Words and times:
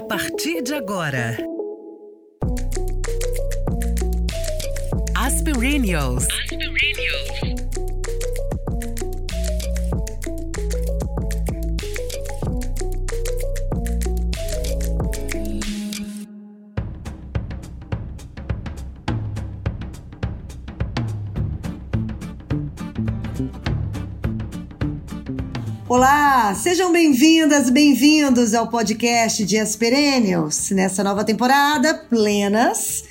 A 0.00 0.02
partir 0.08 0.62
de 0.62 0.72
agora. 0.72 1.36
Aspirinios. 5.14 6.26
Olá, 25.90 26.54
sejam 26.54 26.92
bem-vindas, 26.92 27.68
bem-vindos 27.68 28.54
ao 28.54 28.68
podcast 28.68 29.44
Dias 29.44 29.74
Perennials. 29.74 30.70
Nessa 30.70 31.02
nova 31.02 31.24
temporada, 31.24 31.92
plenas, 31.92 33.02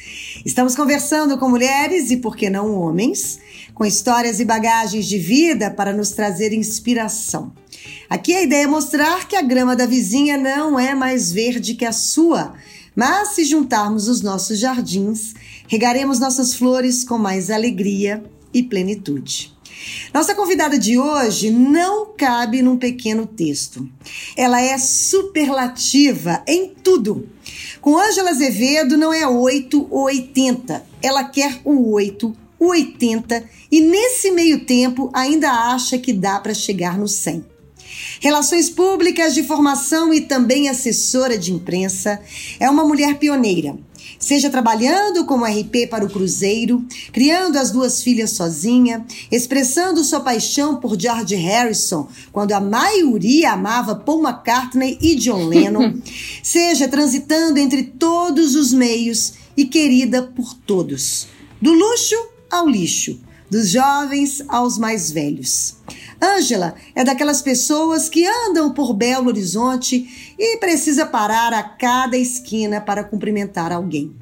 estamos 0.45 0.77
conversando 0.77 1.37
com 1.37 1.49
mulheres 1.49 2.09
e, 2.09 2.15
por 2.15 2.37
que 2.37 2.49
não, 2.49 2.73
homens, 2.79 3.37
com 3.73 3.83
histórias 3.83 4.39
e 4.39 4.45
bagagens 4.45 5.07
de 5.07 5.17
vida 5.17 5.69
para 5.69 5.91
nos 5.91 6.11
trazer 6.11 6.53
inspiração. 6.53 7.51
Aqui 8.09 8.33
a 8.33 8.43
ideia 8.43 8.63
é 8.63 8.67
mostrar 8.67 9.27
que 9.27 9.35
a 9.35 9.41
grama 9.41 9.75
da 9.75 9.85
vizinha 9.85 10.37
não 10.37 10.79
é 10.79 10.95
mais 10.95 11.33
verde 11.33 11.73
que 11.73 11.83
a 11.83 11.91
sua, 11.91 12.53
mas 12.95 13.35
se 13.35 13.43
juntarmos 13.43 14.07
os 14.07 14.21
nossos 14.21 14.57
jardins, 14.57 15.33
regaremos 15.67 16.17
nossas 16.17 16.53
flores 16.53 17.03
com 17.03 17.17
mais 17.17 17.51
alegria 17.51 18.23
e 18.53 18.63
plenitude. 18.63 19.58
Nossa 20.13 20.35
convidada 20.35 20.77
de 20.77 20.97
hoje 20.97 21.49
não 21.49 22.07
cabe 22.17 22.61
num 22.61 22.77
pequeno 22.77 23.25
texto. 23.25 23.87
Ela 24.35 24.61
é 24.61 24.77
superlativa 24.77 26.43
em 26.47 26.69
tudo. 26.69 27.27
Com 27.81 27.97
Ângela 27.97 28.31
Azevedo 28.31 28.97
não 28.97 29.13
é 29.13 29.27
8 29.27 29.87
ou 29.89 30.03
80. 30.03 30.85
Ela 31.01 31.23
quer 31.23 31.61
o 31.63 31.91
8, 31.93 32.35
o 32.59 32.67
80 32.67 33.43
e 33.71 33.81
nesse 33.81 34.31
meio 34.31 34.65
tempo 34.65 35.09
ainda 35.13 35.49
acha 35.49 35.97
que 35.97 36.11
dá 36.11 36.39
para 36.39 36.53
chegar 36.53 36.97
no 36.97 37.07
100. 37.07 37.45
Relações 38.19 38.69
públicas 38.69 39.33
de 39.33 39.43
formação 39.43 40.13
e 40.13 40.21
também 40.21 40.69
assessora 40.69 41.37
de 41.37 41.53
imprensa, 41.53 42.19
é 42.59 42.69
uma 42.69 42.83
mulher 42.83 43.17
pioneira 43.17 43.77
seja 44.19 44.49
trabalhando 44.49 45.25
como 45.25 45.45
RP 45.45 45.87
para 45.89 46.05
o 46.05 46.09
Cruzeiro, 46.09 46.85
criando 47.13 47.57
as 47.57 47.71
duas 47.71 48.03
filhas 48.03 48.31
sozinha, 48.31 49.05
expressando 49.31 50.03
sua 50.03 50.19
paixão 50.19 50.75
por 50.75 50.99
George 50.99 51.35
Harrison, 51.35 52.07
quando 52.31 52.51
a 52.51 52.59
maioria 52.59 53.53
amava 53.53 53.95
Paul 53.95 54.21
McCartney 54.21 54.97
e 55.01 55.15
John 55.15 55.47
Lennon, 55.47 55.93
seja 56.43 56.89
transitando 56.89 57.57
entre 57.57 57.83
todos 57.83 58.55
os 58.55 58.73
meios 58.73 59.33
e 59.55 59.65
querida 59.65 60.23
por 60.23 60.53
todos, 60.53 61.27
do 61.61 61.71
luxo 61.71 62.15
ao 62.51 62.67
lixo, 62.67 63.19
dos 63.49 63.69
jovens 63.69 64.43
aos 64.47 64.77
mais 64.77 65.09
velhos. 65.11 65.75
Ângela 66.21 66.75
é 66.93 67.03
daquelas 67.03 67.41
pessoas 67.41 68.09
que 68.09 68.25
andam 68.25 68.73
por 68.73 68.93
Belo 68.93 69.27
Horizonte 69.27 70.33
e 70.37 70.57
precisa 70.57 71.05
parar 71.05 71.53
a 71.53 71.63
cada 71.63 72.17
esquina 72.17 72.81
para 72.81 73.03
cumprimentar 73.03 73.71
alguém. 73.71 74.13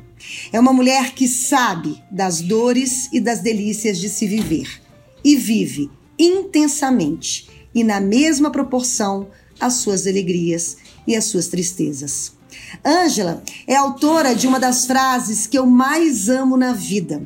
É 0.52 0.60
uma 0.60 0.74
mulher 0.74 1.14
que 1.14 1.28
sabe 1.28 2.02
das 2.12 2.42
dores 2.42 3.10
e 3.12 3.20
das 3.20 3.40
delícias 3.40 3.98
de 4.00 4.10
se 4.10 4.28
viver 4.28 4.82
e 5.24 5.36
vive 5.36 5.90
intensamente 6.18 7.50
e 7.74 7.84
na 7.84 8.00
mesma 8.00 8.52
proporção 8.52 9.28
as 9.60 9.76
suas 9.76 10.08
alegrias 10.08 10.78
e 11.06 11.16
as 11.16 11.26
suas 11.26 11.48
tristezas. 11.48 12.34
Ângela 12.86 13.44
é 13.66 13.76
autora 13.76 14.36
de 14.36 14.48
uma 14.48 14.60
das 14.60 14.86
frases 14.86 15.48
que 15.48 15.58
eu 15.58 15.66
mais 15.66 16.30
amo 16.30 16.58
na 16.58 16.74
vida. 16.74 17.22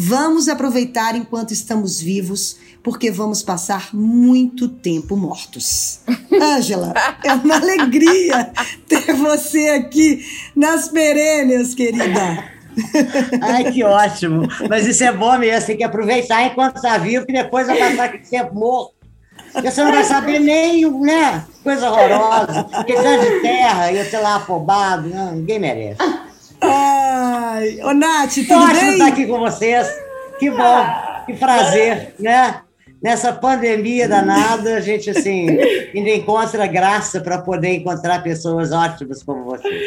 Vamos 0.00 0.48
aproveitar 0.48 1.16
enquanto 1.16 1.50
estamos 1.50 2.00
vivos 2.00 2.56
porque 2.84 3.10
vamos 3.10 3.42
passar 3.42 3.92
muito 3.92 4.68
tempo 4.68 5.16
mortos. 5.16 5.98
Ângela, 6.40 6.94
é 7.24 7.32
uma 7.32 7.56
alegria 7.56 8.52
ter 8.86 9.12
você 9.14 9.70
aqui 9.70 10.24
nas 10.54 10.86
perênias, 10.86 11.74
querida. 11.74 12.44
Ai, 13.42 13.72
que 13.72 13.82
ótimo. 13.82 14.46
Mas 14.70 14.86
isso 14.86 15.02
é 15.02 15.10
bom 15.10 15.36
mesmo, 15.36 15.66
tem 15.66 15.76
que 15.76 15.82
aproveitar 15.82 16.46
enquanto 16.46 16.76
está 16.76 16.96
vivo, 16.96 17.26
que 17.26 17.32
depois 17.32 17.66
vai 17.66 17.76
passar 17.76 18.04
aquele 18.04 18.22
tempo 18.22 18.54
morto. 18.54 18.94
Porque 19.52 19.68
você 19.68 19.82
não 19.82 19.90
vai 19.90 20.04
saber 20.04 20.38
nem, 20.38 20.88
né? 21.00 21.44
Coisa 21.64 21.90
horrorosa. 21.90 22.68
Questão 22.86 23.18
de 23.18 23.40
terra, 23.40 23.90
ia 23.90 24.04
ser 24.04 24.18
lá 24.18 24.36
afobado. 24.36 25.08
Não, 25.08 25.32
ninguém 25.32 25.58
merece. 25.58 26.00
Ai, 26.60 27.78
ô 27.82 27.92
Nath, 27.92 28.34
tudo 28.34 28.54
Ótimo 28.62 28.80
bem? 28.80 28.92
estar 28.92 29.06
aqui 29.06 29.26
com 29.26 29.38
vocês. 29.38 29.88
Que 30.38 30.50
bom, 30.50 30.86
que 31.26 31.34
prazer, 31.34 32.14
né? 32.18 32.60
Nessa 33.00 33.32
pandemia 33.32 34.08
danada, 34.08 34.74
a 34.76 34.80
gente 34.80 35.08
assim 35.10 35.48
ainda 35.94 36.10
encontra 36.10 36.66
graça 36.66 37.20
para 37.20 37.38
poder 37.38 37.74
encontrar 37.74 38.22
pessoas 38.22 38.72
ótimas 38.72 39.22
como 39.22 39.44
vocês. 39.44 39.82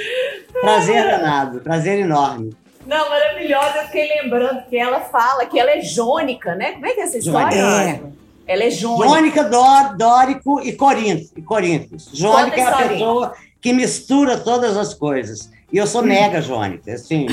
Prazer 0.61 1.03
danado, 1.03 1.59
prazer 1.59 1.99
enorme. 1.99 2.55
Não, 2.85 3.09
maravilhosa. 3.09 3.79
Eu 3.79 3.85
fiquei 3.85 4.07
lembrando 4.21 4.63
que 4.69 4.77
ela 4.77 5.01
fala 5.01 5.45
que 5.45 5.59
ela 5.59 5.71
é 5.71 5.81
jônica, 5.81 6.55
né? 6.55 6.71
Como 6.71 6.85
é 6.85 6.91
que 6.91 7.01
é 7.01 7.03
essa 7.03 7.17
história? 7.17 7.55
É. 7.59 8.01
Ela 8.47 8.63
é 8.63 8.69
jônica. 8.69 9.07
Jônica, 9.09 9.43
Dó- 9.43 9.93
Dórico 9.97 10.61
e 10.61 10.71
Corinto. 10.73 11.31
E. 11.37 12.17
Jônica 12.17 12.59
é 12.59 12.63
a 12.63 12.87
pessoa 12.87 13.33
que 13.61 13.71
mistura 13.73 14.37
todas 14.37 14.75
as 14.77 14.93
coisas. 14.93 15.51
E 15.71 15.77
eu 15.77 15.87
sou 15.87 16.03
mega 16.03 16.41
jônica, 16.41 16.91
assim. 16.93 17.25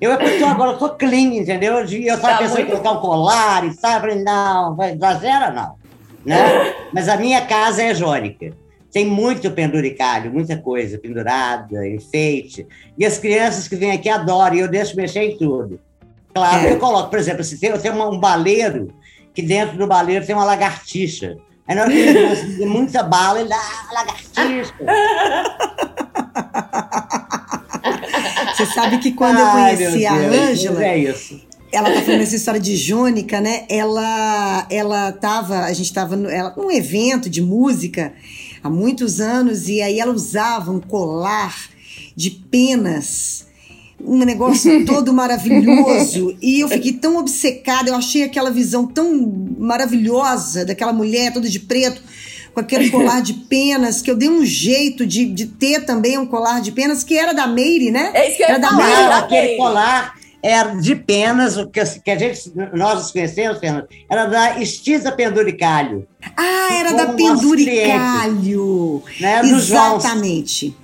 Eu, 0.00 0.10
eu 0.12 0.38
tô, 0.40 0.46
agora 0.46 0.72
eu 0.72 0.78
tô 0.78 0.90
clean, 0.90 1.34
entendeu? 1.36 1.84
E 1.86 2.06
eu 2.08 2.16
estava 2.16 2.34
Tá 2.34 2.38
pensando 2.38 2.60
em 2.60 2.64
muito- 2.64 2.82
colocar 2.82 2.98
um 2.98 3.00
colar 3.00 3.64
e 3.66 3.72
falei, 3.74 4.22
não, 4.22 4.74
vai 4.74 4.92
exagera 4.92 5.50
não. 5.50 5.74
Né? 6.24 6.74
Mas 6.92 7.08
a 7.08 7.16
minha 7.16 7.40
casa 7.46 7.82
é 7.82 7.94
jônica. 7.94 8.50
Tem 8.92 9.06
muito 9.06 9.50
penduricalho, 9.50 10.32
muita 10.32 10.56
coisa 10.56 10.98
pendurada, 10.98 11.86
enfeite. 11.86 12.66
E 12.98 13.04
as 13.06 13.18
crianças 13.18 13.68
que 13.68 13.76
vêm 13.76 13.92
aqui 13.92 14.08
adoram, 14.08 14.56
e 14.56 14.60
eu 14.60 14.68
deixo 14.68 14.96
mexer 14.96 15.20
em 15.22 15.36
tudo. 15.38 15.78
Claro, 16.34 16.66
É. 16.66 16.72
eu 16.72 16.78
coloco, 16.78 17.08
por 17.10 17.18
exemplo, 17.18 17.44
se 17.44 17.58
tem, 17.60 17.70
eu 17.70 17.80
tenho 17.80 17.94
uma- 17.94 18.08
um 18.08 18.18
baleiro, 18.18 18.88
que 19.34 19.42
dentro 19.42 19.76
do 19.78 19.86
baleiro 19.86 20.26
tem 20.26 20.34
uma 20.34 20.44
lagartixa. 20.44 21.36
Aí 21.68 21.74
na 21.74 21.82
hora 21.82 21.90
que 21.92 21.98
ele 21.98 22.66
muita 22.66 23.02
bala, 23.02 23.40
ele 23.40 23.48
dá 23.48 23.56
ah, 23.56 23.94
lagartixa. 23.94 24.74
Você 28.56 28.66
sabe 28.66 28.98
que 28.98 29.12
quando 29.12 29.38
eu 29.38 29.44
Ai, 29.46 29.76
conheci 29.76 29.98
meu 29.98 30.08
a 30.08 30.14
Ângela, 30.48 30.84
É 30.84 30.98
isso. 30.98 31.40
ela 31.70 31.90
tá 31.90 32.00
falando 32.00 32.22
essa 32.22 32.36
história 32.36 32.60
de 32.60 32.74
Jônica, 32.76 33.40
né? 33.40 33.64
Ela, 33.68 34.66
ela 34.70 35.12
tava, 35.12 35.60
a 35.60 35.72
gente 35.72 35.92
tava 35.92 36.16
no, 36.16 36.28
ela, 36.30 36.54
num 36.56 36.70
evento 36.70 37.28
de 37.28 37.42
música 37.42 38.14
há 38.62 38.70
muitos 38.70 39.20
anos 39.20 39.68
e 39.68 39.82
aí 39.82 40.00
ela 40.00 40.12
usava 40.12 40.70
um 40.72 40.80
colar 40.80 41.54
de 42.16 42.30
penas, 42.30 43.46
um 44.02 44.18
negócio 44.18 44.84
todo 44.86 45.12
maravilhoso 45.12 46.36
e 46.40 46.60
eu 46.60 46.68
fiquei 46.68 46.94
tão 46.94 47.18
obcecada, 47.18 47.90
eu 47.90 47.94
achei 47.94 48.22
aquela 48.22 48.50
visão 48.50 48.86
tão 48.86 49.14
maravilhosa 49.58 50.64
daquela 50.64 50.92
mulher 50.92 51.32
toda 51.32 51.48
de 51.48 51.60
preto 51.60 52.00
com 52.56 52.60
aquele 52.60 52.88
colar 52.88 53.20
de 53.20 53.34
penas, 53.34 54.00
que 54.00 54.10
eu 54.10 54.16
dei 54.16 54.30
um 54.30 54.42
jeito 54.42 55.04
de, 55.04 55.26
de 55.26 55.44
ter 55.44 55.84
também 55.84 56.16
um 56.16 56.24
colar 56.24 56.62
de 56.62 56.72
penas, 56.72 57.04
que 57.04 57.14
era 57.18 57.34
da 57.34 57.46
Meire, 57.46 57.90
né? 57.90 58.10
É 58.14 58.28
isso 58.28 58.38
que 58.38 58.44
eu 58.44 58.46
ia 58.48 58.52
Era 58.54 58.58
da 58.62 58.68
falar. 58.70 58.86
Meire. 58.86 59.12
Aquele 59.12 59.40
Meire. 59.42 59.56
colar 59.58 60.14
era 60.42 60.74
de 60.76 60.96
penas, 60.96 61.58
o 61.58 61.66
que, 61.68 61.84
que 62.02 62.10
a 62.10 62.16
gente, 62.18 62.50
nós 62.72 62.94
nos 62.94 63.10
conhecemos, 63.10 63.58
Fernando, 63.58 63.86
era 64.10 64.24
da 64.24 64.58
extinta 64.58 65.12
penduricalho, 65.12 66.06
Ah, 66.34 66.68
era 66.72 66.92
da 66.94 67.06
penduricalho. 67.12 69.02
né? 69.20 69.40
Exatamente. 69.44 70.74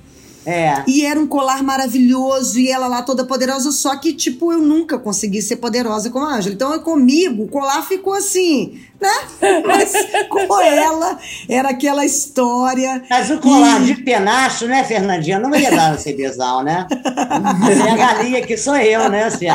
É. 0.45 0.83
E 0.89 1.07
era 1.07 1.21
um 1.21 1.27
colar 1.27 1.63
maravilhoso 1.63 2.59
e 2.59 2.69
ela 2.69 2.89
lá 2.89 3.03
toda 3.03 3.25
poderosa, 3.25 3.71
só 3.71 3.95
que, 3.97 4.13
tipo, 4.13 4.53
eu 4.53 4.59
nunca 4.59 4.99
consegui 4.99 5.41
ser 5.41 5.57
poderosa 5.57 6.11
como 6.11 6.25
a 6.27 6.35
Ângela. 6.35 6.55
Então, 6.55 6.77
comigo, 6.81 7.45
o 7.45 7.49
colar 7.49 7.83
ficou 7.87 8.13
assim, 8.13 8.81
né? 9.01 9.13
Mas 9.65 9.93
com 10.29 10.61
ela, 10.61 11.17
era 11.49 11.71
aquela 11.71 12.05
história. 12.05 13.05
Mas 13.09 13.31
o 13.31 13.39
colar 13.39 13.81
E- 13.83 13.85
de 13.85 14.03
penacho, 14.03 14.67
né, 14.67 14.83
Fernandinha? 14.83 15.39
Não 15.39 15.55
ia 15.55 15.71
dar 15.71 15.93
no 15.93 15.99
CBzão, 15.99 16.63
né? 16.65 16.87
Assim, 16.91 17.89
a 17.89 17.97
galinha 17.97 18.43
que 18.45 18.57
sou 18.57 18.77
eu, 18.77 19.09
né? 19.09 19.25
Assim. 19.25 19.47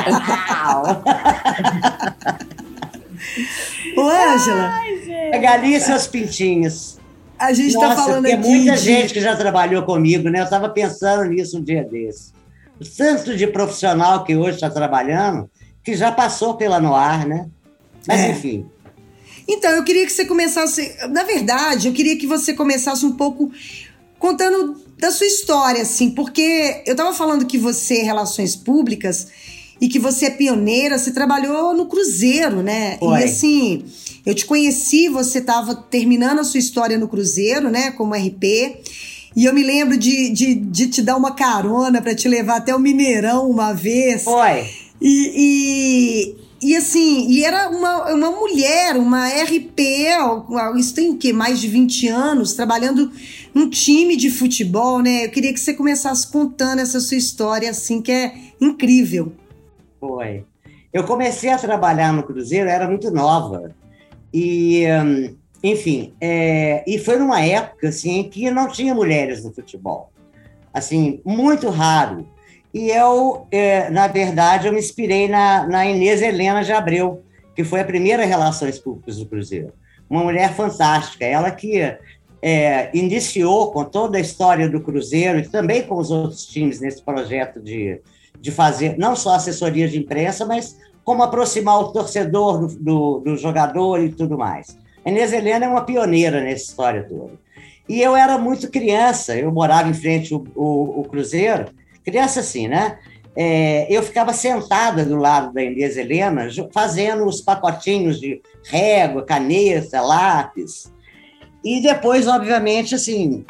Ô, 3.95 4.01
Ângela, 4.01 4.73
a 5.33 5.37
galinha 5.37 5.77
e 5.77 5.81
seus 5.81 6.07
pintinhos. 6.07 6.96
A 7.39 7.53
gente 7.53 7.73
tá 7.73 7.89
Nossa, 7.89 7.95
falando 8.03 8.23
tem 8.25 8.33
aqui. 8.33 8.47
muita 8.47 8.71
de- 8.73 8.77
gente 8.79 9.13
que 9.13 9.21
já 9.21 9.35
trabalhou 9.35 9.83
comigo, 9.83 10.29
né? 10.29 10.39
Eu 10.39 10.43
estava 10.45 10.69
pensando 10.69 11.23
nisso 11.25 11.57
um 11.57 11.63
dia 11.63 11.83
desse. 11.83 12.31
O 12.79 12.85
tanto 12.85 13.35
de 13.35 13.47
profissional 13.47 14.23
que 14.23 14.35
hoje 14.35 14.55
está 14.55 14.69
trabalhando, 14.69 15.49
que 15.83 15.95
já 15.95 16.11
passou 16.11 16.55
pela 16.55 16.79
Noir, 16.79 17.27
né? 17.27 17.47
Mas, 18.07 18.19
É. 18.21 18.31
enfim. 18.31 18.65
Então, 19.47 19.71
eu 19.71 19.83
queria 19.83 20.05
que 20.05 20.11
você 20.11 20.25
começasse. 20.25 20.95
Na 21.09 21.23
verdade, 21.23 21.87
eu 21.87 21.93
queria 21.93 22.17
que 22.17 22.27
você 22.27 22.53
começasse 22.53 23.05
um 23.05 23.13
pouco 23.13 23.51
contando 24.19 24.75
da 24.99 25.11
sua 25.11 25.27
história, 25.27 25.81
assim, 25.83 26.09
porque 26.11 26.81
eu 26.85 26.95
tava 26.95 27.13
falando 27.13 27.45
que 27.45 27.57
você 27.57 28.01
relações 28.03 28.55
públicas 28.55 29.27
e 29.79 29.87
que 29.87 29.99
você 29.99 30.25
é 30.25 30.29
pioneira, 30.29 30.97
você 30.97 31.11
trabalhou 31.11 31.73
no 31.73 31.85
Cruzeiro, 31.85 32.61
né? 32.61 32.97
Foi. 32.97 33.19
E 33.19 33.23
assim, 33.23 33.83
eu 34.25 34.35
te 34.35 34.45
conheci, 34.45 35.07
você 35.07 35.39
tava 35.39 35.73
terminando 35.73 36.39
a 36.39 36.43
sua 36.43 36.59
história 36.59 36.97
no 36.97 37.07
Cruzeiro, 37.07 37.69
né, 37.69 37.91
como 37.91 38.13
RP. 38.13 38.81
E 39.35 39.45
eu 39.45 39.53
me 39.53 39.63
lembro 39.63 39.95
de, 39.95 40.29
de, 40.29 40.55
de 40.55 40.87
te 40.87 41.01
dar 41.01 41.15
uma 41.15 41.31
carona 41.31 42.01
para 42.01 42.15
te 42.15 42.27
levar 42.27 42.57
até 42.57 42.75
o 42.75 42.79
Mineirão 42.79 43.49
uma 43.49 43.71
vez. 43.71 44.23
Foi. 44.23 44.67
E, 44.99 46.35
e, 46.61 46.69
e 46.69 46.75
assim, 46.75 47.27
e 47.29 47.45
era 47.45 47.69
uma, 47.69 48.13
uma 48.13 48.31
mulher, 48.31 48.97
uma 48.97 49.29
RP, 49.29 49.79
isso 50.77 50.93
tem 50.93 51.11
o 51.11 51.17
quê? 51.17 51.31
Mais 51.31 51.61
de 51.61 51.67
20 51.67 52.07
anos, 52.07 52.53
trabalhando 52.53 53.11
num 53.53 53.69
time 53.69 54.17
de 54.17 54.29
futebol, 54.29 55.01
né? 55.01 55.25
Eu 55.25 55.29
queria 55.29 55.53
que 55.53 55.59
você 55.59 55.73
começasse 55.73 56.27
contando 56.27 56.79
essa 56.79 56.99
sua 56.99 57.17
história, 57.17 57.69
assim, 57.69 58.01
que 58.01 58.11
é 58.11 58.33
incrível. 58.59 59.31
Foi. 59.99 60.45
Eu 60.93 61.03
comecei 61.03 61.49
a 61.49 61.57
trabalhar 61.57 62.13
no 62.13 62.23
Cruzeiro, 62.23 62.69
era 62.69 62.87
muito 62.87 63.11
nova. 63.11 63.75
E, 64.33 64.85
hum, 64.87 65.35
enfim, 65.63 66.13
é, 66.19 66.83
e 66.87 66.97
foi 66.97 67.17
numa 67.17 67.41
época 67.41 67.89
assim, 67.89 68.19
em 68.19 68.29
que 68.29 68.49
não 68.51 68.67
tinha 68.67 68.93
mulheres 68.93 69.43
no 69.43 69.53
futebol. 69.53 70.11
Assim, 70.73 71.21
muito 71.25 71.69
raro. 71.69 72.27
E 72.73 72.89
eu, 72.89 73.47
é, 73.51 73.89
na 73.89 74.07
verdade, 74.07 74.67
eu 74.67 74.73
me 74.73 74.79
inspirei 74.79 75.27
na, 75.27 75.65
na 75.67 75.85
Inês 75.85 76.21
Helena 76.21 76.63
de 76.63 76.71
Abreu, 76.71 77.23
que 77.55 77.63
foi 77.63 77.81
a 77.81 77.85
primeira 77.85 78.25
Relações 78.25 78.77
Públicas 78.77 79.17
do 79.17 79.25
Cruzeiro. 79.25 79.73
Uma 80.09 80.23
mulher 80.23 80.53
fantástica, 80.53 81.25
ela 81.25 81.49
que 81.49 81.81
é, 82.41 82.89
iniciou 82.93 83.71
com 83.71 83.83
toda 83.83 84.17
a 84.17 84.21
história 84.21 84.69
do 84.69 84.81
Cruzeiro 84.81 85.39
e 85.39 85.47
também 85.47 85.83
com 85.83 85.97
os 85.97 86.11
outros 86.11 86.45
times 86.45 86.79
nesse 86.79 87.01
projeto 87.01 87.59
de, 87.59 87.99
de 88.39 88.51
fazer 88.51 88.97
não 88.97 89.15
só 89.15 89.35
assessoria 89.35 89.87
de 89.87 89.99
imprensa, 89.99 90.45
mas 90.45 90.77
como 91.03 91.23
aproximar 91.23 91.79
o 91.79 91.91
torcedor 91.91 92.59
do, 92.59 92.67
do, 92.77 93.19
do 93.19 93.37
jogador 93.37 94.03
e 94.03 94.09
tudo 94.09 94.37
mais. 94.37 94.77
A 95.05 95.09
Inês 95.09 95.31
Helena 95.31 95.65
é 95.65 95.69
uma 95.69 95.85
pioneira 95.85 96.41
nessa 96.41 96.65
história 96.65 97.03
toda. 97.07 97.33
E 97.87 98.01
eu 98.01 98.15
era 98.15 98.37
muito 98.37 98.69
criança, 98.69 99.37
eu 99.37 99.51
morava 99.51 99.87
em 99.87 99.93
frente 99.93 100.33
ao, 100.33 100.45
ao, 100.55 100.97
ao 100.97 101.03
Cruzeiro, 101.05 101.67
criança 102.03 102.41
assim, 102.41 102.67
né? 102.67 102.99
É, 103.39 103.85
eu 103.89 104.01
ficava 104.01 104.33
sentada 104.33 105.05
do 105.05 105.15
lado 105.15 105.53
da 105.53 105.63
Inês 105.63 105.95
Helena, 105.95 106.49
fazendo 106.73 107.25
os 107.25 107.39
pacotinhos 107.39 108.19
de 108.19 108.41
régua, 108.65 109.23
caneta, 109.23 110.01
lápis. 110.01 110.91
E 111.63 111.81
depois, 111.81 112.27
obviamente, 112.27 112.95
assim, 112.95 113.45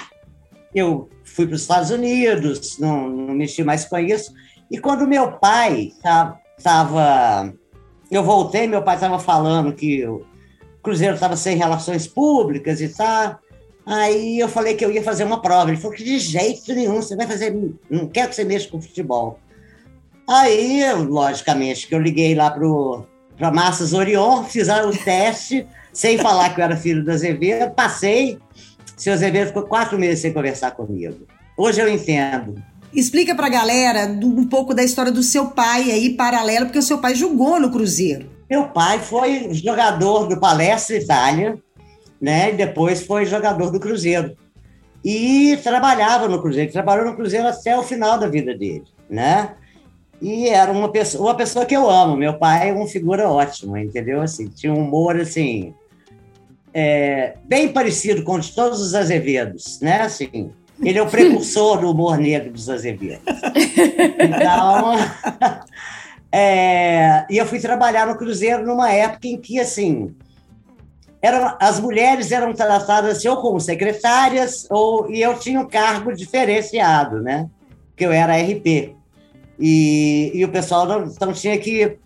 eu 0.76 1.10
fui 1.24 1.48
para 1.48 1.56
os 1.56 1.62
Estados 1.62 1.90
Unidos, 1.90 2.78
não, 2.78 3.08
não 3.10 3.34
mexi 3.34 3.64
mais 3.64 3.86
com 3.86 3.98
isso. 3.98 4.34
E 4.70 4.78
quando 4.78 5.08
meu 5.08 5.34
pai 5.34 5.92
estava. 6.58 7.54
Eu 8.10 8.24
voltei, 8.24 8.68
meu 8.68 8.82
pai 8.82 8.96
estava 8.96 9.20
falando 9.20 9.74
que 9.74 10.06
o 10.06 10.26
Cruzeiro 10.82 11.16
estava 11.16 11.36
sem 11.36 11.58
relações 11.58 12.08
públicas 12.08 12.80
e 12.82 12.90
tal. 12.90 13.40
Aí 13.86 14.40
eu 14.40 14.50
falei 14.50 14.76
que 14.76 14.84
eu 14.84 14.92
ia 14.92 15.04
fazer 15.04 15.24
uma 15.24 15.42
prova. 15.42 15.70
Ele 15.70 15.80
falou 15.80 15.96
que 15.96 16.04
de 16.04 16.20
jeito 16.20 16.74
nenhum, 16.74 17.02
você 17.02 17.16
vai 17.16 17.28
fazer. 17.28 17.56
Não 17.90 18.08
quero 18.08 18.30
que 18.30 18.36
você 18.36 18.44
mexa 18.44 18.70
com 18.70 18.82
futebol. 18.82 19.40
Aí, 20.30 20.84
logicamente, 20.94 21.88
que 21.88 21.96
eu 21.96 22.00
liguei 22.00 22.36
lá 22.36 22.52
para 22.52 23.52
Massas 23.52 23.94
Orion, 23.94 24.44
fizeram 24.44 24.90
o 24.90 24.98
teste, 24.98 25.66
sem 25.94 26.18
falar 26.18 26.54
que 26.54 26.60
eu 26.60 26.66
era 26.66 26.76
filho 26.76 27.02
do 27.02 27.12
Azevedo, 27.12 27.72
passei. 27.72 28.38
Seu 28.98 29.14
Azevedo 29.14 29.48
ficou 29.48 29.64
quatro 29.64 29.98
meses 29.98 30.20
sem 30.20 30.34
conversar 30.34 30.72
comigo. 30.72 31.26
Hoje 31.56 31.80
eu 31.80 31.88
entendo. 31.88 32.62
Explica 32.94 33.36
pra 33.36 33.50
galera 33.50 34.06
um 34.08 34.48
pouco 34.48 34.74
da 34.74 34.84
história 34.84 35.12
do 35.12 35.22
seu 35.22 35.48
pai 35.48 35.92
aí, 35.92 36.16
paralelo, 36.16 36.66
porque 36.66 36.80
o 36.80 36.84
seu 36.84 37.00
pai 37.00 37.16
jogou 37.16 37.60
no 37.60 37.70
Cruzeiro. 37.70 38.30
Meu 38.50 38.70
pai 38.70 39.00
foi 39.00 39.54
jogador 39.54 40.28
do 40.28 40.40
Palestra 40.40 40.96
Itália, 40.96 41.58
né? 42.20 42.52
E 42.52 42.54
depois 42.54 43.04
foi 43.04 43.26
jogador 43.26 43.72
do 43.72 43.80
Cruzeiro. 43.80 44.36
E 45.04 45.58
trabalhava 45.64 46.28
no 46.28 46.42
Cruzeiro, 46.42 46.72
trabalhou 46.72 47.06
no 47.06 47.16
Cruzeiro 47.16 47.48
até 47.48 47.78
o 47.78 47.84
final 47.84 48.18
da 48.18 48.28
vida 48.28 48.58
dele, 48.58 48.84
né? 49.10 49.52
E 50.22 50.48
era 50.48 50.72
uma 50.72 50.90
pessoa, 50.90 51.30
uma 51.30 51.36
pessoa 51.36 51.66
que 51.66 51.76
eu 51.76 51.90
amo. 51.90 52.16
Meu 52.16 52.38
pai 52.40 52.70
é 52.70 52.74
uma 52.74 52.88
figura 52.88 53.30
ótima, 53.30 53.82
entendeu? 53.82 54.22
Assim, 54.22 54.48
tinha 54.48 54.74
um 54.74 54.82
humor 54.82 55.20
assim 55.20 55.74
é, 56.74 57.36
bem 57.46 57.70
parecido 57.70 58.24
com 58.24 58.40
de 58.40 58.54
todos 58.54 58.80
os 58.80 58.96
Azevedos, 58.96 59.80
né? 59.82 60.02
Assim, 60.02 60.52
ele 60.84 61.00
é 61.00 61.02
o 61.02 61.10
precursor 61.10 61.80
do 61.80 61.92
humor 61.92 62.18
negro 62.18 62.52
dos 62.52 62.70
Azevedos. 62.70 63.22
Então, 64.20 64.96
é, 66.32 67.26
e 67.30 67.38
eu 67.38 67.46
fui 67.46 67.60
trabalhar 67.60 68.06
no 68.06 68.18
Cruzeiro 68.18 68.66
numa 68.66 68.92
época 68.92 69.28
em 69.28 69.38
que, 69.38 69.60
assim, 69.60 70.16
eram, 71.22 71.56
as 71.60 71.80
mulheres 71.80 72.32
eram 72.32 72.54
tratadas 72.54 73.18
assim, 73.18 73.28
ou 73.28 73.38
como 73.38 73.60
secretárias, 73.60 74.68
ou, 74.70 75.10
e 75.12 75.22
eu 75.22 75.38
tinha 75.38 75.60
um 75.60 75.68
cargo 75.68 76.14
diferenciado, 76.14 77.22
né? 77.22 77.50
Que 77.96 78.06
eu 78.06 78.12
era 78.12 78.38
RP. 78.38 78.96
E, 79.60 80.32
e 80.34 80.46
o 80.46 80.50
pessoal 80.50 80.86
não, 80.86 81.06
então 81.06 81.34
tinha 81.34 81.58
que 81.58 81.98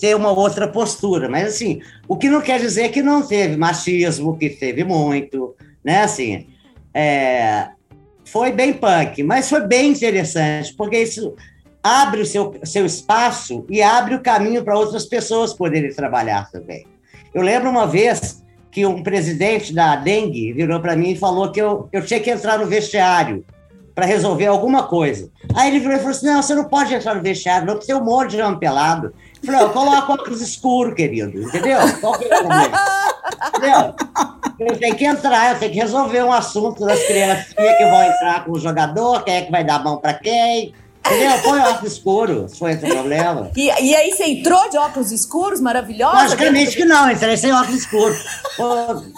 ter 0.00 0.14
uma 0.14 0.30
outra 0.30 0.68
postura. 0.68 1.28
Mas, 1.28 1.54
assim, 1.54 1.80
o 2.06 2.16
que 2.16 2.28
não 2.28 2.42
quer 2.42 2.60
dizer 2.60 2.90
que 2.90 3.02
não 3.02 3.26
teve 3.26 3.56
machismo, 3.56 4.36
que 4.36 4.50
teve 4.50 4.84
muito, 4.84 5.56
né? 5.82 6.02
Assim, 6.02 6.46
é, 6.92 7.70
foi 8.30 8.52
bem 8.52 8.72
punk, 8.72 9.22
mas 9.22 9.48
foi 9.48 9.66
bem 9.66 9.90
interessante, 9.90 10.74
porque 10.74 10.98
isso 10.98 11.34
abre 11.82 12.20
o 12.20 12.26
seu, 12.26 12.54
seu 12.64 12.84
espaço 12.84 13.64
e 13.70 13.82
abre 13.82 14.14
o 14.14 14.20
caminho 14.20 14.62
para 14.62 14.78
outras 14.78 15.06
pessoas 15.06 15.54
poderem 15.54 15.90
trabalhar 15.90 16.50
também. 16.50 16.86
Eu 17.32 17.42
lembro 17.42 17.70
uma 17.70 17.86
vez 17.86 18.42
que 18.70 18.84
um 18.84 19.02
presidente 19.02 19.72
da 19.72 19.96
Dengue 19.96 20.52
virou 20.52 20.80
para 20.80 20.96
mim 20.96 21.12
e 21.12 21.16
falou 21.16 21.50
que 21.50 21.60
eu, 21.60 21.88
eu 21.92 22.04
tinha 22.04 22.20
que 22.20 22.30
entrar 22.30 22.58
no 22.58 22.66
vestiário 22.66 23.44
para 23.94 24.06
resolver 24.06 24.46
alguma 24.46 24.84
coisa. 24.84 25.30
Aí 25.54 25.70
ele 25.70 25.80
virou 25.80 25.94
e 25.94 25.98
falou 25.98 26.12
assim: 26.12 26.26
não, 26.26 26.42
você 26.42 26.54
não 26.54 26.64
pode 26.64 26.94
entrar 26.94 27.14
no 27.14 27.22
vestiário, 27.22 27.66
não, 27.66 27.74
porque 27.74 27.86
tem 27.86 27.96
um 27.96 28.04
monte 28.04 28.36
de 28.36 28.42
homem 28.42 28.58
pelado. 28.58 29.12
Eu 29.42 29.46
falei, 29.46 29.62
eu 29.62 29.70
coloco 29.70 30.12
óculos 30.12 30.40
escuros, 30.40 30.94
querido, 30.94 31.40
entendeu? 31.40 31.78
Qual 32.00 32.18
que 32.18 32.24
é 32.26 32.40
o? 32.40 32.48
Entendeu? 33.46 33.94
Eu 34.58 34.78
tenho 34.78 34.96
que 34.96 35.04
entrar, 35.04 35.52
eu 35.52 35.58
tenho 35.58 35.72
que 35.72 35.78
resolver 35.78 36.22
um 36.22 36.32
assunto 36.32 36.84
das 36.84 37.02
criancinhas 37.04 37.76
que 37.76 37.84
vão 37.84 38.02
entrar 38.02 38.44
com 38.44 38.52
o 38.52 38.58
jogador, 38.58 39.22
quem 39.22 39.36
é 39.36 39.42
que 39.42 39.52
vai 39.52 39.64
dar 39.64 39.76
a 39.76 39.78
mão 39.78 39.98
para 39.98 40.14
quem. 40.14 40.74
Entendeu? 41.06 41.38
Põe 41.42 41.60
óculos 41.60 41.92
escuros, 41.92 42.58
foi 42.58 42.72
esse 42.72 42.84
o 42.84 42.88
problema. 42.88 43.50
E, 43.56 43.66
e 43.66 43.94
aí 43.94 44.10
você 44.10 44.24
entrou 44.24 44.68
de 44.68 44.76
óculos 44.76 45.10
escuros, 45.10 45.60
maravilhosa? 45.60 46.22
Logicamente 46.22 46.76
que 46.76 46.84
não, 46.84 47.10
entrei 47.10 47.36
sem 47.36 47.52
óculos 47.52 47.80
escuros. 47.80 48.18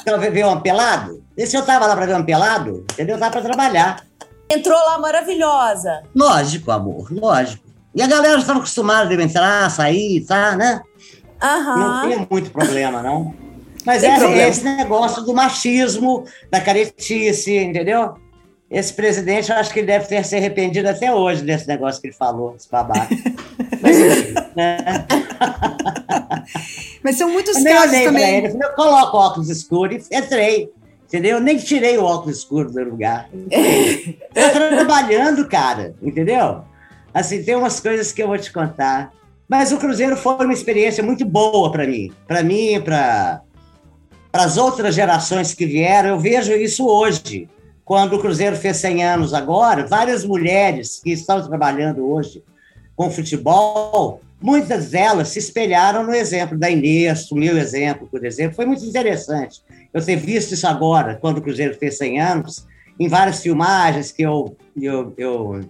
Pra 0.04 0.16
ver 0.18 0.46
um 0.46 0.60
pelado? 0.60 1.22
E 1.36 1.46
se 1.46 1.56
eu 1.56 1.64
tava 1.64 1.86
lá 1.86 1.96
para 1.96 2.06
ver 2.06 2.16
um 2.16 2.24
pelado, 2.24 2.84
entendeu? 2.92 3.16
Eu 3.16 3.20
tava 3.20 3.32
para 3.32 3.42
trabalhar. 3.42 4.04
Entrou 4.48 4.78
lá 4.78 4.98
maravilhosa. 4.98 6.02
Lógico, 6.14 6.70
amor, 6.70 7.08
lógico. 7.10 7.64
E 7.94 8.02
a 8.02 8.06
galera 8.06 8.38
estava 8.38 8.58
acostumada 8.58 9.08
de 9.08 9.20
entrar, 9.20 9.68
sair, 9.70 10.24
tá, 10.26 10.54
né? 10.54 10.80
Aham. 11.42 11.76
Não 11.76 12.08
tem 12.08 12.28
muito 12.30 12.50
problema, 12.50 13.02
não. 13.02 13.34
Mas 13.84 14.02
problema. 14.02 14.42
esse 14.42 14.64
negócio 14.64 15.22
do 15.22 15.34
machismo, 15.34 16.24
da 16.50 16.60
caretice, 16.60 17.56
entendeu? 17.56 18.14
Esse 18.70 18.92
presidente, 18.92 19.50
eu 19.50 19.56
acho 19.56 19.72
que 19.72 19.80
ele 19.80 19.88
deve 19.88 20.06
ter 20.06 20.24
se 20.24 20.36
arrependido 20.36 20.88
até 20.88 21.12
hoje 21.12 21.42
desse 21.42 21.66
negócio 21.66 22.00
que 22.00 22.06
ele 22.08 22.14
falou, 22.14 22.54
esse 22.56 22.70
babaca. 22.70 23.08
Mas, 23.82 23.98
né? 24.54 24.78
Mas 27.02 27.16
são 27.16 27.30
muitos 27.30 27.56
Eu 27.56 27.64
casos 27.64 28.00
também. 28.02 28.36
ele, 28.36 28.58
eu 28.62 28.70
coloco 28.74 29.16
óculos 29.16 29.48
escuros 29.48 30.06
e 30.10 30.16
entrei. 30.16 30.70
Entendeu? 31.08 31.38
Eu 31.38 31.40
nem 31.42 31.56
tirei 31.56 31.98
o 31.98 32.04
óculos 32.04 32.38
escuro 32.38 32.70
do 32.70 32.84
lugar. 32.84 33.28
Tô 34.32 34.68
trabalhando, 34.76 35.48
cara, 35.48 35.92
entendeu? 36.00 36.62
Assim, 37.12 37.42
tem 37.42 37.56
umas 37.56 37.80
coisas 37.80 38.12
que 38.12 38.22
eu 38.22 38.28
vou 38.28 38.38
te 38.38 38.52
contar. 38.52 39.12
Mas 39.48 39.72
o 39.72 39.78
Cruzeiro 39.78 40.16
foi 40.16 40.44
uma 40.44 40.52
experiência 40.52 41.02
muito 41.02 41.24
boa 41.24 41.72
para 41.72 41.84
mim. 41.84 42.12
Para 42.28 42.44
mim, 42.44 42.80
para 42.80 43.40
as 44.32 44.56
outras 44.56 44.94
gerações 44.94 45.54
que 45.54 45.66
vieram, 45.66 46.10
eu 46.10 46.20
vejo 46.20 46.52
isso 46.52 46.86
hoje. 46.86 47.48
Quando 47.84 48.14
o 48.14 48.20
Cruzeiro 48.20 48.54
fez 48.54 48.76
100 48.76 49.04
anos 49.04 49.34
agora, 49.34 49.86
várias 49.86 50.24
mulheres 50.24 51.00
que 51.02 51.10
estão 51.10 51.42
trabalhando 51.46 52.08
hoje 52.08 52.42
com 52.94 53.10
futebol, 53.10 54.20
muitas 54.40 54.90
delas 54.90 55.28
se 55.28 55.40
espelharam 55.40 56.04
no 56.04 56.14
exemplo 56.14 56.56
da 56.56 56.70
Inês, 56.70 57.30
o 57.32 57.34
meu 57.34 57.58
exemplo, 57.58 58.06
por 58.08 58.24
exemplo. 58.24 58.54
Foi 58.54 58.66
muito 58.66 58.84
interessante 58.84 59.62
eu 59.92 60.04
ter 60.04 60.16
visto 60.16 60.52
isso 60.52 60.66
agora, 60.68 61.16
quando 61.20 61.38
o 61.38 61.42
Cruzeiro 61.42 61.74
fez 61.76 61.98
100 61.98 62.20
anos, 62.20 62.66
em 62.98 63.08
várias 63.08 63.42
filmagens 63.42 64.12
que 64.12 64.22
eu, 64.22 64.56
eu, 64.80 65.12
eu 65.16 65.60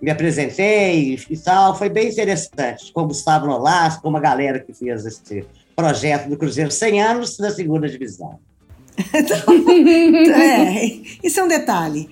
me 0.00 0.10
apresentei 0.10 1.18
e 1.28 1.36
tal. 1.36 1.76
Foi 1.76 1.88
bem 1.88 2.08
interessante, 2.08 2.92
com 2.92 3.02
o 3.02 3.06
Gustavo 3.08 3.46
Nolas, 3.46 3.96
com 3.96 4.16
a 4.16 4.20
galera 4.20 4.60
que 4.60 4.72
fez 4.72 5.04
esse 5.04 5.44
projeto 5.76 6.28
do 6.28 6.36
Cruzeiro 6.36 6.70
100 6.70 7.02
anos 7.02 7.36
da 7.36 7.50
segunda 7.50 7.88
divisão. 7.88 8.38
É, 10.34 10.84
isso 11.22 11.40
é 11.40 11.44
um 11.44 11.48
detalhe. 11.48 12.08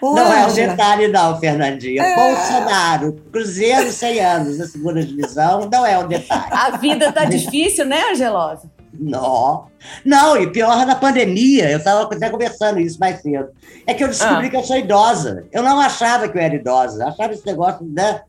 Ô, 0.00 0.14
Não 0.14 0.32
é 0.32 0.46
um 0.46 0.52
detalhe, 0.54 1.08
não, 1.08 1.38
Fernandinha. 1.38 2.02
É. 2.02 2.14
Bolsonaro, 2.16 3.12
Cruzeiro 3.30 3.92
100 3.92 4.20
anos 4.20 4.58
na 4.58 4.66
segunda 4.66 5.02
divisão, 5.04 5.68
não 5.70 5.84
é 5.84 5.98
um 5.98 6.08
detalhe. 6.08 6.50
A 6.50 6.76
vida 6.76 7.12
tá 7.12 7.24
difícil, 7.26 7.84
né, 7.84 8.10
Angelosa? 8.10 8.70
Não. 8.98 9.66
Não, 10.04 10.36
e 10.36 10.50
pior 10.50 10.86
na 10.86 10.94
pandemia, 10.94 11.70
eu 11.70 11.78
estava 11.78 12.02
até 12.02 12.28
conversando 12.30 12.80
isso 12.80 12.98
mais 12.98 13.20
cedo. 13.20 13.48
É 13.86 13.94
que 13.94 14.02
eu 14.02 14.08
descobri 14.08 14.46
Ah. 14.46 14.50
que 14.50 14.56
eu 14.56 14.64
sou 14.64 14.76
idosa. 14.78 15.44
Eu 15.52 15.62
não 15.62 15.78
achava 15.78 16.28
que 16.28 16.36
eu 16.36 16.42
era 16.42 16.54
idosa, 16.54 17.06
achava 17.06 17.32
esse 17.34 17.46
negócio 17.46 17.86
né, 17.86 18.22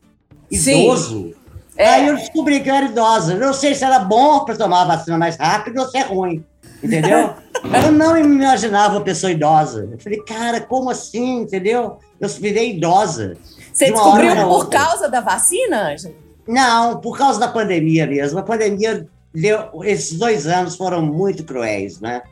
Sim. 0.52 1.34
É. 1.76 1.88
Aí 1.88 2.06
eu 2.08 2.16
descobri 2.16 2.60
que 2.60 2.68
eu 2.70 2.74
era 2.74 2.86
idosa. 2.86 3.34
Não 3.36 3.52
sei 3.52 3.74
se 3.74 3.84
era 3.84 3.98
bom 4.00 4.44
para 4.44 4.56
tomar 4.56 4.82
a 4.82 4.96
vacina 4.96 5.16
mais 5.18 5.36
rápido 5.36 5.80
ou 5.80 5.88
se 5.88 5.96
é 5.96 6.02
ruim. 6.02 6.44
Entendeu? 6.82 7.34
eu 7.84 7.92
não 7.92 8.14
me 8.14 8.20
imaginava 8.20 8.94
uma 8.94 9.00
pessoa 9.04 9.32
idosa. 9.32 9.88
Eu 9.90 9.98
falei, 9.98 10.20
cara, 10.22 10.60
como 10.60 10.90
assim? 10.90 11.40
Entendeu? 11.40 11.98
Eu 12.20 12.28
virei 12.28 12.76
idosa. 12.76 13.36
Você 13.72 13.86
De 13.86 13.92
descobriu 13.92 14.34
por 14.48 14.68
causa 14.68 15.08
da 15.08 15.20
vacina, 15.20 15.92
Ângela? 15.92 16.14
Não, 16.46 17.00
por 17.00 17.16
causa 17.16 17.40
da 17.40 17.48
pandemia 17.48 18.06
mesmo. 18.06 18.38
A 18.38 18.42
pandemia 18.42 19.06
deu. 19.32 19.70
Esses 19.84 20.18
dois 20.18 20.46
anos 20.46 20.76
foram 20.76 21.00
muito 21.00 21.44
cruéis, 21.44 22.00
né? 22.00 22.22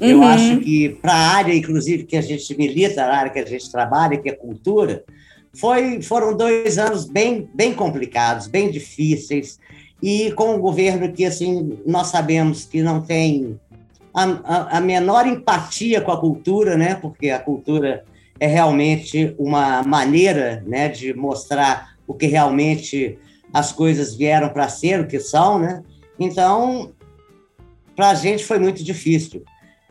Eu 0.00 0.18
Uhum. 0.18 0.24
acho 0.28 0.60
que 0.60 0.88
para 0.88 1.12
a 1.12 1.28
área, 1.36 1.54
inclusive, 1.54 2.04
que 2.04 2.16
a 2.16 2.22
gente 2.22 2.56
milita, 2.56 3.04
a 3.04 3.14
área 3.14 3.30
que 3.30 3.38
a 3.38 3.44
gente 3.44 3.70
trabalha, 3.70 4.16
que 4.16 4.30
é 4.30 4.32
cultura, 4.32 5.04
foi, 5.54 6.00
foram 6.02 6.36
dois 6.36 6.78
anos 6.78 7.04
bem, 7.04 7.48
bem 7.54 7.72
complicados, 7.74 8.46
bem 8.46 8.70
difíceis, 8.70 9.58
e 10.02 10.30
com 10.32 10.54
um 10.54 10.58
governo 10.60 11.12
que, 11.12 11.24
assim, 11.24 11.78
nós 11.86 12.06
sabemos 12.08 12.64
que 12.64 12.82
não 12.82 13.02
tem 13.02 13.58
a, 14.14 14.24
a- 14.24 14.78
a 14.78 14.80
menor 14.80 15.26
empatia 15.26 16.00
com 16.00 16.10
a 16.10 16.20
cultura, 16.20 16.76
né? 16.76 16.94
Porque 16.94 17.30
a 17.30 17.38
cultura 17.38 18.04
é 18.38 18.46
realmente 18.46 19.34
uma 19.38 19.82
maneira 19.82 20.62
né, 20.66 20.88
de 20.88 21.12
mostrar 21.12 21.94
o 22.06 22.14
que 22.14 22.26
realmente 22.26 23.18
as 23.52 23.72
coisas 23.72 24.14
vieram 24.14 24.48
para 24.48 24.68
ser, 24.68 25.00
o 25.00 25.06
que 25.06 25.20
são, 25.20 25.58
né? 25.58 25.82
Então, 26.18 26.92
para 27.94 28.10
a 28.10 28.14
gente 28.14 28.44
foi 28.44 28.58
muito 28.58 28.82
difícil. 28.82 29.42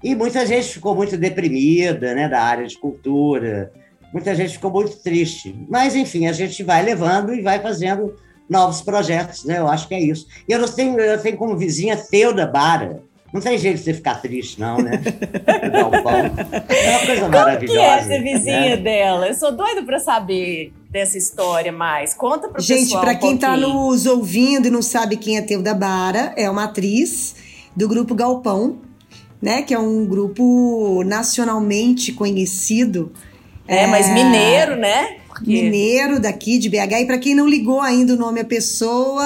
E 0.03 0.15
muita 0.15 0.45
gente 0.45 0.69
ficou 0.69 0.95
muito 0.95 1.15
deprimida, 1.17 2.15
né, 2.15 2.27
da 2.27 2.41
área 2.41 2.65
de 2.65 2.77
cultura. 2.77 3.71
Muita 4.13 4.33
gente 4.35 4.53
ficou 4.53 4.71
muito 4.71 4.97
triste. 4.97 5.55
Mas, 5.69 5.95
enfim, 5.95 6.27
a 6.27 6.33
gente 6.33 6.63
vai 6.63 6.83
levando 6.83 7.33
e 7.33 7.41
vai 7.41 7.59
fazendo 7.59 8.15
novos 8.49 8.81
projetos, 8.81 9.45
né? 9.45 9.59
Eu 9.59 9.67
acho 9.67 9.87
que 9.87 9.93
é 9.93 9.99
isso. 10.01 10.27
E 10.47 10.51
eu 10.51 10.59
não 10.59 10.67
tenho, 10.67 10.99
eu 10.99 11.21
tenho 11.21 11.37
como 11.37 11.55
vizinha 11.55 11.95
Teuda 11.95 12.47
Bara. 12.47 13.03
Não 13.31 13.39
tem 13.39 13.59
jeito 13.59 13.77
de 13.77 13.83
você 13.83 13.93
ficar 13.93 14.15
triste, 14.15 14.59
não, 14.59 14.77
né? 14.79 14.99
É 15.45 15.83
uma 15.83 17.05
coisa 17.05 17.21
Como 17.21 17.31
maravilhosa. 17.31 17.79
que 17.79 17.85
é 17.85 18.03
ser 18.03 18.23
vizinha 18.23 18.75
né? 18.75 18.77
dela? 18.77 19.27
Eu 19.27 19.35
sou 19.35 19.51
doida 19.51 19.83
pra 19.83 19.99
saber 19.99 20.73
dessa 20.89 21.15
história 21.17 21.71
mais. 21.71 22.15
Conta 22.15 22.49
pro 22.49 22.59
Gente, 22.61 22.85
pessoal 22.85 23.03
para 23.03 23.13
um 23.13 23.17
quem 23.17 23.37
tá 23.37 23.49
pouquinho. 23.53 23.73
nos 23.75 24.05
ouvindo 24.07 24.67
e 24.67 24.71
não 24.71 24.81
sabe 24.81 25.15
quem 25.15 25.37
é 25.37 25.43
Teuda 25.43 25.75
Bara, 25.75 26.33
é 26.35 26.49
uma 26.49 26.63
atriz 26.63 27.35
do 27.75 27.87
grupo 27.87 28.15
Galpão, 28.15 28.79
né? 29.39 29.61
Que 29.61 29.75
é 29.75 29.79
um 29.79 30.07
grupo 30.07 31.03
nacionalmente 31.05 32.11
conhecido. 32.11 33.11
É, 33.69 33.87
mas 33.87 34.07
mineiro, 34.09 34.75
né? 34.75 35.15
Porque- 35.27 35.61
Mineiro 35.61 36.19
daqui 36.19 36.57
de 36.57 36.69
BH. 36.69 37.01
E 37.01 37.05
para 37.05 37.17
quem 37.17 37.33
não 37.35 37.47
ligou 37.47 37.79
ainda 37.79 38.13
o 38.13 38.17
nome 38.17 38.41
à 38.41 38.45
pessoa, 38.45 39.23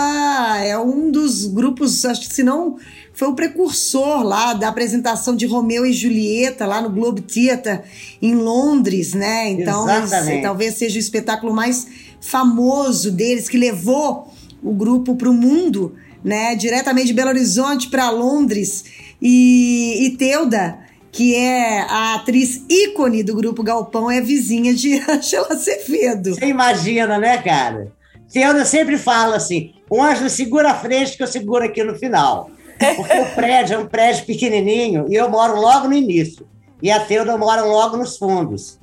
é 0.60 0.78
um 0.78 1.10
dos 1.10 1.46
grupos, 1.48 2.06
acho 2.06 2.28
que 2.28 2.34
se 2.34 2.44
não 2.44 2.76
foi 3.14 3.30
o 3.30 3.34
precursor 3.36 4.22
lá 4.24 4.54
da 4.54 4.68
apresentação 4.68 5.36
de 5.36 5.46
Romeu 5.46 5.86
e 5.86 5.94
Julieta 5.94 6.66
lá 6.66 6.82
no 6.82 6.90
Globe 6.90 7.22
Theatre 7.22 7.80
em 8.22 8.36
Londres, 8.36 9.14
né? 9.14 9.50
Então, 9.50 9.86
esse 10.04 10.42
talvez 10.42 10.76
seja 10.76 10.98
o 10.98 11.00
espetáculo 11.00 11.54
mais 11.54 11.88
famoso 12.22 13.12
deles 13.12 13.48
que 13.50 13.58
levou 13.58 14.32
o 14.62 14.74
grupo 14.74 15.16
para 15.16 15.30
o 15.30 15.34
mundo, 15.34 15.96
né? 16.24 16.56
Diretamente 16.56 17.08
de 17.08 17.14
Belo 17.14 17.30
Horizonte 17.30 17.90
para 17.90 18.10
Londres. 18.10 18.86
E, 19.22 20.06
e 20.06 20.10
Teuda, 20.18 20.78
que 21.14 21.36
é 21.36 21.82
a 21.82 22.16
atriz 22.16 22.66
ícone 22.68 23.22
do 23.22 23.36
grupo 23.36 23.62
Galpão, 23.62 24.10
é 24.10 24.20
vizinha 24.20 24.74
de 24.74 25.00
Angela 25.08 25.50
Acevedo. 25.54 26.34
Você 26.34 26.48
imagina, 26.48 27.20
né, 27.20 27.38
cara? 27.38 27.92
Teuda 28.34 28.66
sempre 28.66 28.98
fala 28.98 29.36
assim: 29.36 29.76
o 29.88 30.02
Ângelo 30.02 30.30
segura 30.30 30.72
a 30.72 30.76
frente 30.76 31.16
que 31.16 31.22
eu 31.22 31.28
seguro 31.28 31.64
aqui 31.64 31.84
no 31.84 31.96
final. 31.96 32.50
Porque 32.96 33.20
o 33.20 33.36
prédio 33.36 33.76
é 33.76 33.78
um 33.78 33.86
prédio 33.86 34.26
pequenininho 34.26 35.06
e 35.08 35.14
eu 35.14 35.30
moro 35.30 35.62
logo 35.62 35.88
no 35.88 35.94
início. 35.94 36.48
E 36.82 36.92
a 36.92 37.00
Teuda 37.00 37.38
mora 37.38 37.62
logo 37.62 37.96
nos 37.96 38.18
fundos. 38.18 38.80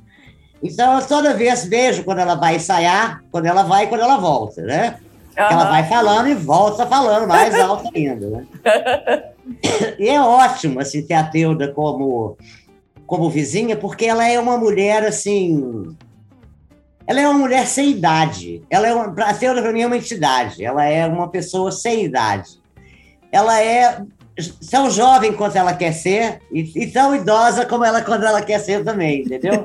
Então, 0.62 0.99
eu 0.99 1.06
toda 1.06 1.34
vez 1.34 1.64
vejo 1.64 2.04
quando 2.04 2.20
ela 2.20 2.37
vai 2.37 2.56
ensaiar, 2.56 3.22
quando 3.32 3.46
ela 3.46 3.64
vai 3.64 3.84
e 3.84 3.87
quando 3.88 4.02
ela 4.02 4.16
volta, 4.16 4.62
né? 4.62 4.99
Ela 5.34 5.62
Aham. 5.62 5.70
vai 5.70 5.88
falando 5.88 6.28
e 6.28 6.34
volta 6.34 6.87
falando 6.87 7.26
mais 7.26 7.54
alto 7.54 7.90
ainda, 7.94 8.28
né? 8.28 8.46
E 9.99 10.09
é 10.09 10.20
ótimo, 10.20 10.80
assim, 10.80 11.02
ter 11.02 11.14
a 11.14 11.25
Teuda 11.25 11.73
como, 11.73 12.37
como 13.06 13.30
vizinha, 13.30 13.76
porque 13.76 14.06
ela 14.06 14.26
é 14.26 14.38
uma 14.38 14.56
mulher, 14.56 15.04
assim... 15.04 15.97
Ela 17.06 17.20
é 17.23 17.28
uma 17.28 17.38
mulher 17.38 17.66
sem 17.66 17.90
idade. 17.90 18.62
Ela 18.70 18.87
é 18.87 18.94
uma, 18.94 19.12
a 19.25 19.35
Teuda, 19.35 19.61
para 19.61 19.73
mim, 19.73 19.82
é 19.82 19.87
uma 19.87 19.97
entidade. 19.97 20.64
Ela 20.64 20.85
é 20.85 21.06
uma 21.06 21.28
pessoa 21.28 21.73
sem 21.73 22.04
idade. 22.04 22.61
Ela 23.32 23.61
é 23.61 24.00
tão 24.70 24.88
jovem 24.88 25.32
quanto 25.32 25.56
ela 25.56 25.75
quer 25.75 25.92
ser 25.92 26.40
e, 26.52 26.70
e 26.76 26.87
tão 26.87 27.14
idosa 27.16 27.66
como 27.66 27.85
ela 27.85 28.00
quando 28.00 28.25
ela 28.25 28.40
quer 28.40 28.61
ser 28.61 28.85
também, 28.85 29.23
entendeu? 29.23 29.64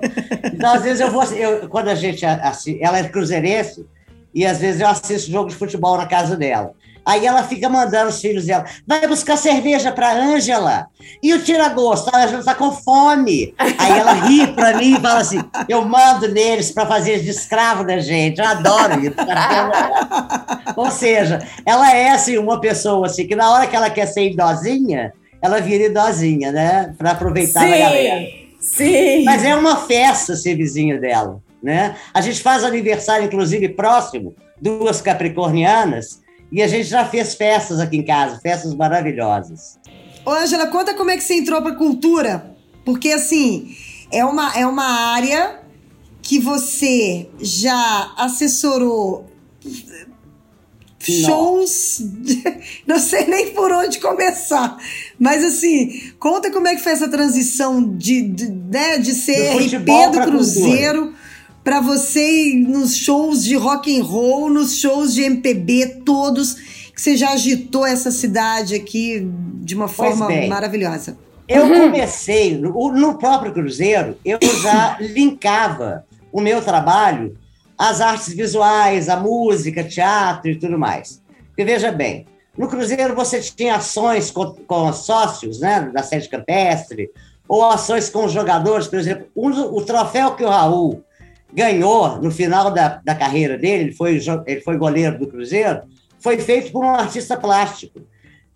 Então, 0.52 0.74
às 0.74 0.82
vezes, 0.82 1.00
eu 1.00 1.12
vou... 1.12 1.24
Eu, 1.24 1.70
quando 1.70 1.90
a 1.90 1.96
gente... 1.96 2.26
assi- 2.26 2.80
Ela 2.82 2.98
é 2.98 3.10
cruzeirense, 3.10 3.86
e 4.34 4.46
às 4.46 4.58
vezes 4.58 4.82
eu 4.82 4.88
assisto 4.88 5.32
jogo 5.32 5.50
de 5.50 5.56
futebol 5.56 5.96
na 5.98 6.08
casa 6.08 6.36
dela. 6.36 6.74
Aí 7.06 7.26
ela 7.26 7.44
fica 7.44 7.70
mandando 7.70 8.10
os 8.10 8.20
filhos 8.20 8.46
dela, 8.46 8.66
vai 8.88 9.08
buscar 9.08 9.38
cerveja 9.38 9.92
para 9.92 10.12
Ângela. 10.12 10.88
E 11.22 11.34
o 11.36 11.44
tira-gosto, 11.44 12.10
a 12.14 12.24
Ângela 12.24 12.40
está 12.40 12.56
com 12.56 12.72
fome. 12.72 13.54
Aí 13.60 14.00
ela 14.00 14.14
ri 14.14 14.48
para 14.48 14.78
mim 14.78 14.96
e 14.96 15.00
fala 15.00 15.20
assim: 15.20 15.40
eu 15.70 15.86
mando 15.86 16.28
neles 16.30 16.72
para 16.72 16.88
fazer 16.88 17.22
de 17.22 17.30
escravo 17.30 17.86
da 17.86 18.00
gente. 18.00 18.40
Eu 18.40 18.48
adoro 18.48 19.00
isso. 19.02 19.16
Ou 20.76 20.90
seja, 20.90 21.46
ela 21.64 21.94
é 21.94 22.10
assim, 22.10 22.38
uma 22.38 22.60
pessoa 22.60 23.06
assim, 23.06 23.28
que 23.28 23.36
na 23.36 23.52
hora 23.52 23.68
que 23.68 23.76
ela 23.76 23.90
quer 23.90 24.08
ser 24.08 24.32
idosinha, 24.32 25.14
ela 25.42 25.62
vira 25.62 25.84
idosinha, 25.84 26.52
né? 26.52 26.96
Para 26.98 27.12
aproveitar 27.12 27.64
a 27.64 27.78
galera. 27.78 28.20
Sim, 28.60 28.94
sim. 28.94 29.24
Mas 29.24 29.44
é 29.44 29.56
uma 29.56 29.78
festa 29.78 30.36
ser 30.36 30.56
vizinho 30.56 31.00
dela, 31.00 31.40
né? 31.62 31.96
A 32.12 32.20
gente 32.20 32.42
faz 32.42 32.64
aniversário, 32.64 33.26
inclusive, 33.26 33.70
próximo, 33.70 34.34
duas 34.60 35.02
capricornianas, 35.02 36.25
e 36.52 36.62
a 36.62 36.68
gente 36.68 36.86
já 36.86 37.06
fez 37.06 37.36
festas 37.36 37.80
aqui 37.80 37.98
em 37.98 38.04
casa, 38.04 38.40
festas 38.40 38.74
maravilhosas. 38.74 39.80
Ô, 40.26 40.32
Ângela, 40.32 40.68
conta 40.68 40.94
como 40.94 41.12
é 41.12 41.18
que 41.18 41.24
você 41.24 41.36
entrou 41.36 41.62
pra 41.62 41.76
cultura. 41.76 42.56
Porque, 42.84 43.10
assim, 43.10 43.76
é 44.12 44.24
uma, 44.24 44.58
é 44.58 44.66
uma 44.66 45.14
área 45.14 45.60
que 46.22 46.40
você 46.40 47.28
já 47.40 48.14
assessorou 48.18 49.30
shows. 51.00 52.02
Não 52.88 53.00
sei 53.00 53.26
nem 53.28 53.52
por 53.54 53.72
onde 53.72 54.00
começar. 54.00 54.78
Mas, 55.20 55.44
assim, 55.44 56.14
conta 56.20 56.52
como 56.52 56.68
é 56.68 56.76
que 56.76 56.82
foi 56.82 56.94
essa 56.94 57.08
transição 57.08 57.96
de, 57.96 58.24
de, 58.24 58.50
né, 58.50 58.98
de 58.98 59.14
ser 59.14 59.54
Do 59.54 59.78
RP 59.78 60.12
do 60.12 60.22
Cruzeiro 60.22 61.14
para 61.66 61.82
você 61.82 62.54
nos 62.54 62.96
shows 62.96 63.44
de 63.44 63.56
rock 63.56 64.00
and 64.00 64.04
roll, 64.04 64.52
nos 64.52 64.78
shows 64.78 65.16
de 65.16 65.24
MPB, 65.24 66.04
todos, 66.06 66.54
que 66.54 67.02
você 67.02 67.18
já 67.18 67.32
agitou 67.32 67.84
essa 67.84 68.12
cidade 68.12 68.76
aqui 68.76 69.28
de 69.64 69.74
uma 69.74 69.88
forma 69.88 70.28
bem. 70.28 70.48
maravilhosa. 70.48 71.18
Eu 71.48 71.68
comecei, 71.68 72.56
no, 72.56 72.92
no 72.92 73.18
próprio 73.18 73.52
Cruzeiro, 73.52 74.16
eu 74.24 74.38
já 74.62 74.98
linkava 75.02 76.06
o 76.32 76.40
meu 76.40 76.62
trabalho 76.62 77.36
às 77.76 78.00
artes 78.00 78.32
visuais, 78.36 79.10
à 79.10 79.18
música, 79.18 79.84
teatro 79.84 80.52
e 80.52 80.60
tudo 80.60 80.78
mais. 80.78 81.20
Porque 81.48 81.66
veja 81.66 81.92
bem, 81.92 82.28
no 82.56 82.68
Cruzeiro 82.68 83.16
você 83.16 83.42
tinha 83.42 83.78
ações 83.78 84.30
com, 84.30 84.54
com 84.68 84.94
sócios 84.94 85.60
né, 85.60 85.90
da 85.92 86.04
sede 86.04 86.30
campestre, 86.30 87.10
ou 87.48 87.68
ações 87.68 88.08
com 88.08 88.28
jogadores, 88.28 88.88
por 88.88 89.00
exemplo, 89.00 89.26
um 89.36 89.50
o 89.50 89.82
troféu 89.82 90.36
que 90.36 90.44
o 90.44 90.50
Raul 90.50 91.04
ganhou 91.56 92.22
no 92.22 92.30
final 92.30 92.70
da, 92.70 93.02
da 93.04 93.16
carreira 93.16 93.58
dele, 93.58 93.86
ele 93.86 93.94
foi, 93.94 94.20
ele 94.46 94.62
foi 94.62 94.78
goleiro 94.78 95.18
do 95.18 95.28
Cruzeiro, 95.28 95.84
foi 96.20 96.38
feito 96.38 96.72
por 96.72 96.84
um 96.84 96.90
artista 96.90 97.38
plástico, 97.38 98.02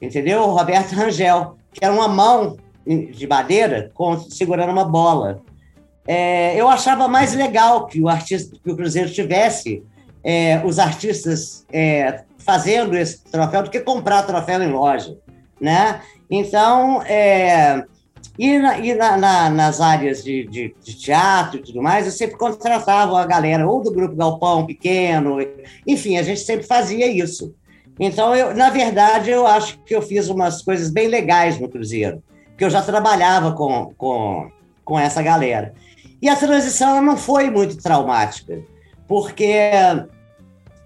entendeu? 0.02 0.46
Roberto 0.48 0.92
Rangel, 0.92 1.56
que 1.72 1.84
era 1.84 1.94
uma 1.94 2.08
mão 2.08 2.58
de 2.86 3.28
madeira 3.28 3.92
com, 3.94 4.20
segurando 4.20 4.72
uma 4.72 4.86
bola. 4.86 5.42
É, 6.08 6.60
eu 6.60 6.68
achava 6.68 7.08
mais 7.08 7.34
legal 7.34 7.86
que 7.86 8.02
o 8.02 8.10
artista, 8.10 8.58
que 8.62 8.72
o 8.72 8.76
Cruzeiro 8.76 9.12
tivesse 9.12 9.84
é, 10.24 10.62
os 10.66 10.80
artistas 10.80 11.66
é, 11.72 12.24
fazendo 12.40 12.98
esse 12.98 13.24
troféu 13.24 13.64
do 13.64 13.70
que 13.70 13.80
comprar 13.80 14.24
troféu 14.24 14.62
em 14.62 14.72
loja, 14.72 15.16
né? 15.62 16.02
Então, 16.30 17.02
é, 17.04 17.84
E, 18.40 18.58
na, 18.58 18.80
e 18.80 18.94
na, 18.96 19.18
na, 19.18 19.50
nas 19.50 19.82
áreas 19.82 20.24
de, 20.24 20.48
de, 20.48 20.74
de, 20.82 20.96
teatro 20.96 21.60
e 21.60 21.62
tudo 21.62 21.82
mais, 21.82 22.06
eu 22.06 22.12
sempre 22.14 22.38
contratava 22.38 23.20
a 23.20 23.26
galera, 23.26 23.68
ou 23.68 23.84
do 23.84 23.92
grupo 23.92 24.16
Galpão 24.16 24.66
Pequeno, 24.66 25.40
enfim, 25.86 26.18
a 26.18 26.24
gente 26.24 26.40
sempre 26.40 26.66
fazia 26.66 27.06
isso. 27.06 27.54
Então, 28.00 28.34
eu, 28.34 28.56
na 28.56 28.70
verdade, 28.70 29.30
eu 29.30 29.46
acho 29.46 29.78
que 29.80 29.94
eu 29.94 30.02
fiz 30.02 30.30
umas 30.30 30.62
coisas 30.62 30.90
bem 30.90 31.10
legais 31.10 31.60
no 31.60 31.68
Cruzeiro, 31.68 32.24
porque 32.48 32.64
eu 32.64 32.70
já 32.70 32.82
trabalhava 32.82 33.52
com, 33.52 33.94
com, 33.98 34.50
com 34.86 34.98
essa 34.98 35.22
galera. 35.22 35.74
E 36.22 36.30
a 36.30 36.36
transição 36.38 37.02
não 37.02 37.18
foi 37.18 37.50
muito 37.50 37.76
traumática, 37.76 38.58
porque, 39.06 39.70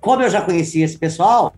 como 0.01 0.23
eu 0.23 0.29
já 0.31 0.41
conhecia 0.41 0.85
esse 0.85 0.97
pessoal, 0.97 1.53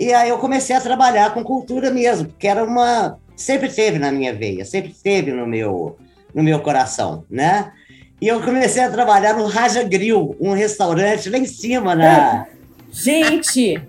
e 0.00 0.14
aí 0.14 0.30
eu 0.30 0.38
comecei 0.38 0.74
a 0.74 0.80
trabalhar 0.80 1.34
com 1.34 1.44
cultura 1.44 1.90
mesmo, 1.90 2.32
que 2.38 2.48
era 2.48 2.64
uma 2.64 3.18
sempre 3.36 3.68
teve 3.68 3.98
na 3.98 4.10
minha 4.10 4.34
veia, 4.34 4.64
sempre 4.64 4.94
teve 4.94 5.30
no 5.30 5.46
meu 5.46 5.96
no 6.34 6.42
meu 6.42 6.60
coração, 6.60 7.24
né? 7.30 7.72
E 8.20 8.28
eu 8.28 8.42
comecei 8.42 8.82
a 8.82 8.90
trabalhar 8.90 9.34
no 9.34 9.46
Raja 9.46 9.82
Grill, 9.82 10.36
um 10.40 10.52
restaurante 10.52 11.30
lá 11.30 11.38
em 11.38 11.46
cima 11.46 11.94
na 11.94 12.46
Gente, 12.92 13.80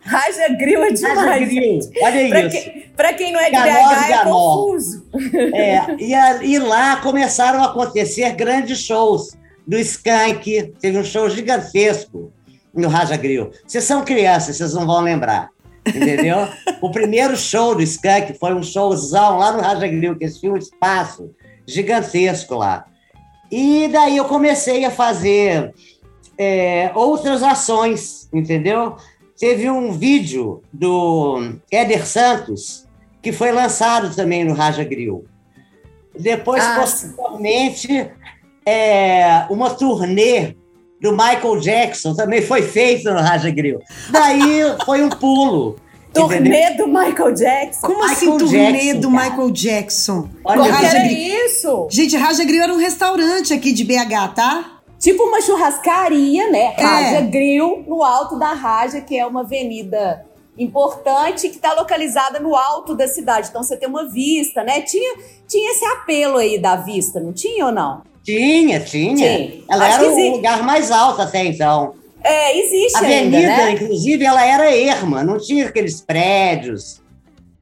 Raja 0.00 0.48
Grill 0.58 0.82
é 0.84 0.90
demais. 0.92 1.18
Raja 1.18 1.46
Grill, 1.46 1.80
olha 2.02 2.28
pra 2.28 2.40
isso. 2.42 2.50
Que, 2.50 2.88
para 2.96 3.12
quem 3.12 3.32
não 3.32 3.40
é 3.40 3.50
de 3.50 3.56
BH, 3.56 4.10
é 4.10 4.24
confuso. 4.24 5.06
É, 5.54 5.96
e, 5.98 6.14
a, 6.14 6.42
e 6.42 6.58
lá 6.58 6.96
começaram 6.96 7.62
a 7.62 7.66
acontecer 7.66 8.30
grandes 8.34 8.78
shows 8.78 9.36
do 9.66 9.76
Skank, 9.78 10.74
teve 10.80 10.98
um 10.98 11.04
show 11.04 11.28
gigantesco 11.28 12.32
no 12.74 12.88
Raja 12.88 13.16
Grill. 13.16 13.50
Vocês 13.66 13.84
são 13.84 14.04
crianças, 14.04 14.56
vocês 14.56 14.74
não 14.74 14.86
vão 14.86 15.00
lembrar 15.00 15.50
entendeu? 15.88 16.48
o 16.80 16.90
primeiro 16.90 17.36
show 17.36 17.74
do 17.74 17.82
Skank 17.82 18.34
foi 18.38 18.54
um 18.54 18.62
showzão 18.62 19.38
lá 19.38 19.52
no 19.52 19.60
Raja 19.60 19.86
Grill, 19.86 20.16
que 20.16 20.28
tinha 20.28 20.52
um 20.52 20.56
espaço 20.56 21.30
gigantesco 21.66 22.54
lá. 22.54 22.86
E 23.50 23.88
daí 23.88 24.16
eu 24.16 24.24
comecei 24.24 24.84
a 24.84 24.90
fazer 24.90 25.72
é, 26.38 26.90
outras 26.94 27.42
ações, 27.42 28.28
entendeu? 28.32 28.96
Teve 29.38 29.70
um 29.70 29.92
vídeo 29.92 30.62
do 30.72 31.54
Éder 31.70 32.06
Santos, 32.06 32.86
que 33.22 33.32
foi 33.32 33.52
lançado 33.52 34.14
também 34.14 34.44
no 34.44 34.54
Raja 34.54 34.84
Grill. 34.84 35.24
Depois, 36.18 36.64
ah, 36.64 36.76
posteriormente, 36.80 38.10
é, 38.64 39.46
uma 39.50 39.70
turnê 39.70 40.56
do 41.00 41.12
Michael 41.12 41.60
Jackson 41.60 42.14
também 42.14 42.42
foi 42.42 42.62
feito 42.62 43.10
no 43.10 43.20
Raja 43.20 43.50
Grill. 43.50 43.80
Daí 44.10 44.62
foi 44.84 45.02
um 45.02 45.08
pulo. 45.08 45.76
Turnê 46.16 46.70
do 46.70 46.86
Michael 46.86 47.34
Jackson. 47.34 47.86
Como 47.86 48.02
assim, 48.04 48.26
Michael 48.26 48.36
assim, 48.36 48.46
turnê 48.46 48.72
Jackson, 48.72 49.00
do 49.00 49.10
cara. 49.12 49.30
Michael 49.30 49.50
Jackson? 49.50 50.28
Olha, 50.44 50.60
Como 50.62 50.72
Raja 50.72 50.96
era 50.96 51.08
Grill. 51.08 51.44
isso? 51.46 51.88
Gente, 51.90 52.16
Raja 52.16 52.44
Grill 52.44 52.62
era 52.62 52.72
um 52.72 52.78
restaurante 52.78 53.52
aqui 53.52 53.70
de 53.72 53.84
BH, 53.84 54.34
tá? 54.34 54.80
Tipo 54.98 55.24
uma 55.24 55.42
churrascaria, 55.42 56.50
né? 56.50 56.74
É. 56.78 56.82
Raja 56.82 57.20
Grill, 57.20 57.84
no 57.86 58.02
alto 58.02 58.38
da 58.38 58.54
Raja, 58.54 59.02
que 59.02 59.18
é 59.18 59.26
uma 59.26 59.40
avenida 59.42 60.24
importante 60.58 61.50
que 61.50 61.56
está 61.56 61.74
localizada 61.74 62.40
no 62.40 62.56
alto 62.56 62.94
da 62.94 63.06
cidade. 63.06 63.48
Então 63.50 63.62
você 63.62 63.76
tem 63.76 63.86
uma 63.88 64.08
vista, 64.08 64.64
né? 64.64 64.80
Tinha, 64.80 65.18
tinha 65.46 65.70
esse 65.72 65.84
apelo 65.84 66.38
aí 66.38 66.58
da 66.58 66.76
vista, 66.76 67.20
não 67.20 67.32
tinha 67.32 67.66
ou 67.66 67.72
não? 67.72 68.02
Tinha, 68.26 68.80
tinha. 68.80 69.62
Ela 69.70 69.86
Acho 69.86 70.04
era 70.04 70.12
o 70.12 70.30
lugar 70.32 70.62
mais 70.64 70.90
alto 70.90 71.22
até 71.22 71.44
então. 71.44 71.94
É, 72.24 72.58
existe 72.58 72.96
A 72.96 72.98
avenida, 72.98 73.36
ainda, 73.36 73.56
né? 73.56 73.70
inclusive, 73.70 74.24
ela 74.24 74.44
era 74.44 74.74
erma, 74.74 75.22
não 75.22 75.38
tinha 75.38 75.66
aqueles 75.66 76.00
prédios. 76.00 77.00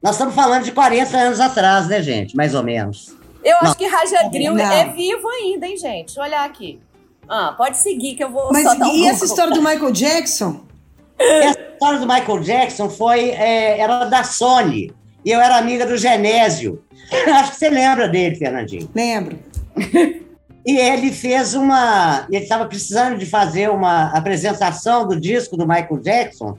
Nós 0.02 0.14
estamos 0.14 0.35
falando 0.35 0.64
de 0.64 0.73
40 0.73 1.14
anos 1.14 1.38
atrás, 1.38 1.87
né, 1.87 2.02
gente? 2.02 2.35
Mais 2.35 2.54
ou 2.54 2.62
menos. 2.62 3.14
Eu 3.44 3.56
não. 3.61 3.68
acho 3.68 3.76
que 3.76 3.87
Raja 3.87 4.26
Grill 4.30 4.56
é 4.56 4.88
vivo 4.88 5.28
ainda, 5.28 5.66
hein, 5.66 5.76
gente? 5.76 6.06
Deixa 6.06 6.21
eu 6.21 6.25
olhar 6.25 6.47
aqui. 6.47 6.80
Ah, 7.28 7.54
pode 7.56 7.76
seguir 7.76 8.14
que 8.14 8.25
eu 8.25 8.30
vou 8.30 8.50
Mas 8.50 8.66
um 8.66 8.87
e 8.87 9.06
essa 9.06 9.26
história 9.26 9.52
do 9.52 9.61
Michael 9.61 9.92
Jackson? 9.92 10.61
Essa 11.18 11.61
história 11.72 11.98
do 11.98 12.07
Michael 12.07 12.40
Jackson 12.40 12.88
foi 12.88 13.31
é, 13.31 13.79
era 13.79 14.05
da 14.07 14.24
Sony. 14.24 14.94
E 15.22 15.31
eu 15.31 15.40
era 15.40 15.59
amiga 15.59 15.85
do 15.85 15.98
Genésio. 15.98 16.83
Acho 17.35 17.53
que 17.53 17.59
você 17.59 17.68
lembra 17.68 18.09
dele, 18.09 18.37
Fernandinho. 18.37 18.88
Lembro. 18.94 19.38
E 20.66 20.79
ele 20.79 21.12
fez 21.12 21.55
uma. 21.55 22.27
Ele 22.31 22.42
estava 22.42 22.64
precisando 22.64 23.18
de 23.18 23.27
fazer 23.27 23.68
uma 23.68 24.07
apresentação 24.16 25.07
do 25.07 25.20
disco 25.20 25.57
do 25.57 25.68
Michael 25.68 26.00
Jackson 26.00 26.59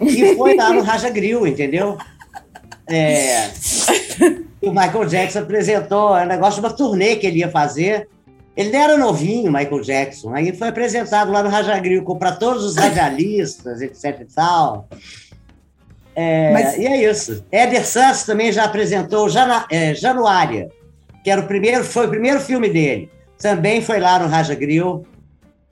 e 0.00 0.34
foi 0.34 0.56
lá 0.56 0.72
no 0.72 0.82
Raja 0.82 1.08
Grill, 1.08 1.46
entendeu? 1.46 1.96
É, 2.88 3.48
o 4.60 4.70
Michael 4.70 5.06
Jackson 5.06 5.38
apresentou 5.38 6.14
um 6.16 6.26
negócio 6.26 6.60
de 6.60 6.66
uma 6.66 6.74
turnê 6.74 7.14
que 7.14 7.26
ele 7.26 7.38
ia 7.38 7.50
fazer. 7.50 8.08
Ele 8.56 8.74
era 8.76 8.96
novinho, 8.96 9.52
Michael 9.52 9.80
Jackson. 9.80 10.34
Aí 10.34 10.52
foi 10.52 10.68
apresentado 10.68 11.30
lá 11.30 11.42
no 11.42 11.48
Raja 11.48 11.78
Grill 11.78 12.04
para 12.16 12.32
todos 12.32 12.64
os 12.64 12.76
radialistas, 12.76 13.80
etc 13.80 14.20
e 14.20 14.24
tal. 14.34 14.88
É, 16.14 16.52
Mas... 16.52 16.76
E 16.76 16.86
é 16.86 17.10
isso. 17.10 17.44
Éder 17.50 17.84
Santos 17.86 18.24
também 18.24 18.52
já 18.52 18.64
apresentou 18.64 19.28
Jana, 19.28 19.66
é, 19.70 19.94
Januária, 19.94 20.68
que 21.22 21.30
era 21.30 21.40
o 21.40 21.46
primeiro, 21.46 21.84
foi 21.84 22.06
o 22.06 22.10
primeiro 22.10 22.40
filme 22.40 22.68
dele 22.68 23.10
também 23.38 23.82
foi 23.82 24.00
lá 24.00 24.18
no 24.18 24.28
Raja 24.28 24.54
Grill. 24.54 25.06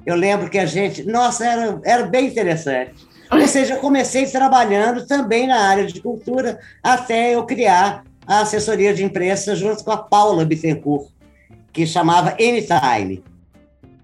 Eu 0.05 0.16
lembro 0.16 0.51
que 0.51 0.59
a 0.59 0.66
gente. 0.66 1.05
Nossa, 1.05 1.46
era, 1.46 1.81
era 1.85 2.07
bem 2.07 2.27
interessante. 2.27 2.94
Ou 3.31 3.46
seja, 3.46 3.75
eu 3.75 3.81
comecei 3.81 4.27
trabalhando 4.27 5.07
também 5.07 5.46
na 5.46 5.59
área 5.59 5.87
de 5.87 6.01
cultura 6.03 6.59
até 6.83 7.35
eu 7.35 7.46
criar 7.46 8.05
a 8.27 8.40
assessoria 8.40 8.92
de 8.92 9.05
imprensa 9.05 9.57
junto 9.57 9.83
com 9.83 9.90
a 9.90 9.96
Paula 9.96 10.44
Bittencourt, 10.44 11.09
que 11.72 11.87
chamava 11.87 12.33
Anytime. 12.33 13.25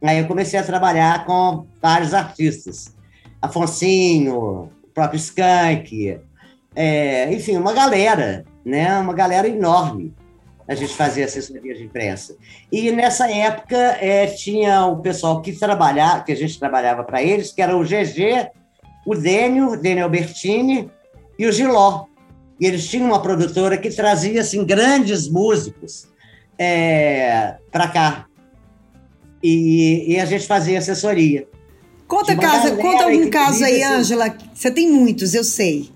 Aí 0.02 0.18
eu 0.18 0.26
comecei 0.26 0.58
a 0.58 0.62
trabalhar 0.62 1.26
com 1.26 1.66
vários 1.82 2.14
artistas. 2.14 2.94
Afonsinho, 3.42 4.70
o 4.82 4.88
próprio 4.94 5.18
Skank, 5.18 6.20
é, 6.74 7.32
enfim, 7.32 7.56
uma 7.56 7.72
galera, 7.72 8.44
né? 8.64 8.98
Uma 8.98 9.12
galera 9.12 9.46
enorme 9.46 10.14
a 10.68 10.74
gente 10.74 10.94
fazia 10.94 11.24
assessoria 11.24 11.74
de 11.74 11.82
imprensa. 11.82 12.36
E 12.70 12.92
nessa 12.92 13.30
época 13.30 13.76
é, 13.76 14.26
tinha 14.26 14.84
o 14.84 14.98
pessoal 14.98 15.40
que 15.40 15.52
trabalhava, 15.52 16.22
que 16.22 16.32
a 16.32 16.36
gente 16.36 16.58
trabalhava 16.58 17.02
para 17.02 17.22
eles, 17.22 17.50
que 17.50 17.62
era 17.62 17.74
o 17.74 17.82
GG, 17.82 18.50
o 19.06 19.14
Dênio, 19.14 19.80
Dênio 19.80 20.08
Bertini 20.10 20.90
e 21.38 21.46
o 21.46 21.52
Giló. 21.52 22.04
E 22.60 22.66
eles 22.66 22.86
tinham 22.86 23.06
uma 23.06 23.22
produtora 23.22 23.78
que 23.78 23.88
trazia 23.88 24.42
assim, 24.42 24.62
grandes 24.64 25.26
músicos 25.26 26.06
é, 26.58 27.54
para 27.72 27.88
cá. 27.88 28.26
E, 29.42 30.12
e, 30.12 30.20
a 30.20 30.26
gente 30.26 30.46
fazia 30.46 30.78
assessoria. 30.78 31.46
Conta, 32.06 32.36
casa, 32.36 32.76
conta 32.76 33.04
algum 33.04 33.30
caso 33.30 33.64
aí, 33.64 33.82
Ângela. 33.82 34.36
Você 34.52 34.70
tem 34.70 34.90
muitos, 34.90 35.32
eu 35.34 35.44
sei. 35.44 35.90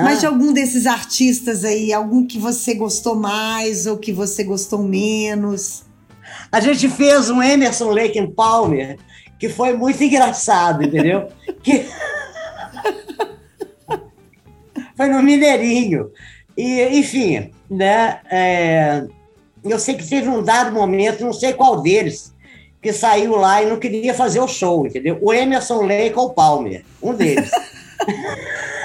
Ah. 0.00 0.04
Mas 0.04 0.20
de 0.20 0.26
algum 0.26 0.52
desses 0.52 0.86
artistas 0.86 1.64
aí, 1.64 1.92
algum 1.92 2.26
que 2.26 2.38
você 2.38 2.74
gostou 2.74 3.14
mais 3.14 3.86
ou 3.86 3.98
que 3.98 4.12
você 4.12 4.42
gostou 4.42 4.82
menos? 4.82 5.82
A 6.50 6.60
gente 6.60 6.88
fez 6.88 7.28
um 7.28 7.42
Emerson 7.42 7.90
Lake 7.90 8.26
Palmer 8.28 8.98
que 9.38 9.48
foi 9.48 9.74
muito 9.74 10.02
engraçado, 10.02 10.82
entendeu? 10.82 11.28
que... 11.62 11.86
foi 14.96 15.08
no 15.08 15.22
Mineirinho. 15.22 16.10
E, 16.56 16.98
enfim, 16.98 17.50
né? 17.70 18.20
É... 18.30 19.04
Eu 19.62 19.78
sei 19.78 19.94
que 19.94 20.08
teve 20.08 20.28
um 20.28 20.42
dado 20.42 20.72
momento, 20.72 21.24
não 21.24 21.34
sei 21.34 21.52
qual 21.52 21.82
deles, 21.82 22.34
que 22.80 22.92
saiu 22.92 23.36
lá 23.36 23.62
e 23.62 23.66
não 23.66 23.78
queria 23.78 24.14
fazer 24.14 24.40
o 24.40 24.48
show, 24.48 24.86
entendeu? 24.86 25.18
O 25.20 25.32
Emerson 25.34 25.82
Lake 25.82 26.14
ou 26.16 26.30
Palmer, 26.32 26.82
um 27.02 27.12
deles. 27.12 27.50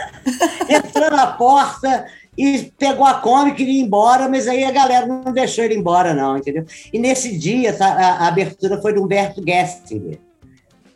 entrou 0.70 1.12
na 1.12 1.28
porta 1.28 2.06
e 2.38 2.72
pegou 2.78 3.06
a 3.06 3.16
Kombi, 3.16 3.54
queria 3.54 3.80
ir 3.80 3.84
embora, 3.84 4.28
mas 4.28 4.48
aí 4.48 4.64
a 4.64 4.72
galera 4.72 5.06
não 5.06 5.32
deixou 5.32 5.64
ele 5.64 5.76
embora, 5.76 6.14
não, 6.14 6.38
entendeu? 6.38 6.66
E 6.92 7.00
nesse 7.00 7.38
dia, 7.38 7.74
tá, 7.74 7.88
a, 7.88 8.26
a 8.26 8.28
abertura 8.28 8.82
foi 8.82 8.94
do 8.94 9.04
Humberto 9.04 9.42
Gessinger. 9.46 10.20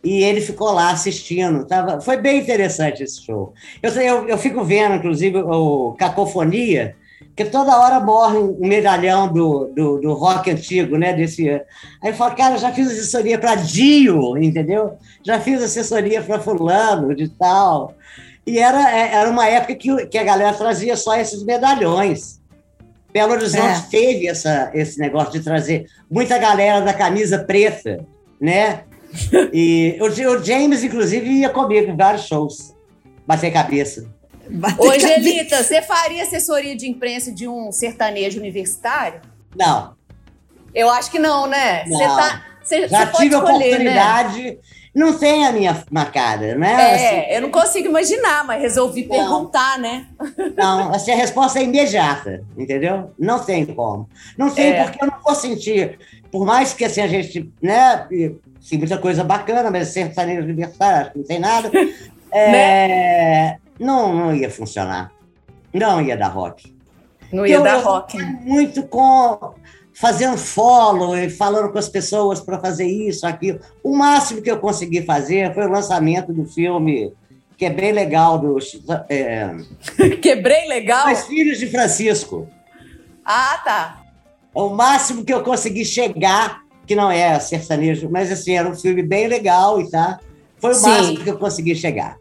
E 0.03 0.23
ele 0.23 0.41
ficou 0.41 0.71
lá 0.71 0.91
assistindo. 0.91 1.65
Tava, 1.65 1.99
foi 1.99 2.17
bem 2.17 2.39
interessante 2.39 3.03
esse 3.03 3.21
show. 3.21 3.53
Eu, 3.81 3.91
eu, 3.91 4.27
eu 4.29 4.37
fico 4.37 4.63
vendo, 4.63 4.95
inclusive, 4.95 5.37
o 5.39 5.93
Cacofonia, 5.97 6.95
que 7.35 7.45
toda 7.45 7.77
hora 7.77 7.99
morre 7.99 8.37
um 8.37 8.67
medalhão 8.67 9.31
do, 9.31 9.65
do, 9.75 9.99
do 9.99 10.13
rock 10.13 10.51
antigo, 10.51 10.97
né? 10.97 11.13
Desse, 11.13 11.49
aí 11.49 11.61
eu 12.03 12.13
falo, 12.13 12.35
cara, 12.35 12.57
já 12.57 12.71
fiz 12.71 12.87
assessoria 12.87 13.37
para 13.37 13.55
Dio, 13.55 14.37
entendeu? 14.37 14.97
Já 15.23 15.39
fiz 15.39 15.61
assessoria 15.61 16.21
para 16.21 16.39
fulano 16.39 17.15
de 17.15 17.27
tal. 17.29 17.93
E 18.49 18.57
era, 18.57 18.91
é, 18.91 19.13
era 19.13 19.29
uma 19.29 19.47
época 19.47 19.75
que, 19.75 20.07
que 20.07 20.17
a 20.17 20.23
galera 20.23 20.53
trazia 20.53 20.97
só 20.97 21.15
esses 21.15 21.43
medalhões. 21.43 22.39
Belo 23.13 23.33
Horizonte 23.33 23.63
é. 23.63 23.88
teve 23.89 24.27
essa, 24.27 24.71
esse 24.73 24.99
negócio 24.99 25.31
de 25.33 25.41
trazer 25.41 25.85
muita 26.09 26.38
galera 26.38 26.81
da 26.81 26.93
camisa 26.93 27.39
preta, 27.39 28.05
né? 28.41 28.83
E 29.53 29.97
o, 29.99 30.05
o 30.05 30.43
James, 30.43 30.83
inclusive, 30.83 31.27
ia 31.27 31.49
comigo 31.49 31.91
em 31.91 31.95
vários 31.95 32.25
shows, 32.25 32.75
bater 33.25 33.51
cabeça. 33.51 34.07
Bater 34.49 34.81
Ô, 34.81 34.91
Angelita, 34.91 35.63
você 35.63 35.81
faria 35.81 36.23
assessoria 36.23 36.75
de 36.75 36.88
imprensa 36.88 37.31
de 37.31 37.47
um 37.47 37.71
sertanejo 37.71 38.39
universitário? 38.39 39.21
Não, 39.55 39.95
Eu 40.73 40.89
acho 40.89 41.09
que 41.09 41.19
não, 41.19 41.47
né? 41.47 41.85
Não. 41.88 41.99
tá. 41.99 42.45
Você, 42.63 42.88
Já 42.88 43.07
tive 43.07 43.35
a 43.35 43.39
escolher, 43.39 43.79
né? 43.79 44.53
Não 44.95 45.17
tem 45.17 45.45
a 45.45 45.52
minha 45.52 45.73
cara, 46.12 46.56
né? 46.56 46.93
Assim, 46.93 47.04
É, 47.06 47.38
eu 47.38 47.41
não 47.41 47.52
consigo 47.52 47.88
imaginar, 47.88 48.43
mas 48.45 48.62
resolvi 48.62 49.06
Não. 49.06 49.10
perguntar, 49.15 49.78
né? 49.80 50.08
Não, 50.58 50.91
assim, 50.93 51.12
a 51.12 51.15
resposta 51.15 51.60
é 51.60 51.63
imediata, 51.63 52.43
entendeu? 52.58 53.12
Não 53.17 53.39
tem 53.39 53.65
como. 53.65 54.10
Não 54.38 54.49
tem 54.49 54.71
É. 54.71 54.84
porque 54.84 55.04
eu 55.04 55.08
não 55.08 55.17
vou 55.23 55.36
sentir, 55.36 55.99
por 56.32 56.45
mais 56.45 56.73
que 56.73 56.86
assim, 56.86 57.02
a 57.02 57.08
gente, 57.08 57.52
né, 57.62 58.08
sim, 58.60 58.78
muita 58.78 58.97
coisa 58.97 59.23
bacana, 59.23 59.69
mas 59.71 59.89
sertanejo 59.89 60.43
universitário, 60.43 61.02
acho 61.02 61.12
que 61.12 61.17
não 61.19 61.25
tem 61.25 61.39
nada, 61.39 61.69
é, 62.34 63.58
não, 63.80 64.13
não 64.13 64.36
ia 64.36 64.49
funcionar. 64.49 65.12
Não 65.73 66.02
ia 66.02 66.17
dar 66.17 66.30
rock. 66.30 66.75
Não 67.32 67.45
ia 67.45 67.56
Eu- 67.58 67.63
dar 67.63 67.78
eu 67.78 67.82
rock. 67.86 68.17
muito 68.41 68.82
com 68.88 69.54
fazendo 69.99 70.38
follow 70.38 71.13
e 71.17 71.29
falando 71.29 71.73
com 71.73 71.77
as 71.77 71.89
pessoas 71.89 72.39
para 72.39 72.57
fazer 72.57 72.88
isso, 72.88 73.27
aquilo. 73.27 73.59
O 73.83 73.93
máximo 73.97 74.41
que 74.41 74.49
eu 74.49 74.57
consegui 74.57 75.01
fazer 75.01 75.53
foi 75.53 75.65
o 75.65 75.69
lançamento 75.69 76.31
do 76.31 76.45
filme, 76.45 77.12
que 77.57 77.65
é 77.65 77.69
bem 77.69 77.91
legal, 77.91 78.39
do 78.39 78.57
é, 79.09 79.53
Quebrei 80.21 80.69
legal? 80.69 81.12
Os 81.12 81.25
Filhos 81.25 81.59
de 81.59 81.67
Francisco. 81.67 82.47
Ah, 83.25 83.62
tá. 83.62 84.01
É 84.55 84.59
o 84.59 84.69
máximo 84.69 85.25
que 85.25 85.33
eu 85.33 85.43
consegui 85.43 85.83
chegar, 85.83 86.62
que 86.88 86.95
não 86.95 87.12
é 87.12 87.38
sertanejo, 87.38 88.09
mas 88.09 88.31
assim, 88.31 88.53
era 88.53 88.69
um 88.69 88.75
filme 88.75 89.03
bem 89.03 89.27
legal 89.27 89.81
e 89.81 89.91
tá. 89.91 90.17
Foi 90.59 90.71
o 90.71 90.75
Sim. 90.75 90.89
máximo 90.89 91.19
que 91.25 91.29
eu 91.29 91.38
consegui 91.38 91.75
chegar. 91.75 92.15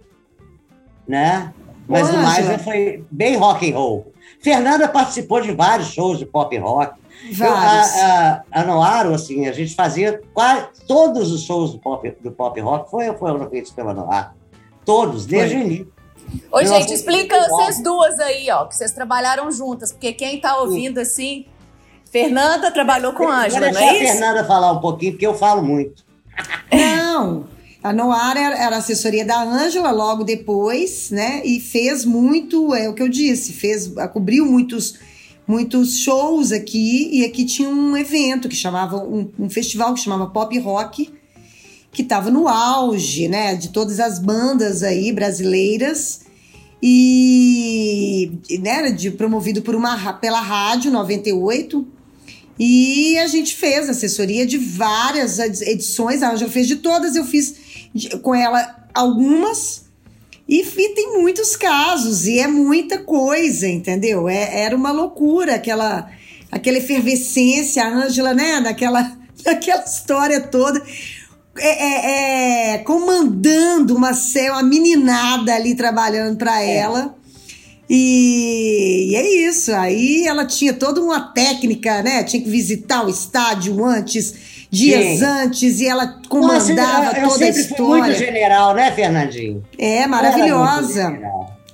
Né? 1.06 1.54
Mas 1.86 2.10
o 2.10 2.18
mais 2.18 2.60
foi 2.62 3.04
bem 3.08 3.36
rock 3.36 3.70
and 3.70 3.76
roll. 3.76 4.12
Fernanda 4.40 4.88
participou 4.88 5.40
de 5.40 5.52
vários 5.52 5.92
shows 5.92 6.18
de 6.18 6.26
pop 6.26 6.56
rock. 6.58 6.98
Eu, 7.40 7.52
a, 7.52 7.82
a, 7.82 8.42
a 8.50 8.64
Noaro, 8.64 9.14
assim, 9.14 9.46
a 9.46 9.52
gente 9.52 9.74
fazia 9.74 10.20
quase 10.32 10.66
todos 10.86 11.32
os 11.32 11.42
shows 11.42 11.72
do 11.72 11.78
pop, 11.78 12.16
do 12.20 12.30
pop 12.30 12.60
rock 12.60 12.90
foi, 12.90 13.12
foram 13.14 13.48
feitos 13.50 13.72
pela 13.72 13.92
Noaro. 13.92 14.30
Todos, 14.84 15.26
desde 15.26 15.56
o 15.56 15.60
início. 15.60 15.92
Ô, 16.52 16.60
Eu 16.60 16.66
gente, 16.66 16.92
explica 16.92 17.48
vocês 17.48 17.82
duas 17.82 18.18
aí, 18.20 18.50
ó, 18.50 18.66
que 18.66 18.76
vocês 18.76 18.92
trabalharam 18.92 19.50
juntas, 19.50 19.92
porque 19.92 20.12
quem 20.12 20.40
tá 20.40 20.58
ouvindo 20.60 20.98
assim. 20.98 21.46
Fernanda 22.10 22.70
trabalhou 22.70 23.12
com 23.12 23.28
Ângela, 23.28 23.70
não 23.70 23.80
é 23.80 23.88
a 23.88 23.94
isso? 23.94 24.12
Fernanda 24.12 24.44
falar 24.44 24.72
um 24.72 24.80
pouquinho, 24.80 25.12
porque 25.12 25.26
eu 25.26 25.34
falo 25.34 25.62
muito. 25.62 26.04
Não. 26.72 27.46
A 27.82 27.92
Noara 27.92 28.40
era, 28.40 28.58
era 28.58 28.76
assessoria 28.78 29.24
da 29.24 29.40
Ângela 29.40 29.90
logo 29.90 30.24
depois, 30.24 31.10
né? 31.10 31.42
E 31.44 31.60
fez 31.60 32.04
muito, 32.04 32.74
é 32.74 32.88
o 32.88 32.94
que 32.94 33.02
eu 33.02 33.08
disse, 33.08 33.52
fez, 33.52 33.92
cobriu 34.12 34.46
muitos, 34.46 34.98
muitos 35.48 35.98
shows 35.98 36.52
aqui. 36.52 37.08
E 37.12 37.24
aqui 37.24 37.44
tinha 37.44 37.68
um 37.68 37.96
evento 37.96 38.48
que 38.48 38.54
chamava, 38.54 38.98
um, 38.98 39.30
um 39.38 39.48
festival 39.50 39.94
que 39.94 40.00
chamava 40.00 40.26
Pop 40.28 40.56
Rock, 40.58 41.10
que 41.90 42.02
estava 42.02 42.30
no 42.30 42.46
auge, 42.46 43.26
né? 43.26 43.56
De 43.56 43.70
todas 43.70 43.98
as 43.98 44.18
bandas 44.18 44.82
aí 44.82 45.10
brasileiras. 45.10 46.20
E 46.80 48.30
né, 48.60 48.70
era 48.70 48.92
de, 48.92 49.10
promovido 49.10 49.62
por 49.62 49.74
uma, 49.74 50.12
pela 50.14 50.40
Rádio 50.40 50.90
98. 50.90 51.86
E 52.58 53.16
a 53.18 53.26
gente 53.26 53.54
fez 53.54 53.88
assessoria 53.88 54.44
de 54.44 54.58
várias 54.58 55.38
edi- 55.38 55.64
edições. 55.64 56.22
A 56.22 56.32
Ângela 56.32 56.50
fez 56.50 56.66
de 56.66 56.76
todas, 56.76 57.14
eu 57.16 57.24
fiz 57.24 57.54
de- 57.94 58.18
com 58.18 58.34
ela 58.34 58.84
algumas. 58.94 59.87
E, 60.48 60.64
fi- 60.64 60.94
tem 60.94 61.20
muitos 61.20 61.54
casos, 61.56 62.26
e 62.26 62.38
é 62.38 62.46
muita 62.46 62.98
coisa, 62.98 63.68
entendeu? 63.68 64.28
É- 64.28 64.62
era 64.62 64.74
uma 64.74 64.90
loucura 64.90 65.56
aquela, 65.56 66.10
aquela 66.50 66.78
efervescência, 66.78 67.84
a 67.84 67.88
Ângela, 67.88 68.32
né? 68.32 68.60
Daquela, 68.62 69.14
daquela 69.44 69.84
história 69.84 70.40
toda. 70.40 70.82
É, 71.58 71.68
é- 71.68 72.74
é, 72.74 72.78
comandando 72.78 73.94
uma, 73.96 74.12
uma 74.12 74.62
meninada 74.62 75.54
ali 75.54 75.74
trabalhando 75.74 76.36
para 76.38 76.62
ela. 76.62 77.14
E, 77.90 79.08
e 79.10 79.16
é 79.16 79.48
isso. 79.48 79.72
Aí 79.74 80.26
ela 80.26 80.46
tinha 80.46 80.72
toda 80.72 81.00
uma 81.02 81.20
técnica, 81.32 82.02
né? 82.02 82.22
Tinha 82.22 82.42
que 82.42 82.48
visitar 82.48 83.04
o 83.04 83.08
estádio 83.10 83.84
antes, 83.84 84.34
dias 84.70 85.18
Sim. 85.18 85.24
antes, 85.24 85.80
e 85.80 85.86
ela 85.86 86.04
Nossa, 86.06 86.28
comandava 86.28 87.16
eu, 87.18 87.22
eu 87.24 87.28
toda 87.30 87.44
a 87.48 87.52
sempre 87.52 87.76
fui 87.76 87.86
muito 87.86 88.08
história. 88.10 88.14
general, 88.14 88.74
né, 88.74 88.90
Fernandinho? 88.92 89.64
É 89.78 90.06
maravilhosa. 90.06 91.18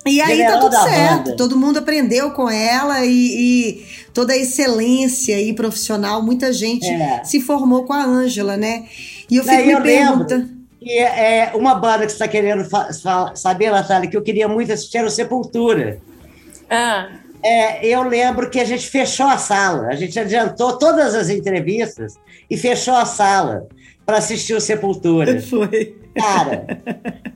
E 0.06 0.20
aí 0.20 0.36
General 0.36 0.60
tá 0.60 0.60
tudo 0.60 0.82
certo. 0.90 1.24
banda. 1.24 1.36
Todo 1.36 1.56
mundo 1.58 1.78
aprendeu 1.78 2.30
com 2.32 2.50
ela 2.50 3.04
e, 3.06 3.10
e 3.10 3.86
toda 4.12 4.34
a 4.34 4.36
excelência 4.36 5.34
aí 5.34 5.54
profissional. 5.54 6.22
Muita 6.22 6.52
gente 6.52 6.86
É. 6.86 7.24
se 7.24 7.40
formou 7.40 7.84
com 7.84 7.94
a 7.94 8.04
Ângela, 8.04 8.54
né? 8.56 8.84
E 9.30 9.36
eu 9.36 9.42
fico 9.42 9.56
Daí 9.56 9.66
me 9.66 9.72
eu 9.72 9.80
perguntando. 9.80 10.50
que 10.78 10.90
é 10.98 11.52
uma 11.54 11.74
banda 11.74 12.04
que 12.04 12.12
você 12.12 12.16
está 12.16 12.28
querendo 12.28 12.68
saber, 13.34 13.70
Natália, 13.70 14.10
que 14.10 14.16
eu 14.16 14.20
queria 14.22 14.46
muito 14.46 14.70
assistir 14.70 14.98
era 14.98 15.06
o 15.06 15.10
Sepultura. 15.10 15.98
Ah, 16.68 17.08
É, 17.44 17.86
eu 17.86 18.02
lembro 18.02 18.48
que 18.48 18.58
a 18.58 18.64
gente 18.64 18.88
fechou 18.88 19.26
a 19.26 19.36
sala, 19.36 19.88
a 19.88 19.94
gente 19.94 20.18
adiantou 20.18 20.78
todas 20.78 21.14
as 21.14 21.28
entrevistas 21.28 22.14
e 22.50 22.56
fechou 22.56 22.94
a 22.94 23.04
sala 23.04 23.66
para 24.06 24.16
assistir 24.16 24.54
o 24.54 24.60
Sepultura. 24.60 25.40
Foi. 25.42 25.94
Cara, 26.16 26.64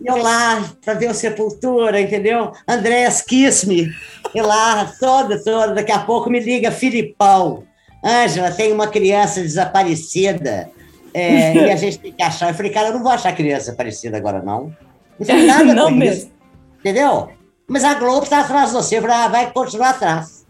eu 0.03 0.17
lá 0.17 0.65
para 0.85 0.95
ver 0.95 1.11
o 1.11 1.15
Sepultura, 1.15 2.01
entendeu? 2.01 2.53
Andréas 2.67 3.21
Kiss 3.21 3.69
Me, 3.69 3.91
eu 4.35 4.47
lá, 4.47 4.91
toda, 4.99 5.43
toda. 5.43 5.75
Daqui 5.75 5.93
a 5.93 5.99
pouco 5.99 6.31
me 6.31 6.41
liga 6.41 6.71
Filipão. 6.71 7.65
Ângela, 8.03 8.53
tem 8.53 8.73
uma 8.73 8.87
criança 8.87 9.41
desaparecida 9.41 10.71
é, 11.13 11.53
e 11.55 11.71
a 11.71 11.77
gente 11.77 11.99
tem 11.99 12.13
que 12.13 12.23
achar. 12.23 12.51
Eu 12.51 12.55
falei, 12.55 12.71
cara, 12.71 12.89
eu 12.89 12.95
não 12.95 13.03
vou 13.03 13.11
achar 13.11 13.35
criança 13.35 13.67
desaparecida 13.67 14.17
agora, 14.17 14.41
não. 14.41 14.73
Não 15.19 15.27
tem 15.27 15.45
nada 15.47 15.65
Não 15.75 15.87
com 15.87 15.97
mesmo. 15.97 16.23
isso. 16.23 16.33
Entendeu? 16.79 17.31
Mas 17.69 17.85
a 17.85 17.95
Globo 17.95 18.25
está 18.25 18.41
atrás 18.41 18.71
de 18.71 18.77
você. 18.77 18.97
Eu 18.97 19.03
falei, 19.03 19.17
ah, 19.17 19.29
vai 19.29 19.53
continuar 19.53 19.91
atrás. 19.91 20.45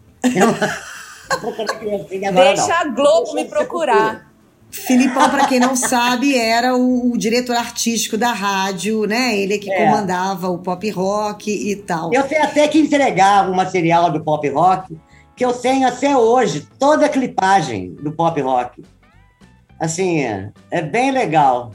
Deixa 2.55 2.73
a 2.73 2.85
Globo 2.85 3.33
me 3.33 3.45
procurar. 3.45 4.27
Filipão, 4.71 5.29
para 5.29 5.47
quem 5.47 5.59
não 5.59 5.75
sabe, 5.75 6.37
era 6.37 6.75
o, 6.75 7.11
o 7.11 7.17
diretor 7.17 7.55
artístico 7.55 8.17
da 8.17 8.31
rádio, 8.31 9.05
né? 9.05 9.35
Ele 9.35 9.57
que 9.57 9.69
É. 9.69 9.85
comandava 9.85 10.47
o 10.49 10.59
pop 10.59 10.87
rock 10.91 11.51
e 11.51 11.75
tal. 11.75 12.13
Eu 12.13 12.23
tenho 12.23 12.43
até 12.43 12.67
que 12.67 12.79
entregar 12.79 13.49
um 13.49 13.53
material 13.55 14.11
do 14.11 14.23
pop 14.23 14.47
rock 14.49 14.95
que 15.35 15.43
eu 15.43 15.53
tenho 15.53 15.87
até 15.87 16.15
hoje, 16.15 16.67
toda 16.77 17.05
a 17.07 17.09
clipagem 17.09 17.95
do 17.95 18.11
pop 18.11 18.39
rock. 18.41 18.83
Assim, 19.79 20.21
é, 20.21 20.51
é 20.69 20.81
bem 20.81 21.11
legal. 21.11 21.71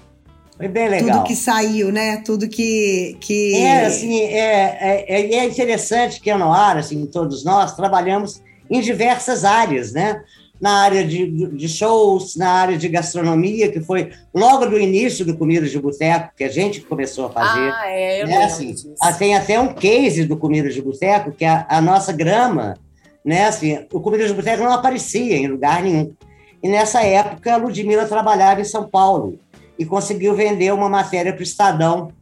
Foi 0.56 0.68
bem 0.68 0.88
legal. 0.88 1.18
Tudo 1.18 1.26
que 1.26 1.34
saiu, 1.34 1.90
né? 1.90 2.18
Tudo 2.18 2.48
que. 2.48 3.16
que... 3.20 3.56
É, 3.56 3.86
assim, 3.86 4.20
é, 4.20 5.04
é, 5.08 5.34
é 5.34 5.44
interessante 5.44 6.20
que 6.20 6.30
a 6.30 6.38
Noara, 6.38 6.80
assim, 6.80 7.04
todos 7.06 7.44
nós, 7.44 7.74
trabalhamos 7.74 8.40
em 8.70 8.80
diversas 8.80 9.44
áreas, 9.44 9.92
né? 9.92 10.22
Na 10.60 10.82
área 10.82 11.04
de, 11.04 11.26
de 11.48 11.68
shows, 11.68 12.36
na 12.36 12.48
área 12.48 12.78
de 12.78 12.88
gastronomia, 12.88 13.70
que 13.70 13.80
foi 13.80 14.12
logo 14.32 14.66
do 14.66 14.78
início 14.78 15.24
do 15.24 15.36
Comida 15.36 15.68
de 15.68 15.78
Boteco, 15.78 16.30
que 16.36 16.44
a 16.44 16.48
gente 16.48 16.80
começou 16.82 17.26
a 17.26 17.30
fazer. 17.30 17.72
Ah, 17.74 17.90
é, 17.90 18.22
eu 18.22 18.28
né, 18.28 18.44
assim, 18.44 18.70
disso. 18.70 18.94
ah, 19.02 19.12
tem 19.12 19.34
até 19.34 19.58
um 19.58 19.74
case 19.74 20.24
do 20.24 20.36
Comida 20.36 20.70
de 20.70 20.80
Boteco, 20.80 21.32
que 21.32 21.44
é 21.44 21.48
a, 21.48 21.66
a 21.68 21.80
nossa 21.80 22.12
grama, 22.12 22.78
né? 23.24 23.46
Assim, 23.46 23.84
o 23.92 24.00
Comida 24.00 24.24
de 24.24 24.32
Boteco 24.32 24.62
não 24.62 24.72
aparecia 24.72 25.36
em 25.36 25.48
lugar 25.48 25.82
nenhum. 25.82 26.14
E 26.62 26.68
nessa 26.68 27.02
época, 27.02 27.52
a 27.52 27.56
Ludmilla 27.56 28.06
trabalhava 28.06 28.60
em 28.60 28.64
São 28.64 28.88
Paulo 28.88 29.38
e 29.78 29.84
conseguiu 29.84 30.34
vender 30.34 30.72
uma 30.72 30.88
matéria 30.88 31.32
para 31.32 31.40
o 31.40 31.44
Estadão. 31.44 32.12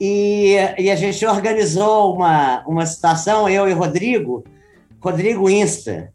E, 0.00 0.56
e 0.78 0.90
a 0.90 0.96
gente 0.96 1.24
organizou 1.24 2.14
uma, 2.14 2.64
uma 2.66 2.84
situação, 2.84 3.48
eu 3.48 3.68
e 3.68 3.72
Rodrigo, 3.72 4.44
Rodrigo 5.00 5.48
Insta, 5.48 6.12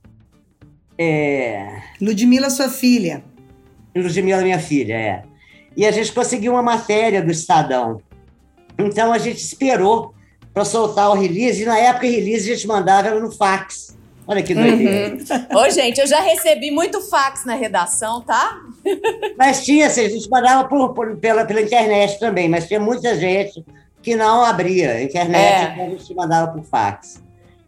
é, 0.98 1.82
Ludmilla, 2.02 2.50
sua 2.50 2.70
filha. 2.70 3.24
Ludmilla, 3.96 4.42
minha 4.42 4.60
filha, 4.60 4.94
é. 4.94 5.24
E 5.76 5.86
a 5.86 5.92
gente 5.92 6.12
conseguiu 6.12 6.54
uma 6.54 6.62
matéria 6.62 7.22
do 7.22 7.32
Estadão. 7.32 8.02
Então 8.78 9.14
a 9.14 9.18
gente 9.18 9.40
esperou 9.40 10.14
para 10.54 10.66
soltar 10.66 11.10
o 11.10 11.14
release, 11.14 11.62
e 11.62 11.66
na 11.66 11.78
época 11.78 12.06
o 12.06 12.10
release 12.10 12.52
a 12.52 12.56
gente 12.56 12.68
mandava 12.68 13.18
no 13.20 13.32
fax. 13.32 13.98
Olha 14.30 14.44
que 14.44 14.54
doideira. 14.54 15.18
Ô, 15.56 15.70
gente, 15.72 16.00
eu 16.00 16.06
já 16.06 16.20
recebi 16.22 16.70
muito 16.70 17.02
fax 17.02 17.46
na 17.46 17.56
redação, 17.56 18.22
tá? 18.22 18.58
Mas 19.36 19.66
tinha, 19.66 19.88
assim, 19.88 20.06
a 20.06 20.10
gente 20.10 20.30
mandava 20.30 20.68
por, 20.70 20.94
por- 20.94 21.18
pela, 21.18 21.44
pela 21.46 21.62
internet 21.62 22.20
também, 22.20 22.48
mas 22.48 22.68
tinha 22.68 22.80
muita 22.80 23.18
gente 23.20 23.66
que 24.04 24.16
não 24.16 24.44
abria 24.46 24.92
a 24.92 25.04
internet, 25.04 25.42
É. 25.42 25.72
então 25.74 25.86
a 25.88 25.90
gente 25.90 26.14
mandava 26.16 26.52
por 26.52 26.64
fax. 26.64 27.22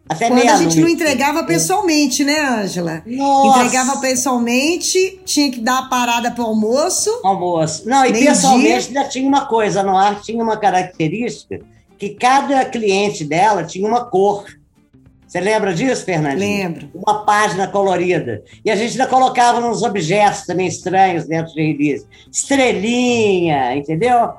Até 0.08 0.28
Quando 0.28 0.48
a 0.48 0.56
gente 0.56 0.80
não 0.80 0.88
entregava 0.88 1.42
pessoalmente, 1.44 2.22
né, 2.24 2.40
Ângela? 2.40 3.02
Nossa! 3.06 3.58
Entregava 3.64 4.00
pessoalmente, 4.00 5.20
tinha 5.24 5.50
que 5.50 5.60
dar 5.60 5.78
a 5.78 5.82
parada 5.88 6.30
pro 6.30 6.44
almoço. 6.44 7.10
almoço. 7.24 7.88
Não, 7.88 8.04
e 8.06 8.12
pessoalmente 8.12 8.88
ainda 8.88 9.04
tinha 9.08 9.26
uma 9.28 9.46
coisa, 9.46 9.80
a 9.80 9.82
Noir 9.82 10.20
tinha 10.22 10.42
uma 10.42 10.56
característica 10.56 11.60
que 11.98 12.10
cada 12.10 12.64
cliente 12.64 13.24
dela 13.24 13.64
tinha 13.64 13.86
uma 13.88 14.04
cor. 14.04 14.44
Você 15.32 15.40
lembra 15.40 15.72
disso, 15.72 16.04
Fernandinho? 16.04 16.40
Lembro. 16.40 16.90
Uma 16.94 17.24
página 17.24 17.66
colorida. 17.66 18.44
E 18.62 18.70
a 18.70 18.76
gente 18.76 18.90
ainda 18.90 19.06
colocava 19.06 19.66
uns 19.66 19.82
objetos 19.82 20.44
também 20.44 20.66
estranhos 20.66 21.24
dentro 21.24 21.54
de 21.54 21.72
release. 21.72 22.06
Estrelinha, 22.30 23.74
entendeu? 23.74 24.34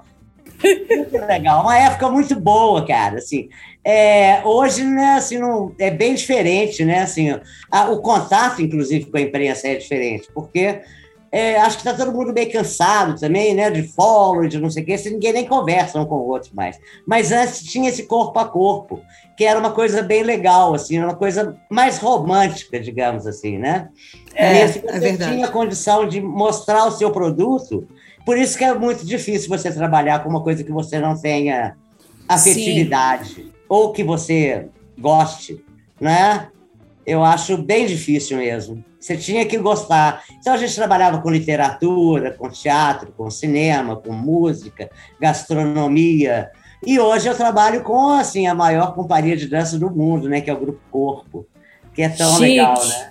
Muito 0.95 1.17
legal. 1.25 1.63
Uma 1.63 1.79
época 1.79 2.09
muito 2.09 2.39
boa, 2.39 2.85
cara. 2.85 3.17
Assim, 3.17 3.49
é, 3.83 4.43
hoje, 4.45 4.83
né, 4.83 5.15
assim, 5.15 5.39
não, 5.39 5.73
é 5.79 5.89
bem 5.89 6.13
diferente, 6.13 6.85
né? 6.85 6.99
Assim, 6.99 7.39
a, 7.71 7.89
o 7.89 7.99
contato, 7.99 8.61
inclusive, 8.61 9.05
com 9.05 9.17
a 9.17 9.21
imprensa 9.21 9.69
é 9.69 9.75
diferente, 9.75 10.27
porque 10.31 10.79
é, 11.33 11.57
acho 11.57 11.77
que 11.79 11.89
está 11.89 11.95
todo 11.97 12.15
mundo 12.15 12.31
meio 12.31 12.51
cansado 12.51 13.19
também, 13.19 13.55
né? 13.55 13.71
De 13.71 13.81
follow, 13.81 14.47
de 14.47 14.59
não 14.59 14.69
sei 14.69 14.83
o 14.83 14.85
quê, 14.85 14.95
se 14.99 15.09
ninguém 15.09 15.33
nem 15.33 15.47
conversa 15.47 15.99
um 15.99 16.05
com 16.05 16.17
o 16.17 16.27
outro 16.27 16.51
mais. 16.55 16.79
Mas 17.07 17.31
antes 17.31 17.63
tinha 17.63 17.89
esse 17.89 18.03
corpo 18.03 18.37
a 18.37 18.45
corpo, 18.45 19.01
que 19.35 19.43
era 19.43 19.59
uma 19.59 19.71
coisa 19.71 20.03
bem 20.03 20.21
legal, 20.21 20.75
assim, 20.75 20.99
uma 20.99 21.15
coisa 21.15 21.57
mais 21.71 21.97
romântica, 21.97 22.79
digamos 22.79 23.25
assim, 23.25 23.57
né? 23.57 23.89
É, 24.35 24.59
e 24.59 24.61
assim, 24.61 24.79
é 24.85 24.91
você 24.91 24.99
verdade. 24.99 25.31
tinha 25.33 25.47
condição 25.47 26.07
de 26.07 26.21
mostrar 26.21 26.85
o 26.85 26.91
seu 26.91 27.09
produto, 27.09 27.87
por 28.23 28.37
isso 28.37 28.55
que 28.55 28.63
é 28.63 28.71
muito 28.75 29.03
difícil 29.03 29.49
você 29.49 29.71
trabalhar 29.71 30.21
com 30.21 30.29
uma 30.29 30.43
coisa 30.43 30.63
que 30.63 30.71
você 30.71 30.99
não 30.99 31.19
tenha 31.19 31.75
afetividade 32.29 33.51
ou 33.67 33.91
que 33.91 34.03
você 34.03 34.67
goste, 34.99 35.65
né? 35.99 36.49
Eu 37.07 37.23
acho 37.23 37.57
bem 37.57 37.87
difícil 37.87 38.37
mesmo. 38.37 38.85
Você 39.03 39.17
tinha 39.17 39.45
que 39.45 39.57
gostar. 39.57 40.23
Então 40.39 40.53
a 40.53 40.57
gente 40.57 40.73
trabalhava 40.73 41.21
com 41.21 41.29
literatura, 41.29 42.31
com 42.31 42.49
teatro, 42.49 43.11
com 43.17 43.29
cinema, 43.29 43.97
com 43.97 44.13
música, 44.13 44.89
gastronomia. 45.19 46.49
E 46.85 46.97
hoje 46.97 47.27
eu 47.27 47.35
trabalho 47.35 47.83
com 47.83 48.11
assim 48.11 48.47
a 48.47 48.55
maior 48.55 48.95
companhia 48.95 49.35
de 49.35 49.45
dança 49.49 49.77
do 49.77 49.91
mundo, 49.91 50.29
né, 50.29 50.39
que 50.39 50.49
é 50.49 50.53
o 50.53 50.59
Grupo 50.59 50.79
Corpo, 50.89 51.45
que 51.93 52.01
é 52.01 52.07
tão 52.07 52.31
Chique. 52.31 52.41
legal, 52.43 52.87
né? 52.87 53.09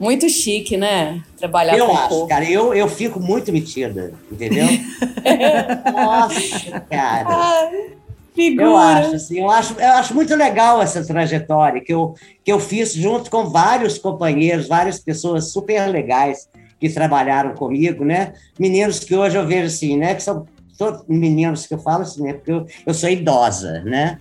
Muito 0.00 0.30
chique, 0.30 0.76
né? 0.78 1.22
Trabalhar 1.36 1.76
eu 1.76 1.86
com 1.86 1.92
acho, 1.92 2.08
corpo. 2.08 2.28
cara, 2.28 2.48
eu, 2.48 2.72
eu 2.72 2.88
fico 2.88 3.20
muito 3.20 3.52
metida, 3.52 4.14
entendeu? 4.30 4.64
Nossa, 5.92 6.80
cara. 6.88 7.97
Figura. 8.38 8.64
Eu 8.64 8.76
acho, 8.76 9.14
assim, 9.16 9.40
eu 9.40 9.50
acho, 9.50 9.74
eu 9.80 9.92
acho 9.94 10.14
muito 10.14 10.32
legal 10.36 10.80
essa 10.80 11.04
trajetória 11.04 11.80
que 11.80 11.92
eu, 11.92 12.14
que 12.44 12.52
eu 12.52 12.60
fiz 12.60 12.94
junto 12.94 13.28
com 13.28 13.50
vários 13.50 13.98
companheiros, 13.98 14.68
várias 14.68 15.00
pessoas 15.00 15.50
super 15.50 15.88
legais 15.88 16.48
que 16.78 16.88
trabalharam 16.88 17.52
comigo, 17.54 18.04
né? 18.04 18.34
Meninos 18.56 19.00
que 19.00 19.12
hoje 19.12 19.36
eu 19.36 19.44
vejo 19.44 19.66
assim, 19.66 19.96
né? 19.96 20.14
Que 20.14 20.22
são 20.22 20.46
todos 20.78 21.02
meninos 21.08 21.66
que 21.66 21.74
eu 21.74 21.80
falo 21.80 22.02
assim, 22.02 22.22
né? 22.22 22.34
Porque 22.34 22.52
eu, 22.52 22.64
eu 22.86 22.94
sou 22.94 23.10
idosa, 23.10 23.82
né? 23.82 24.16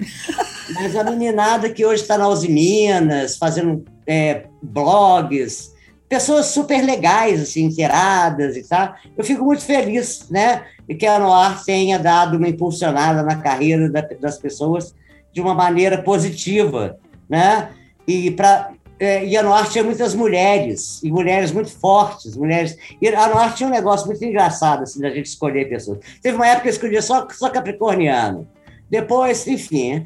Mas 0.74 0.96
a 0.96 1.04
meninada 1.04 1.70
que 1.70 1.86
hoje 1.86 2.02
está 2.02 2.18
na 2.18 2.28
Uzi 2.28 2.50
Minas, 2.50 3.38
fazendo 3.38 3.86
é, 4.08 4.46
blogs, 4.64 5.74
pessoas 6.10 6.48
super 6.48 6.84
legais, 6.84 7.42
assim, 7.42 7.66
inteiradas 7.66 8.56
e 8.56 8.68
tal. 8.68 8.96
Eu 9.18 9.24
fico 9.24 9.44
muito 9.44 9.64
feliz, 9.64 10.30
né? 10.30 10.64
E 10.88 10.96
que 10.96 11.06
a 11.06 11.20
Noir 11.20 11.64
tenha 11.66 12.00
dado 12.00 12.38
uma 12.38 12.48
impulsionada 12.48 13.24
na 13.24 13.36
carreira 13.36 13.90
da- 13.90 14.08
das 14.20 14.38
pessoas 14.38 14.96
de 15.34 15.42
uma 15.42 15.54
maneira 15.54 16.02
positiva, 16.02 16.98
né? 17.30 17.70
E 18.08 18.32
para 18.32 18.72
e 19.00 19.38
a 19.38 19.44
Noir 19.44 19.70
tinha 19.70 19.84
muitas 19.84 20.16
mulheres, 20.16 21.04
e 21.04 21.12
mulheres 21.12 21.52
muito 21.52 21.70
fortes, 21.70 22.36
mulheres. 22.36 22.76
E 23.00 23.08
a 23.10 23.28
Noir 23.28 23.54
tinha 23.54 23.70
um 23.70 23.72
negócio 23.72 24.08
muito 24.08 24.26
engraçado, 24.26 24.82
assim, 24.82 25.00
da 25.00 25.12
gente 25.12 25.28
escolher 25.28 25.70
pessoas. 25.70 26.00
Teve 26.20 26.36
uma 26.36 26.48
época 26.48 26.64
que 26.64 26.70
eu 26.70 26.74
escolhia 26.74 27.02
só, 27.04 27.28
só 27.30 27.48
capricorniano. 27.50 28.48
Depois, 28.90 29.46
enfim, 29.46 30.04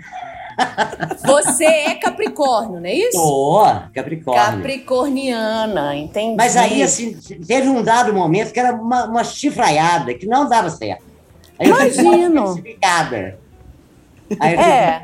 Você 1.26 1.66
é 1.66 1.96
Capricórnio, 1.96 2.80
não 2.80 2.86
é 2.88 2.94
isso? 2.94 3.18
tô, 3.18 3.66
Capricórnio. 3.94 4.44
Capricorniana, 4.44 5.96
entendi. 5.96 6.36
Mas 6.38 6.56
aí, 6.58 6.82
assim, 6.84 7.14
teve 7.48 7.68
um 7.68 7.82
dado 7.84 8.14
momento 8.14 8.52
que 8.52 8.60
era 8.60 8.74
uma, 8.74 9.06
uma 9.06 9.24
chifraiada, 9.24 10.14
que 10.14 10.26
não 10.26 10.48
dava 10.48 10.70
certo. 10.70 11.04
Aí 11.60 11.70
eu 11.70 11.76
Imagino. 11.76 12.56
Aí 14.40 14.54
eu 14.54 14.60
É. 14.62 15.02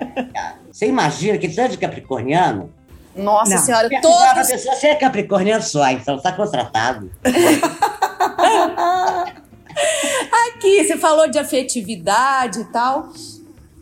Você 0.72 0.88
imagina 0.88 1.38
que 1.38 1.50
tanto 1.50 1.72
de 1.72 1.78
capricorniano. 1.78 2.72
Nossa 3.15 3.52
Não. 3.56 3.58
senhora, 3.58 3.89
Perguntava 3.89 4.24
pra 4.26 4.34
todos. 4.36 4.52
pessoa, 4.52 4.76
Você 4.76 4.88
é 4.88 4.96
capricorniano 4.96 5.63
só, 5.63 5.89
então 5.89 6.20
tá 6.22 6.32
contratado. 6.32 7.10
Aqui, 10.50 10.84
você 10.86 10.98
falou 10.98 11.30
de 11.30 11.38
afetividade 11.39 12.62
e 12.62 12.65
tal. 12.65 13.10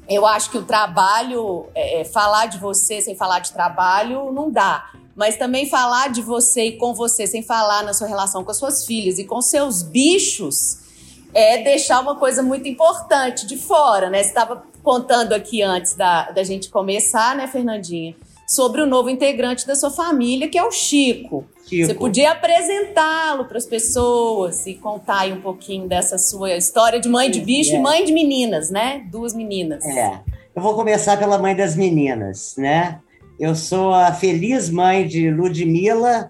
Eu 0.08 0.26
acho 0.26 0.52
que 0.52 0.58
o 0.58 0.64
trabalho, 0.64 1.68
é, 1.74 2.02
é, 2.02 2.06
falar 2.06 2.46
de 2.46 2.58
você 2.60 3.02
sem 3.02 3.16
falar 3.16 3.40
de 3.40 3.52
trabalho, 3.52 4.32
não 4.32 4.52
dá. 4.52 4.92
Mas 5.16 5.38
também 5.38 5.68
falar 5.68 6.10
de 6.10 6.22
você 6.22 6.66
e 6.66 6.78
com 6.78 6.94
você 6.94 7.26
sem 7.26 7.42
falar 7.42 7.84
na 7.84 7.94
sua 7.94 8.08
relação 8.08 8.44
com 8.44 8.52
as 8.52 8.58
suas 8.58 8.86
filhas 8.86 9.18
e 9.18 9.24
com 9.24 9.42
seus 9.42 9.82
bichos 9.82 10.86
é 11.34 11.62
deixar 11.64 12.00
uma 12.02 12.16
coisa 12.16 12.42
muito 12.42 12.68
importante 12.68 13.46
de 13.46 13.58
fora, 13.58 14.10
né? 14.10 14.24
Você 14.24 14.30
estava 14.30 14.64
contando 14.82 15.34
aqui 15.34 15.62
antes 15.62 15.96
da, 15.96 16.32
da 16.32 16.44
gente 16.44 16.70
começar, 16.70 17.36
né, 17.36 17.48
Fernandinha? 17.48 18.16
Sobre 18.48 18.82
o 18.82 18.86
novo 18.86 19.10
integrante 19.10 19.66
da 19.66 19.76
sua 19.76 19.90
família, 19.90 20.48
que 20.48 20.58
é 20.58 20.64
o 20.64 20.72
Chico. 20.72 21.46
Chico. 21.68 21.88
Você 21.88 21.94
podia 21.96 22.32
apresentá-lo 22.32 23.46
para 23.46 23.58
as 23.58 23.66
pessoas 23.66 24.68
e 24.68 24.76
contar 24.76 25.22
aí 25.22 25.34
um 25.34 25.42
pouquinho 25.42 25.88
dessa 25.88 26.18
sua 26.18 26.56
história 26.56 27.00
de 27.00 27.10
mãe 27.10 27.32
de 27.32 27.42
bicho 27.42 27.72
é. 27.72 27.76
e 27.76 27.80
mãe 27.80 28.06
de 28.06 28.14
meninas, 28.14 28.70
né? 28.70 29.04
Duas 29.10 29.34
meninas. 29.34 29.84
É. 29.84 30.22
Eu 30.56 30.62
vou 30.62 30.76
começar 30.76 31.18
pela 31.18 31.40
mãe 31.40 31.56
das 31.56 31.76
meninas, 31.76 32.56
né? 32.58 33.00
Eu 33.40 33.56
sou 33.56 33.94
a 33.94 34.14
feliz 34.14 34.70
mãe 34.70 35.08
de 35.08 35.30
Ludmila 35.32 36.30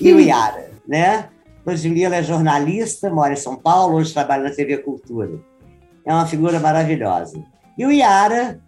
e 0.00 0.12
o 0.12 0.20
Yara, 0.20 0.70
né? 0.86 1.28
Ludmila 1.64 2.16
é 2.16 2.22
jornalista, 2.22 3.08
mora 3.08 3.32
em 3.32 3.36
São 3.36 3.56
Paulo, 3.56 3.96
hoje 3.96 4.12
trabalha 4.12 4.42
na 4.42 4.50
TV 4.50 4.78
Cultura. 4.78 5.40
É 6.04 6.12
uma 6.12 6.26
figura 6.26 6.58
maravilhosa. 6.58 7.40
E 7.78 7.86
o 7.86 7.92
Yara 7.92 8.60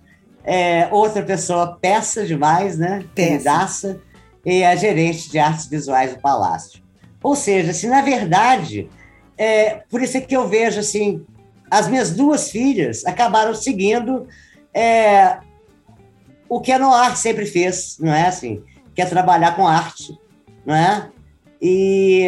é 0.45 0.89
outra 0.93 1.23
pessoa 1.23 1.77
peça 1.81 2.25
demais, 2.25 2.79
né? 2.79 3.05
Peça. 3.15 3.31
Queridaça, 3.31 4.01
e 4.45 4.63
é 4.63 4.77
gerente 4.77 5.31
de 5.31 5.39
artes 5.39 5.67
visuais 5.67 6.15
do 6.15 6.21
Palácio. 6.21 6.83
Ou 7.23 7.35
seja, 7.35 7.71
assim, 7.71 7.87
na 7.87 8.03
verdade, 8.03 8.89
é, 9.37 9.83
por 9.91 10.03
isso 10.03 10.17
é 10.17 10.21
que 10.21 10.37
eu 10.37 10.47
vejo 10.47 10.81
assim, 10.81 11.25
as 11.71 11.89
minhas 11.89 12.11
duas 12.11 12.51
filhas 12.51 13.05
acabaram 13.05 13.55
seguindo 13.55 14.27
é, 14.73 15.39
o 16.49 16.61
que 16.61 16.71
a 16.71 16.79
Noir 16.79 17.17
sempre 17.17 17.47
fez, 17.47 17.97
não 17.99 18.13
é 18.13 18.27
assim? 18.27 18.63
Que 18.95 19.03
é 19.03 19.07
trabalhar 19.07 19.57
com 19.57 19.67
arte, 19.67 20.19
não 20.65 20.75
é? 20.75 21.11
E 21.61 22.27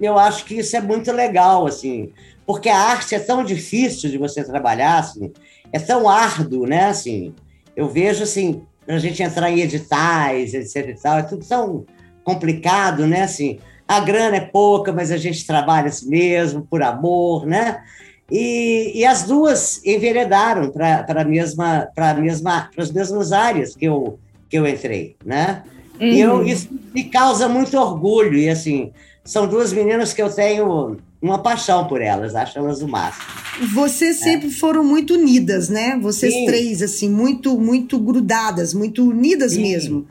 eu 0.00 0.18
acho 0.18 0.44
que 0.44 0.54
isso 0.54 0.76
é 0.76 0.80
muito 0.80 1.10
legal, 1.10 1.66
assim, 1.66 2.12
porque 2.46 2.68
a 2.68 2.78
arte 2.78 3.14
é 3.14 3.18
tão 3.18 3.44
difícil 3.44 4.08
de 4.10 4.18
você 4.18 4.44
trabalhar, 4.44 4.98
assim, 4.98 5.32
é 5.72 5.78
tão 5.78 6.08
árduo, 6.08 6.66
né? 6.66 6.86
Assim, 6.86 7.34
eu 7.74 7.88
vejo 7.88 8.22
assim, 8.22 8.62
a 8.86 8.98
gente 8.98 9.22
entrar 9.22 9.50
em 9.50 9.60
editais, 9.60 10.54
etc 10.54 10.88
e 10.88 10.94
tal, 10.94 11.18
é 11.18 11.22
tudo 11.22 11.44
tão 11.44 11.84
complicado, 12.24 13.06
né? 13.06 13.22
Assim, 13.22 13.58
a 13.86 14.00
grana 14.00 14.36
é 14.36 14.40
pouca, 14.40 14.92
mas 14.92 15.10
a 15.10 15.16
gente 15.16 15.46
trabalha 15.46 15.88
assim 15.88 16.08
mesmo, 16.08 16.66
por 16.68 16.82
amor, 16.82 17.46
né? 17.46 17.82
E, 18.30 18.92
e 18.94 19.04
as 19.04 19.24
duas 19.24 19.84
enveredaram 19.84 20.70
para 20.70 21.04
a 21.08 21.24
mesma, 21.24 21.88
para 21.94 22.14
mesma, 22.14 22.70
as 22.76 22.90
mesmas 22.90 23.32
áreas 23.32 23.76
que 23.76 23.84
eu 23.84 24.18
que 24.48 24.58
eu 24.58 24.66
entrei, 24.66 25.16
né? 25.24 25.62
E 25.98 26.20
eu, 26.20 26.44
isso 26.44 26.68
me 26.94 27.04
causa 27.04 27.48
muito 27.48 27.78
orgulho 27.78 28.36
e 28.36 28.48
assim 28.48 28.92
são 29.24 29.46
duas 29.46 29.72
meninas 29.72 30.12
que 30.12 30.20
eu 30.20 30.30
tenho 30.30 30.98
uma 31.22 31.38
paixão 31.38 31.86
por 31.86 32.02
elas, 32.02 32.34
acho 32.34 32.58
elas 32.58 32.82
o 32.82 32.88
máximo. 32.88 33.24
Vocês 33.72 34.16
sempre 34.16 34.50
foram 34.50 34.82
muito 34.82 35.14
unidas, 35.14 35.68
né? 35.68 35.96
Vocês 36.02 36.32
Sim. 36.34 36.46
três, 36.46 36.82
assim, 36.82 37.08
muito, 37.08 37.58
muito 37.60 37.98
grudadas, 37.98 38.74
muito 38.74 39.08
unidas 39.08 39.52
Sim. 39.52 39.62
mesmo. 39.62 40.06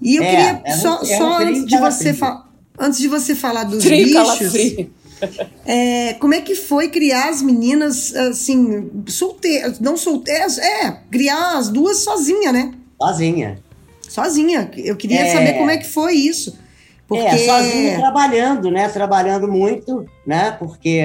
E 0.00 0.16
eu 0.16 0.22
É, 0.22 0.30
queria, 0.30 0.62
é 0.64 0.72
só, 0.76 0.98
é 0.98 1.02
um 1.02 1.18
só 1.18 1.38
antes 1.42 1.66
de 1.66 1.76
você 1.78 2.14
falar. 2.14 2.48
Antes 2.78 2.98
de 3.00 3.08
você 3.08 3.34
falar 3.34 3.64
dos 3.64 3.82
Tri 3.84 4.04
bichos, 4.04 4.54
é, 5.66 6.14
como 6.14 6.32
é 6.32 6.40
que 6.40 6.54
foi 6.54 6.88
criar 6.88 7.28
as 7.28 7.42
meninas 7.42 8.14
assim, 8.14 8.88
solteiras, 9.06 9.78
não 9.80 9.96
solteiras, 9.98 10.56
é, 10.58 10.98
criar 11.10 11.58
as 11.58 11.68
duas 11.68 11.98
sozinha, 11.98 12.50
né? 12.52 12.72
Sozinha. 13.02 13.58
Sozinha. 14.08 14.70
Eu 14.78 14.96
queria 14.96 15.20
É. 15.20 15.32
saber 15.34 15.52
como 15.58 15.70
é 15.70 15.76
que 15.76 15.86
foi 15.86 16.14
isso. 16.14 16.56
Porque 17.10 17.26
É, 17.26 17.38
sozinha 17.38 17.98
trabalhando, 17.98 18.70
né? 18.70 18.88
Trabalhando 18.88 19.48
muito, 19.48 20.06
né? 20.24 20.52
Porque, 20.52 21.04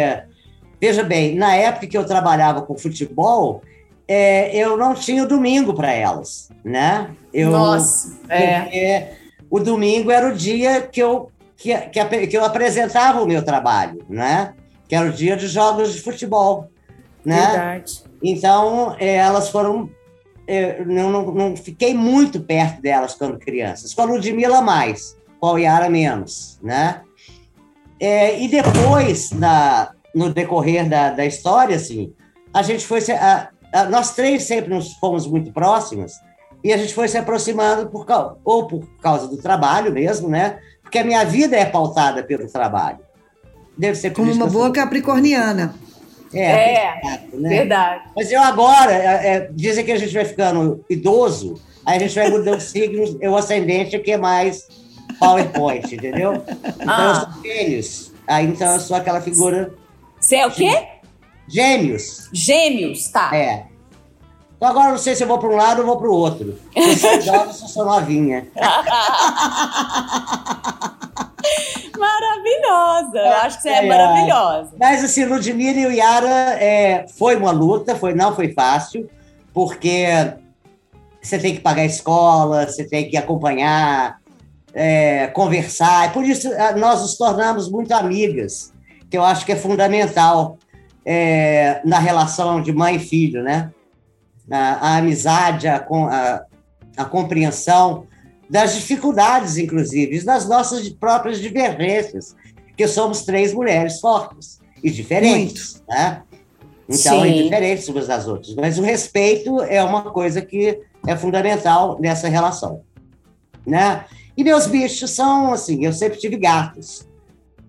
veja 0.79 1.01
bem, 1.01 1.33
na 1.33 1.55
época 1.55 1.87
que 1.87 1.97
eu 1.97 2.05
trabalhava 2.05 2.61
com 2.61 2.77
futebol, 2.77 3.63
é, 4.07 4.55
eu 4.55 4.77
não 4.77 4.93
tinha 4.93 5.23
o 5.23 5.27
domingo 5.27 5.73
para 5.73 5.91
elas, 5.91 6.49
né? 6.63 7.09
Eu, 7.33 7.49
Nossa, 7.49 8.19
é. 8.29 8.59
Porque 8.59 9.05
o 9.49 9.59
domingo 9.59 10.11
era 10.11 10.27
o 10.27 10.35
dia 10.35 10.81
que 10.81 11.01
eu, 11.01 11.31
que, 11.57 11.75
que, 11.75 12.27
que 12.27 12.37
eu 12.37 12.45
apresentava 12.45 13.23
o 13.23 13.25
meu 13.25 13.43
trabalho, 13.43 14.05
né? 14.07 14.53
Que 14.87 14.93
era 14.93 15.09
o 15.09 15.11
dia 15.11 15.35
de 15.35 15.47
jogos 15.47 15.91
de 15.91 16.01
futebol, 16.01 16.69
né? 17.25 17.47
Verdade. 17.47 18.03
Então, 18.21 18.95
eh, 18.99 19.15
elas 19.15 19.49
foram 19.49 19.89
eu 20.47 20.85
não, 20.85 21.11
não, 21.11 21.31
não, 21.31 21.57
fiquei 21.57 21.95
muito 21.95 22.39
perto 22.39 22.79
delas 22.79 23.15
quando 23.15 23.39
crianças. 23.39 23.95
Com 23.95 24.03
a 24.03 24.05
Ludmilla, 24.05 24.61
mais. 24.61 25.17
A 25.47 25.60
Yara, 25.60 25.89
menos, 25.89 26.60
né? 26.62 27.01
É, 27.99 28.39
e 28.41 28.47
depois, 28.47 29.31
na, 29.31 29.91
no 30.13 30.34
decorrer 30.34 30.88
da, 30.89 31.12
da 31.12 31.25
história, 31.25 31.75
assim, 31.75 32.13
a 32.53 32.62
gente 32.62 32.86
foi... 32.86 33.01
Se, 33.01 33.12
a, 33.12 33.49
a, 33.73 33.86
nós 33.86 34.15
três 34.15 34.43
sempre 34.43 34.73
nos 34.73 34.93
fomos 34.93 35.27
muito 35.27 35.51
próximas 35.51 36.13
e 36.63 36.73
a 36.73 36.77
gente 36.77 36.93
foi 36.93 37.08
se 37.08 37.17
aproximando 37.17 37.88
por, 37.89 38.05
ou 38.43 38.67
por 38.67 38.88
causa 39.01 39.27
do 39.27 39.38
trabalho 39.38 39.91
mesmo, 39.91 40.27
né? 40.27 40.60
Porque 40.81 40.97
a 40.97 41.03
minha 41.03 41.23
vida 41.23 41.55
é 41.55 41.65
pautada 41.65 42.23
pelo 42.23 42.47
trabalho. 42.47 42.99
Deve 43.77 43.95
ser 43.95 44.12
Como 44.12 44.31
uma 44.31 44.47
boa 44.47 44.71
capricorniana. 44.71 45.75
É, 46.34 46.41
é 46.41 47.01
né? 47.34 47.49
verdade. 47.49 48.03
Mas 48.15 48.31
eu 48.31 48.41
agora, 48.41 48.91
é, 48.91 49.27
é, 49.27 49.49
dizem 49.51 49.86
que 49.86 49.91
a 49.91 49.97
gente 49.97 50.13
vai 50.13 50.25
ficando 50.25 50.84
idoso, 50.89 51.62
aí 51.86 51.97
a 51.97 51.99
gente 51.99 52.15
vai 52.15 52.29
mudando 52.29 52.60
signos, 52.62 53.15
o 53.21 53.36
ascendente 53.36 53.99
que 53.99 54.12
é 54.12 54.17
mais 54.17 54.67
PowerPoint, 55.19 55.93
entendeu? 55.93 56.43
Então 56.60 56.88
ah. 56.88 57.08
eu 57.08 57.34
sou 57.34 57.43
gêmeos. 57.43 58.12
Aí 58.28 58.45
então 58.45 58.73
eu 58.73 58.80
sou 58.80 58.97
aquela 58.97 59.21
figura. 59.21 59.73
Você 60.19 60.38
é 60.38 60.47
o 60.47 60.51
quê? 60.51 60.88
Gêmeos. 61.47 62.30
Gêmeos, 62.34 63.08
tá. 63.10 63.36
É. 63.36 63.65
Então 64.58 64.69
agora 64.69 64.91
não 64.91 64.97
sei 64.97 65.15
se 65.15 65.23
eu 65.23 65.28
vou 65.28 65.38
para 65.38 65.49
um 65.49 65.56
lado 65.56 65.82
ou 65.82 65.86
vou 65.86 65.97
para 65.97 66.10
o 66.10 66.13
outro. 66.13 66.60
Eu 66.75 66.95
sou 66.97 67.21
jovem, 67.21 67.54
se 67.54 67.63
eu 67.63 67.67
sou 67.67 67.86
novinha. 67.86 68.47
maravilhosa. 71.97 73.17
Eu 73.17 73.34
acho 73.34 73.58
que 73.58 73.63
você 73.63 73.69
é, 73.69 73.86
é 73.86 73.88
maravilhosa. 73.88 74.71
Mas 74.80 75.04
assim, 75.04 75.25
Ludmilla 75.25 75.80
e 75.80 75.86
o 75.88 75.91
Yara 75.91 76.58
é, 76.60 77.06
foi 77.17 77.36
uma 77.36 77.51
luta, 77.51 77.95
foi, 77.95 78.13
não 78.13 78.36
foi 78.36 78.54
fácil, 78.54 79.10
porque 79.54 80.06
você 81.21 81.38
tem 81.39 81.56
que 81.56 81.62
pagar 81.62 81.82
a 81.82 81.86
escola, 81.86 82.67
você 82.67 82.84
tem 82.84 83.10
que 83.10 83.17
acompanhar, 83.17 84.19
é, 84.75 85.27
conversar. 85.27 86.09
E 86.09 86.13
por 86.13 86.25
isso 86.25 86.49
nós 86.77 87.01
nos 87.01 87.17
tornamos 87.17 87.71
muito 87.71 87.93
amigas, 87.93 88.73
que 89.09 89.17
eu 89.17 89.23
acho 89.23 89.45
que 89.45 89.53
é 89.53 89.55
fundamental 89.55 90.59
é, 91.05 91.81
na 91.85 91.97
relação 91.97 92.61
de 92.61 92.73
mãe 92.73 92.97
e 92.97 92.99
filho, 92.99 93.41
né? 93.41 93.71
A, 94.51 94.89
a 94.89 94.97
amizade, 94.97 95.67
a, 95.67 95.77
a, 95.77 96.45
a 96.97 97.05
compreensão 97.05 98.05
das 98.49 98.75
dificuldades, 98.75 99.57
inclusive, 99.57 100.23
das 100.23 100.47
nossas 100.47 100.88
próprias 100.89 101.39
divergências, 101.39 102.35
que 102.75 102.88
somos 102.88 103.23
três 103.23 103.53
mulheres 103.53 103.99
fortes 103.99 104.59
e 104.83 104.91
diferentes, 104.91 105.75
Muito. 105.75 105.89
né? 105.89 106.21
Então, 106.88 107.23
Sim. 107.23 107.43
diferentes 107.43 107.88
umas 107.88 108.07
das 108.07 108.27
outras. 108.27 108.53
Mas 108.55 108.77
o 108.77 108.83
respeito 108.83 109.61
é 109.61 109.81
uma 109.81 110.03
coisa 110.03 110.41
que 110.41 110.79
é 111.07 111.15
fundamental 111.15 111.97
nessa 111.99 112.27
relação, 112.27 112.81
né? 113.65 114.05
E 114.38 114.43
meus 114.43 114.67
bichos 114.67 115.12
são, 115.12 115.54
assim, 115.54 115.86
eu 115.86 115.93
sempre 115.93 116.19
tive 116.19 116.38
gatos. 116.38 117.08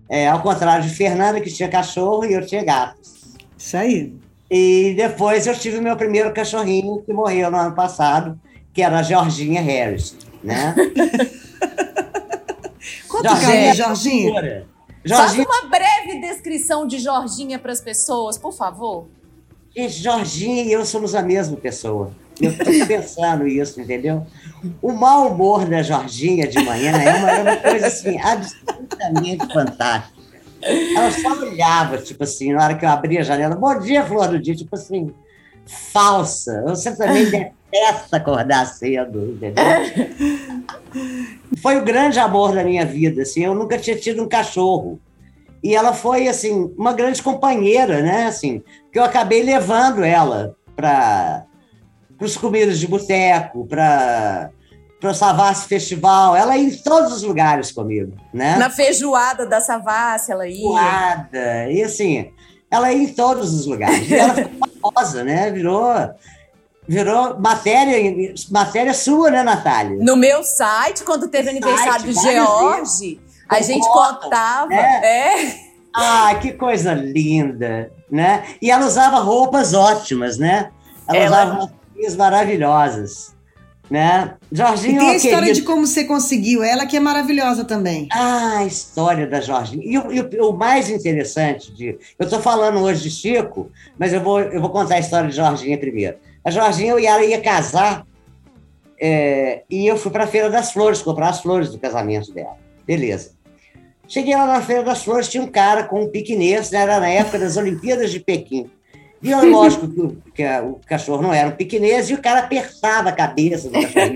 É, 0.09 0.27
ao 0.27 0.41
contrário 0.41 0.87
de 0.87 0.93
Fernanda, 0.93 1.41
que 1.41 1.51
tinha 1.51 1.69
cachorro, 1.69 2.25
e 2.25 2.33
eu 2.33 2.45
tinha 2.45 2.63
gatos. 2.63 3.35
Isso 3.57 3.77
aí. 3.77 4.13
E 4.49 4.93
depois 4.95 5.47
eu 5.47 5.55
tive 5.57 5.81
meu 5.81 5.95
primeiro 5.97 6.33
cachorrinho, 6.33 7.01
que 7.03 7.11
morreu 7.11 7.51
no 7.51 7.57
ano 7.57 7.75
passado, 7.75 8.39
que 8.73 8.81
era 8.81 8.99
a 8.99 9.03
Georginha 9.03 9.61
Harris 9.61 10.15
né? 10.43 10.75
Conta 13.07 13.33
o 13.33 13.41
caso 13.41 13.75
Jorginha. 13.75 14.33
Jorginha. 14.33 14.67
Faça 15.07 15.41
uma 15.41 15.69
breve 15.69 16.19
descrição 16.21 16.85
de 16.87 16.99
Jorginha 16.99 17.57
para 17.57 17.71
as 17.71 17.81
pessoas, 17.81 18.37
por 18.37 18.53
favor. 18.53 19.07
Gente, 19.75 19.93
Jorginha 20.01 20.63
e 20.63 20.71
eu 20.71 20.85
somos 20.85 21.15
a 21.15 21.21
mesma 21.21 21.57
pessoa. 21.57 22.11
Eu 22.39 22.51
estou 22.51 22.67
pensando 22.87 23.47
isso, 23.47 23.79
entendeu? 23.81 24.25
O 24.81 24.91
mau 24.91 25.31
humor 25.31 25.65
da 25.65 25.83
Jorginha 25.83 26.47
de 26.47 26.59
manhã 26.63 26.91
é 26.91 27.15
uma, 27.15 27.31
é 27.31 27.41
uma 27.41 27.55
coisa 27.57 27.87
assim, 27.87 28.19
absolutamente 28.19 29.53
fantástica. 29.53 30.17
Ela 30.61 31.11
só 31.11 31.33
olhava, 31.33 31.97
tipo 31.97 32.23
assim, 32.23 32.53
na 32.53 32.63
hora 32.63 32.75
que 32.75 32.83
eu 32.83 32.89
abria 32.89 33.19
a 33.21 33.23
janela, 33.23 33.55
bom 33.55 33.79
dia, 33.79 34.03
Flor 34.03 34.27
do 34.27 34.39
Dia, 34.39 34.55
tipo 34.55 34.75
assim, 34.75 35.13
falsa. 35.65 36.63
Você 36.67 36.95
também 36.95 37.25
detesta 37.29 38.17
acordar 38.17 38.65
cedo, 38.65 39.33
entendeu? 39.33 39.63
foi 41.61 41.77
o 41.77 41.85
grande 41.85 42.19
amor 42.19 42.53
da 42.53 42.63
minha 42.63 42.85
vida, 42.85 43.21
assim, 43.21 43.43
eu 43.43 43.53
nunca 43.53 43.77
tinha 43.77 43.95
tido 43.95 44.23
um 44.23 44.27
cachorro. 44.27 44.99
E 45.63 45.75
ela 45.75 45.93
foi, 45.93 46.27
assim, 46.27 46.73
uma 46.77 46.93
grande 46.93 47.21
companheira, 47.21 48.01
né, 48.01 48.25
assim, 48.25 48.63
que 48.91 48.97
eu 48.97 49.03
acabei 49.03 49.43
levando 49.43 50.03
ela 50.03 50.55
para 52.17 52.25
os 52.25 52.37
comidas 52.37 52.79
de 52.79 52.87
boteco, 52.87 53.65
para 53.67 54.49
para 54.99 55.11
o 55.11 55.13
Savassi 55.13 55.67
Festival, 55.67 56.35
ela 56.35 56.57
ia 56.57 56.69
em 56.69 56.75
todos 56.75 57.13
os 57.13 57.21
lugares 57.21 57.71
comigo, 57.71 58.13
né? 58.33 58.57
Na 58.57 58.69
feijoada 58.69 59.45
da 59.45 59.61
Savassi, 59.61 60.31
ela 60.31 60.47
ia. 60.47 60.55
Feijoada, 60.55 61.71
e 61.71 61.83
assim, 61.83 62.31
ela 62.69 62.91
ia 62.91 63.03
em 63.03 63.13
todos 63.13 63.53
os 63.53 63.67
lugares. 63.67 64.09
E 64.09 64.15
ela 64.15 64.33
ficou 64.33 64.69
famosa, 64.81 65.23
né? 65.23 65.51
Virou 65.51 65.87
virou 66.87 67.37
matéria, 67.39 68.33
matéria 68.49 68.93
sua, 68.93 69.29
né, 69.29 69.43
Natália? 69.43 69.97
No 69.99 70.15
meu 70.15 70.41
site, 70.41 71.03
quando 71.03 71.27
teve 71.27 71.51
no 71.51 71.57
aniversário 71.57 72.05
do 72.05 72.13
George, 72.13 73.19
a 73.49 73.61
gente 73.61 73.87
contava. 73.87 74.67
Né? 74.67 75.01
É. 75.03 75.67
Ah, 75.93 76.33
que 76.41 76.53
coisa 76.53 76.93
linda, 76.93 77.91
né? 78.09 78.43
E 78.61 78.71
ela 78.71 78.85
usava 78.85 79.17
roupas 79.17 79.73
ótimas, 79.73 80.37
né? 80.37 80.71
Ela, 81.07 81.17
ela... 81.17 81.45
usava 81.45 81.76
roupas 81.97 82.15
maravilhosas, 82.15 83.35
né? 83.89 84.35
Jorginho, 84.51 84.95
e 84.95 84.99
tem 84.99 85.09
a 85.09 85.15
história 85.15 85.53
de 85.53 85.61
como 85.63 85.87
você 85.87 86.03
conseguiu 86.03 86.61
ela, 86.61 86.85
que 86.85 86.95
é 86.95 86.99
maravilhosa 86.99 87.65
também. 87.65 88.07
Ah, 88.11 88.59
a 88.59 88.65
história 88.65 89.25
da 89.25 89.41
Jorginho. 89.41 89.83
E, 89.83 89.97
o, 89.97 90.11
e 90.11 90.41
o 90.41 90.51
mais 90.53 90.89
interessante 90.89 91.73
de... 91.73 91.97
Eu 92.19 92.25
estou 92.25 92.39
falando 92.41 92.79
hoje 92.79 93.03
de 93.03 93.09
Chico, 93.09 93.71
mas 93.97 94.13
eu 94.13 94.21
vou, 94.21 94.39
eu 94.39 94.61
vou 94.61 94.69
contar 94.69 94.95
a 94.95 94.99
história 94.99 95.29
de 95.29 95.35
Jorginho 95.35 95.79
primeiro. 95.79 96.17
A 96.43 96.51
Jorginha 96.51 96.97
e 96.99 97.05
ela 97.05 97.23
ia 97.23 97.41
casar 97.41 98.05
é, 98.99 99.63
e 99.69 99.85
eu 99.85 99.95
fui 99.95 100.11
para 100.11 100.23
a 100.23 100.27
Feira 100.27 100.49
das 100.49 100.71
Flores 100.71 101.01
comprar 101.01 101.29
as 101.29 101.41
flores 101.41 101.69
do 101.69 101.77
casamento 101.77 102.31
dela. 102.33 102.57
Beleza. 102.85 103.31
Cheguei 104.07 104.35
lá 104.35 104.47
na 104.47 104.61
Feira 104.61 104.83
das 104.83 105.03
Flores, 105.03 105.27
tinha 105.27 105.43
um 105.43 105.47
cara 105.47 105.83
com 105.83 106.03
um 106.03 106.07
piquenês, 106.07 106.71
né, 106.71 106.79
era 106.79 106.99
na 106.99 107.09
época 107.09 107.37
das 107.37 107.57
Olimpíadas 107.57 108.11
de 108.11 108.19
Pequim. 108.19 108.69
E 109.21 109.31
eu, 109.31 109.49
lógico 109.49 109.87
que, 109.87 109.99
o, 109.99 110.17
que 110.33 110.43
a, 110.43 110.63
o 110.63 110.79
cachorro 110.85 111.21
não 111.21 111.33
era 111.33 111.49
um 111.49 111.53
piquenês 111.53 112.09
e 112.09 112.13
o 112.13 112.21
cara 112.21 112.41
apertava 112.41 113.09
a 113.09 113.11
cabeça 113.11 113.69
do 113.69 113.73
cachorro. 113.73 114.15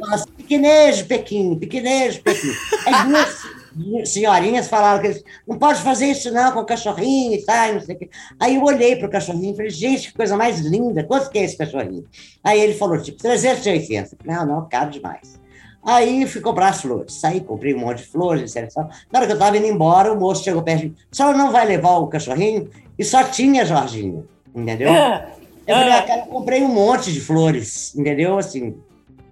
Nossa, 0.00 0.26
piquenês 0.36 0.98
de 0.98 1.04
Pequim, 1.04 1.54
piquenês 1.56 2.14
de 2.14 2.20
Pequim. 2.20 2.52
Aí 2.86 3.06
duas, 3.06 4.08
senhorinhas 4.08 4.68
falaram 4.68 5.02
que 5.02 5.22
não 5.46 5.58
pode 5.58 5.80
fazer 5.82 6.06
isso 6.06 6.32
não 6.32 6.52
com 6.52 6.60
o 6.60 6.64
cachorrinho 6.64 7.34
e 7.34 7.44
tal, 7.44 7.74
não 7.74 7.80
sei 7.80 7.94
o 7.94 7.98
quê. 7.98 8.10
Aí 8.38 8.56
eu 8.56 8.62
olhei 8.62 8.96
para 8.96 9.06
o 9.06 9.10
cachorrinho 9.10 9.52
e 9.52 9.56
falei, 9.56 9.70
gente, 9.70 10.08
que 10.08 10.16
coisa 10.16 10.36
mais 10.36 10.60
linda, 10.60 11.04
quanto 11.04 11.30
que 11.30 11.38
é 11.38 11.44
esse 11.44 11.56
cachorrinho? 11.56 12.04
Aí 12.42 12.60
ele 12.60 12.74
falou, 12.74 13.00
tipo, 13.00 13.18
380. 13.18 14.16
Não, 14.24 14.46
não, 14.46 14.68
caro 14.68 14.90
demais. 14.90 15.38
Aí 15.82 16.26
fui 16.26 16.40
comprar 16.40 16.68
as 16.68 16.82
flores. 16.82 17.14
Saí, 17.14 17.40
comprei 17.40 17.74
um 17.74 17.78
monte 17.78 17.98
de 17.98 18.08
flores, 18.08 18.54
etc. 18.54 18.76
Na 19.10 19.18
hora 19.18 19.26
que 19.26 19.32
eu 19.32 19.36
estava 19.36 19.56
indo 19.56 19.66
embora, 19.66 20.12
o 20.12 20.18
moço 20.18 20.44
chegou 20.44 20.62
perto 20.62 20.80
de 20.80 20.88
mim. 20.88 20.96
Só 21.10 21.32
não 21.32 21.50
vai 21.50 21.66
levar 21.66 21.98
o 21.98 22.06
cachorrinho? 22.06 22.68
E 23.00 23.04
só 23.04 23.24
tinha 23.24 23.64
Jorginho, 23.64 24.28
entendeu? 24.54 24.92
Eu 25.66 25.74
falei, 25.74 25.92
ah, 25.94 26.02
cara, 26.02 26.20
eu 26.20 26.26
comprei 26.26 26.62
um 26.62 26.68
monte 26.68 27.10
de 27.10 27.18
flores, 27.18 27.94
entendeu? 27.96 28.36
Assim, 28.36 28.76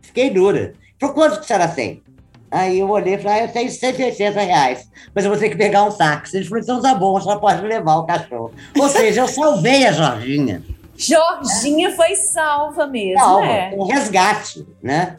fiquei 0.00 0.30
dura. 0.30 0.72
Por 0.98 1.12
quanto 1.12 1.34
que 1.34 1.40
a 1.40 1.42
senhora 1.42 1.68
tem? 1.68 2.02
Aí 2.50 2.78
eu 2.78 2.88
olhei 2.88 3.16
e 3.16 3.18
falei, 3.18 3.40
ah, 3.40 3.44
eu 3.44 3.52
tenho 3.52 3.70
180 3.70 4.40
reais, 4.40 4.88
mas 5.14 5.22
eu 5.22 5.30
vou 5.30 5.38
ter 5.38 5.50
que 5.50 5.56
pegar 5.56 5.84
um 5.84 5.92
táxi. 5.92 6.38
Ele 6.38 6.46
falou, 6.46 6.62
então 6.62 6.80
tá 6.80 6.94
bom, 6.94 7.20
só 7.20 7.36
pode 7.36 7.60
levar 7.60 7.96
o 7.96 8.06
cachorro. 8.06 8.52
Ou 8.74 8.88
seja, 8.88 9.20
eu 9.20 9.28
salvei 9.28 9.86
a 9.86 9.92
Jorginha. 9.92 10.62
Jorginha 10.96 11.94
foi 11.94 12.16
salva 12.16 12.86
mesmo, 12.86 13.20
salva, 13.20 13.44
é. 13.44 13.74
um 13.76 13.84
resgate, 13.84 14.66
né? 14.82 15.18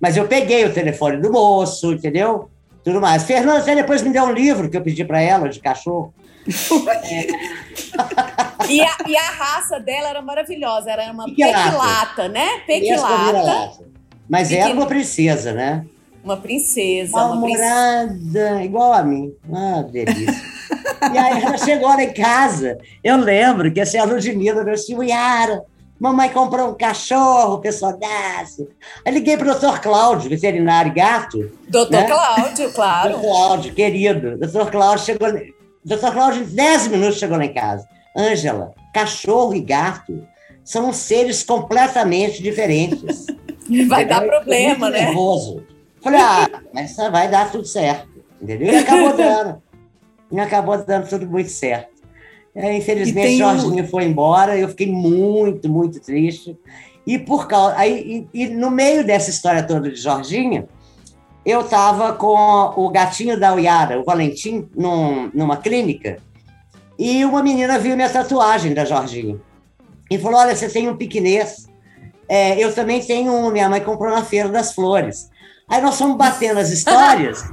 Mas 0.00 0.16
eu 0.16 0.26
peguei 0.26 0.64
o 0.64 0.72
telefone 0.72 1.18
do 1.18 1.30
moço, 1.30 1.92
entendeu? 1.92 2.48
Tudo 2.82 3.02
mais. 3.02 3.24
Fernanda 3.24 3.58
até 3.58 3.74
depois 3.74 4.00
me 4.00 4.14
deu 4.14 4.24
um 4.24 4.32
livro 4.32 4.70
que 4.70 4.78
eu 4.78 4.82
pedi 4.82 5.04
para 5.04 5.20
ela, 5.20 5.50
de 5.50 5.60
cachorro. 5.60 6.14
e, 8.68 8.80
a, 8.80 8.96
e 9.06 9.16
a 9.16 9.30
raça 9.30 9.80
dela 9.80 10.08
era 10.08 10.22
maravilhosa, 10.22 10.90
era 10.90 11.12
uma 11.12 11.24
pequilata, 11.24 12.28
né? 12.28 12.60
Pequilata. 12.66 13.80
Mas 14.28 14.52
era 14.52 14.72
uma 14.72 14.86
princesa, 14.86 15.52
né? 15.52 15.84
Uma 16.22 16.36
princesa. 16.36 17.16
Uma 17.16 17.40
princesa, 17.40 18.64
igual 18.64 18.92
a 18.92 19.02
mim. 19.02 19.32
Ah, 19.52 19.82
delícia. 19.82 20.34
e 21.12 21.18
aí 21.18 21.40
ela 21.40 21.56
chegou 21.56 21.88
lá 21.88 22.02
em 22.02 22.12
casa. 22.12 22.78
Eu 23.02 23.16
lembro 23.16 23.72
que 23.72 23.80
assim, 23.80 23.98
a 23.98 24.04
Ludmilla, 24.04 24.64
meu 24.64 24.76
filho, 24.76 25.04
Yara, 25.04 25.62
mamãe 26.00 26.28
comprou 26.30 26.70
um 26.70 26.74
cachorro, 26.74 27.60
personagem. 27.60 28.66
Aí 29.04 29.14
liguei 29.14 29.36
para 29.36 29.46
o 29.46 29.50
doutor 29.52 29.80
Cláudio, 29.80 30.28
veterinário 30.28 30.92
gato. 30.92 31.48
Doutor 31.68 31.92
né? 31.92 32.08
Cláudio, 32.08 32.72
claro. 32.72 33.12
Doutor 33.12 33.28
Cláudio, 33.28 33.74
querido. 33.74 34.36
Doutor 34.36 34.70
Cláudio 34.70 35.04
chegou. 35.04 35.28
Doutor 35.86 36.12
Cláudio, 36.12 36.42
em 36.42 36.46
10 36.46 36.88
minutos 36.88 37.18
chegou 37.18 37.38
lá 37.38 37.44
em 37.44 37.54
casa. 37.54 37.88
Ângela, 38.16 38.74
cachorro 38.92 39.54
e 39.54 39.60
gato 39.60 40.26
são 40.64 40.92
seres 40.92 41.44
completamente 41.44 42.42
diferentes. 42.42 43.26
Vai 43.88 44.04
dar 44.04 44.22
problema, 44.22 44.90
né? 44.90 45.04
nervoso. 45.04 45.64
Falei, 46.00 46.20
ah, 46.20 46.48
mas 46.72 46.96
vai 46.96 47.28
dar 47.28 47.50
tudo 47.50 47.64
certo. 47.64 48.08
Entendeu? 48.40 48.72
E 48.72 48.76
acabou 48.76 49.14
dando. 49.16 49.62
E 50.30 50.40
acabou 50.40 50.84
dando 50.84 51.08
tudo 51.08 51.26
muito 51.28 51.50
certo. 51.50 51.90
É, 52.54 52.76
infelizmente, 52.76 53.26
tem 53.26 53.44
um- 53.44 53.58
Jorginho 53.58 53.86
foi 53.88 54.04
embora, 54.04 54.56
eu 54.56 54.68
fiquei 54.68 54.90
muito, 54.90 55.68
muito 55.68 56.00
triste. 56.00 56.56
E 57.06 57.18
por 57.18 57.46
causa. 57.46 57.76
Aí, 57.76 58.26
e, 58.32 58.42
e 58.42 58.48
no 58.48 58.70
meio 58.70 59.04
dessa 59.04 59.30
história 59.30 59.62
toda 59.62 59.90
de 59.90 59.96
Jorginho, 59.96 60.68
eu 61.46 61.60
estava 61.60 62.12
com 62.14 62.72
o 62.76 62.90
gatinho 62.90 63.38
da 63.38 63.54
Uiara, 63.54 64.00
o 64.00 64.04
Valentim, 64.04 64.68
num- 64.76 65.30
numa 65.32 65.56
clínica, 65.56 66.18
e 66.98 67.24
uma 67.24 67.42
menina 67.42 67.78
viu 67.78 67.94
minha 67.94 68.10
tatuagem 68.10 68.74
da 68.74 68.84
Jorginho. 68.84 69.40
E 70.10 70.18
falou: 70.18 70.40
Olha, 70.40 70.54
você 70.56 70.68
tem 70.68 70.88
um 70.88 70.96
piquenês. 70.96 71.66
É, 72.28 72.58
eu 72.58 72.74
também 72.74 73.00
tenho 73.00 73.32
um, 73.32 73.50
minha 73.50 73.68
mãe 73.68 73.80
comprou 73.80 74.10
na 74.12 74.24
Feira 74.24 74.48
das 74.48 74.74
Flores. 74.74 75.30
Aí 75.68 75.80
nós 75.80 75.96
fomos 75.98 76.16
batendo 76.16 76.58
as 76.58 76.70
histórias. 76.70 77.44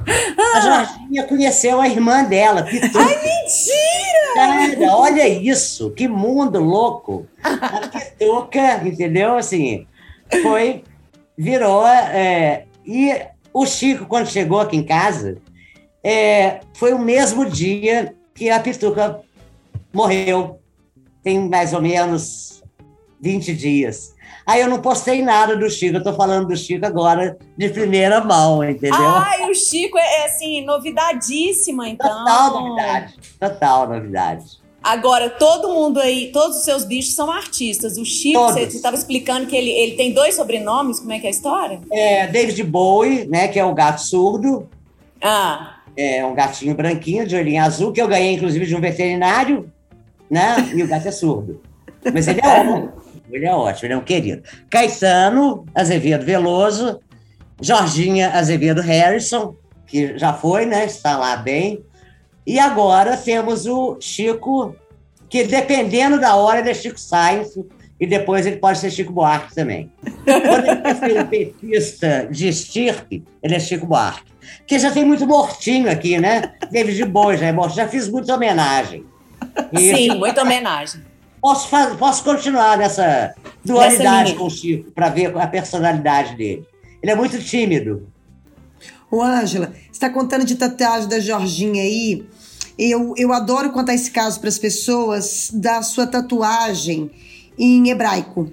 A 0.56 0.60
Jorginha 0.62 1.24
conheceu 1.24 1.80
a 1.82 1.88
irmã 1.88 2.24
dela, 2.24 2.64
Pitu. 2.64 2.98
Ai, 2.98 3.16
mentira! 3.16 4.92
olha 4.94 5.28
isso, 5.28 5.92
que 5.92 6.08
mundo 6.08 6.60
louco. 6.60 7.26
A 7.44 7.88
Pituca, 7.88 8.82
entendeu? 8.88 9.36
Assim, 9.36 9.86
foi, 10.42 10.84
virou. 11.38 11.86
é, 11.88 12.66
e 12.86 13.14
o 13.54 13.66
Chico, 13.66 14.06
quando 14.06 14.28
chegou 14.28 14.60
aqui 14.60 14.76
em 14.76 14.84
casa, 14.84 15.38
é, 16.04 16.62
foi 16.74 16.94
o 16.94 17.00
mesmo 17.00 17.46
dia 17.46 18.16
que 18.34 18.50
a 18.50 18.60
Pituca 18.60 19.22
morreu. 19.94 20.60
Tem 21.22 21.48
mais 21.48 21.72
ou 21.72 21.82
menos 21.82 22.64
20 23.22 23.54
dias. 23.54 24.14
Aí 24.46 24.60
eu 24.60 24.70
não 24.70 24.82
postei 24.82 25.22
nada 25.22 25.56
do 25.56 25.70
Chico, 25.70 25.96
eu 25.96 26.04
tô 26.04 26.14
falando 26.14 26.50
do 26.50 26.58
Chico 26.58 26.86
agora 26.86 27.38
de 27.56 27.70
primeira 27.70 28.22
mão, 28.22 28.62
entendeu? 28.62 29.00
Ai, 29.00 29.50
o 29.50 29.56
Chico 29.56 29.98
é, 29.98 30.22
é, 30.22 30.26
assim, 30.26 30.66
novidadíssima, 30.66 31.88
então. 31.88 32.10
Total 32.10 32.52
novidade. 32.52 33.14
Total 33.40 33.88
novidade. 33.88 34.63
Agora, 34.84 35.30
todo 35.30 35.70
mundo 35.70 36.00
aí, 36.00 36.30
todos 36.34 36.58
os 36.58 36.64
seus 36.66 36.84
bichos 36.84 37.16
são 37.16 37.32
artistas. 37.32 37.98
O 37.98 38.04
Chico, 38.04 38.38
Todos. 38.38 38.56
você 38.56 38.64
estava 38.76 38.96
explicando 38.98 39.48
que 39.48 39.56
ele, 39.56 39.70
ele 39.70 39.94
tem 39.96 40.12
dois 40.12 40.36
sobrenomes, 40.36 41.00
como 41.00 41.14
é 41.14 41.20
que 41.20 41.26
é 41.26 41.30
a 41.30 41.32
história? 41.32 41.80
É, 41.90 42.28
David 42.28 42.62
Bowie, 42.64 43.26
né, 43.28 43.48
que 43.48 43.58
é 43.58 43.64
o 43.64 43.74
gato 43.74 44.02
surdo, 44.02 44.68
Ah, 45.22 45.78
é 45.96 46.26
um 46.26 46.34
gatinho 46.34 46.76
branquinho, 46.76 47.26
de 47.26 47.36
olhinho 47.36 47.64
azul, 47.64 47.94
que 47.94 48.02
eu 48.02 48.08
ganhei, 48.08 48.34
inclusive, 48.34 48.66
de 48.66 48.76
um 48.76 48.82
veterinário, 48.82 49.72
né? 50.30 50.56
E 50.76 50.84
o 50.84 50.88
gato 50.88 51.08
é 51.08 51.12
surdo. 51.12 51.62
Mas 52.14 52.28
ele 52.28 52.42
é 52.44 52.48
ótimo. 52.60 52.94
Ele 53.32 53.46
é 53.46 53.56
ótimo, 53.56 53.86
ele 53.88 53.94
é 53.94 53.98
um 53.98 54.02
querido. 54.04 54.44
Caetano 54.70 55.66
Azevedo 55.74 56.26
Veloso, 56.26 57.00
Jorginha 57.62 58.32
Azevedo 58.32 58.82
Harrison, 58.82 59.56
que 59.88 60.18
já 60.18 60.34
foi, 60.34 60.66
né? 60.66 60.86
Está 60.86 61.18
lá 61.18 61.38
bem. 61.38 61.84
E 62.46 62.60
agora 62.60 63.16
temos 63.18 63.66
o 63.66 63.98
Chico, 64.00 64.76
que 65.30 65.44
dependendo 65.44 66.20
da 66.20 66.36
hora, 66.36 66.60
ele 66.60 66.70
é 66.70 66.74
Chico 66.74 67.00
Sainz, 67.00 67.58
e 68.00 68.06
depois 68.06 68.46
ele 68.46 68.58
pode 68.58 68.80
ser 68.80 68.92
Chico 68.92 69.14
Buarque 69.14 69.56
também. 69.56 69.90
Quando 70.26 70.66
ele 70.68 70.82
quer 70.82 70.96
ser 70.96 71.28
petista 71.28 72.28
de 72.30 72.48
estirpe, 72.50 73.24
ele 73.42 73.56
é 73.56 73.60
Chico 73.60 73.86
Buarque. 73.86 74.32
Porque 74.58 74.78
já 74.78 74.92
tem 74.92 75.06
muito 75.06 75.26
mortinho 75.26 75.90
aqui, 75.90 76.20
né? 76.20 76.54
David 76.70 77.06
Bowie 77.06 77.38
já 77.38 77.46
é 77.48 77.52
morto, 77.54 77.76
já 77.76 77.88
fiz 77.88 78.10
muita 78.10 78.36
homenagem. 78.36 79.06
E 79.72 79.96
sim, 79.96 80.10
muita 80.18 80.42
homenagem. 80.42 81.02
Posso, 81.42 81.68
faz- 81.70 81.96
posso 81.96 82.24
continuar 82.24 82.78
nessa 82.78 83.34
dualidade 83.64 84.26
linha. 84.32 84.38
com 84.38 84.46
o 84.46 84.50
Chico, 84.50 84.92
para 84.92 85.10
ver 85.10 85.36
a 85.38 85.48
personalidade 85.48 86.36
dele. 86.36 86.66
Ele 87.02 87.12
é 87.12 87.16
muito 87.16 87.38
tímido. 87.42 88.08
Ô, 89.14 89.22
Ângela, 89.22 89.68
você 89.68 89.92
está 89.92 90.10
contando 90.10 90.44
de 90.44 90.56
tatuagem 90.56 91.08
da 91.08 91.20
Jorginha 91.20 91.84
aí. 91.84 92.26
Eu, 92.80 93.14
eu 93.16 93.32
adoro 93.32 93.70
contar 93.70 93.94
esse 93.94 94.10
caso 94.10 94.40
para 94.40 94.50
as 94.50 94.58
pessoas 94.58 95.52
da 95.54 95.84
sua 95.84 96.08
tatuagem 96.08 97.12
em 97.56 97.92
hebraico. 97.92 98.52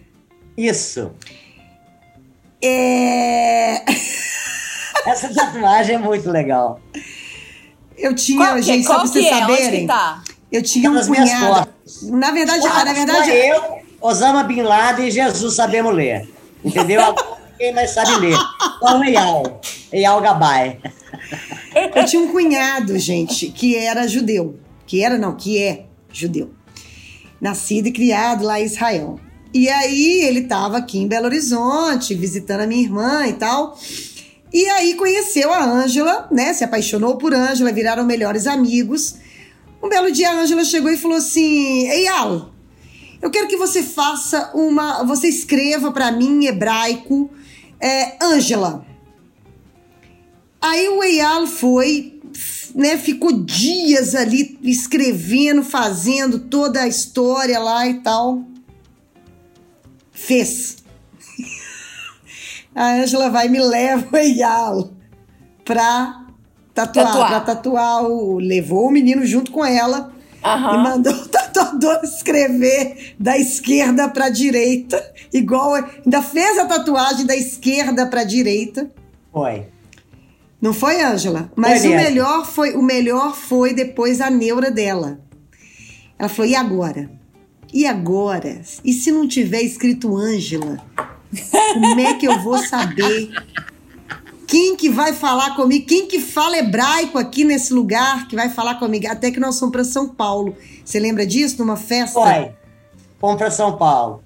Isso. 0.55 1.13
É... 2.63 3.83
Essa 5.07 5.33
tatuagem 5.33 5.95
é 5.95 5.99
muito 5.99 6.31
legal. 6.31 6.79
Eu 7.97 8.15
tinha, 8.15 8.45
Qual 8.45 8.57
que, 8.57 8.63
gente, 8.63 8.83
só 8.87 8.97
qual 8.97 9.01
para 9.01 9.09
que 9.09 9.15
vocês 9.15 9.27
é? 9.33 9.35
Onde 9.37 9.47
que 9.47 9.63
saberem. 9.63 9.87
tá? 9.87 10.23
Eu 10.53 10.63
tinha 10.63 10.91
um 10.91 10.95
Nas 10.95 11.09
minhas 11.09 11.31
cunhado. 11.31 11.71
costas. 11.87 12.11
Na 12.11 12.33
verdade, 12.33 12.67
ah, 12.67 12.85
na 12.85 12.91
Só 12.91 12.95
verdade, 12.95 13.31
eu, 13.31 13.63
Osama 13.99 14.43
Bin 14.43 14.61
Laden 14.61 15.09
e 15.09 15.11
Jesus 15.11 15.55
sabemos 15.55 15.95
ler. 15.95 16.29
Entendeu? 16.63 17.01
Quem 17.61 17.75
mais 17.75 17.91
sabe 17.91 18.17
ler? 18.17 18.39
Só 18.81 18.99
o 18.99 19.05
Eyal. 19.05 19.61
Eyal 19.93 20.23
Gabay. 20.23 20.81
Eu 21.95 22.07
tinha 22.07 22.23
um 22.23 22.29
cunhado, 22.29 22.99
gente, 22.99 23.49
que 23.49 23.77
era 23.77 24.09
judeu. 24.09 24.59
Que 24.87 25.05
era, 25.05 25.19
não, 25.19 25.37
que 25.37 25.63
é 25.63 25.85
judeu. 26.11 26.55
Nascido 27.39 27.89
e 27.89 27.93
criado 27.93 28.47
lá 28.47 28.59
em 28.59 28.65
Israel. 28.65 29.21
E 29.53 29.69
aí 29.69 30.23
ele 30.23 30.41
estava 30.41 30.79
aqui 30.79 31.01
em 31.01 31.07
Belo 31.07 31.27
Horizonte, 31.27 32.15
visitando 32.15 32.63
a 32.63 32.67
minha 32.67 32.83
irmã 32.83 33.27
e 33.27 33.35
tal. 33.35 33.79
E 34.51 34.67
aí 34.71 34.95
conheceu 34.95 35.53
a 35.53 35.63
Ângela, 35.63 36.29
né? 36.33 36.55
Se 36.55 36.65
apaixonou 36.65 37.19
por 37.19 37.35
Ângela, 37.35 37.71
viraram 37.71 38.05
melhores 38.05 38.47
amigos. 38.47 39.17
Um 39.83 39.89
belo 39.91 40.11
dia 40.11 40.31
a 40.31 40.41
Ângela 40.41 40.65
chegou 40.65 40.91
e 40.91 40.97
falou 40.97 41.19
assim: 41.19 41.91
Eyal, 41.91 42.53
eu 43.21 43.31
quero 43.31 43.49
que 43.49 43.57
você 43.59 43.83
faça 43.83 44.51
uma. 44.55 45.05
Você 45.05 45.29
escreva 45.29 45.93
para 45.93 46.11
mim 46.11 46.45
em 46.45 46.47
hebraico, 46.47 47.31
é, 47.81 48.16
Ângela. 48.22 48.85
Aí 50.61 50.89
o 50.89 51.03
Eyal 51.03 51.47
foi, 51.47 52.20
né, 52.74 52.99
ficou 52.99 53.33
dias 53.33 54.14
ali 54.14 54.59
escrevendo, 54.62 55.62
fazendo 55.62 56.39
toda 56.39 56.83
a 56.83 56.89
história 56.89 57.59
lá 57.59 57.89
e 57.89 57.95
tal. 58.03 58.45
Fez. 60.12 60.76
A 62.74 62.93
Ângela 62.93 63.31
vai 63.31 63.47
e 63.47 63.51
me 63.51 63.59
leva 63.59 64.07
o 64.12 64.16
Eyal 64.16 64.93
pra 65.64 66.26
tatuar, 66.74 67.07
Tatuar. 67.07 67.28
pra 67.28 67.41
tatuar 67.41 68.05
o... 68.05 68.39
Levou 68.39 68.87
o 68.87 68.93
menino 68.93 69.26
junto 69.26 69.51
com 69.51 69.64
ela 69.64 70.12
e 70.43 70.47
Aham. 70.47 70.78
mandou 70.78 71.12
o 71.12 71.28
tatuador 71.28 72.01
escrever 72.03 73.14
da 73.18 73.36
esquerda 73.38 74.09
pra 74.09 74.28
direita, 74.30 75.03
igual... 75.32 75.74
Ainda 75.74 76.22
fez 76.22 76.59
a 76.59 76.66
tatuagem 76.66 77.26
da 77.26 77.36
esquerda 77.36 78.07
pra 78.07 78.24
direita. 78.24 78.91
Foi. 79.32 79.66
Não 80.61 80.72
foi, 80.74 81.01
Ângela? 81.01 81.51
Mas 81.57 81.82
Foi 81.82 81.93
o 81.93 81.97
melhor 81.97 82.47
foi 82.47 82.74
o 82.74 82.82
melhor 82.82 83.34
foi 83.34 83.72
depois 83.72 84.20
a 84.20 84.28
neura 84.28 84.70
dela. 84.70 85.20
Ela 86.18 86.28
falou: 86.28 86.51
"E 86.51 86.55
agora? 86.55 87.11
E 87.72 87.86
agora? 87.86 88.61
E 88.84 88.93
se 88.93 89.11
não 89.11 89.26
tiver 89.26 89.62
escrito 89.62 90.16
Ângela? 90.16 90.78
Como 91.72 92.01
é 92.01 92.14
que 92.14 92.26
eu 92.26 92.41
vou 92.41 92.59
saber 92.59 93.30
quem 94.51 94.74
que 94.74 94.88
vai 94.88 95.12
falar 95.12 95.55
comigo? 95.55 95.86
Quem 95.86 96.07
que 96.09 96.18
fala 96.18 96.59
hebraico 96.59 97.16
aqui 97.16 97.44
nesse 97.44 97.72
lugar 97.72 98.26
que 98.26 98.34
vai 98.34 98.48
falar 98.48 98.74
comigo? 98.80 99.07
Até 99.09 99.30
que 99.30 99.38
nós 99.38 99.57
fomos 99.61 99.70
para 99.72 99.84
São 99.84 100.09
Paulo. 100.09 100.57
Você 100.84 100.98
lembra 100.98 101.24
disso 101.24 101.57
numa 101.59 101.76
festa? 101.76 102.20
Foi. 102.20 102.51
Fomos 103.20 103.36
para 103.36 103.48
São 103.53 103.76
Paulo. 103.76 104.24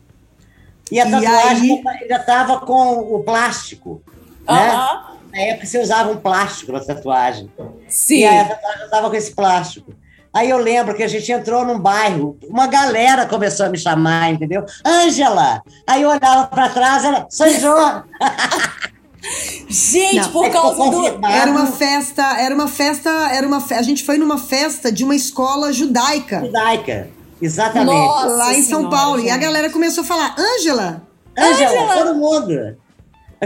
E 0.90 0.98
a 0.98 1.06
E 1.06 1.10
tatuagem 1.10 1.72
aí? 1.86 2.00
ainda 2.00 2.16
estava 2.16 2.58
com 2.60 3.00
o 3.00 3.22
plástico. 3.22 4.02
Né? 4.48 4.70
Aham. 4.70 5.14
Na 5.30 5.40
época 5.40 5.66
você 5.66 5.78
usava 5.82 6.10
um 6.10 6.16
plástico 6.16 6.72
na 6.72 6.80
tatuagem. 6.80 7.52
Sim. 7.86 8.20
E 8.20 8.24
aí 8.24 8.38
a 8.38 8.44
tatuagem 8.48 8.84
estava 8.86 9.10
com 9.10 9.16
esse 9.16 9.32
plástico. 9.34 9.92
Aí 10.32 10.48
eu 10.48 10.56
lembro 10.56 10.94
que 10.96 11.02
a 11.02 11.08
gente 11.08 11.30
entrou 11.30 11.66
num 11.66 11.78
bairro, 11.78 12.38
uma 12.48 12.66
galera 12.66 13.26
começou 13.26 13.66
a 13.66 13.68
me 13.68 13.76
chamar, 13.76 14.32
entendeu? 14.32 14.64
Ângela! 14.84 15.62
Aí 15.86 16.00
eu 16.02 16.08
olhava 16.08 16.46
para 16.46 16.70
trás, 16.70 17.04
era 17.04 17.26
São 17.28 17.48
João! 17.50 18.04
Gente, 19.68 20.16
Não, 20.16 20.30
por 20.32 20.44
é 20.46 20.50
causa 20.50 20.90
do. 20.90 21.26
Era 21.26 21.50
uma 21.50 21.66
festa, 21.66 22.22
era 22.38 22.54
uma 22.54 22.68
festa, 22.68 23.10
era 23.32 23.46
uma 23.46 23.60
fe- 23.60 23.74
a 23.74 23.82
gente 23.82 24.04
foi 24.04 24.18
numa 24.18 24.38
festa 24.38 24.92
de 24.92 25.02
uma 25.04 25.14
escola 25.16 25.72
judaica. 25.72 26.40
judaica. 26.40 27.08
Exatamente. 27.40 27.86
Nossa 27.96 28.26
lá 28.26 28.54
em 28.54 28.62
São 28.62 28.80
Senhora, 28.80 28.96
Paulo. 28.96 29.20
E 29.20 29.28
a 29.30 29.34
gente. 29.34 29.42
galera 29.42 29.70
começou 29.70 30.02
a 30.02 30.06
falar: 30.06 30.34
Ângela, 30.38 31.02
Ângela, 31.38 31.94
todo 31.94 32.14
mundo. 32.14 32.76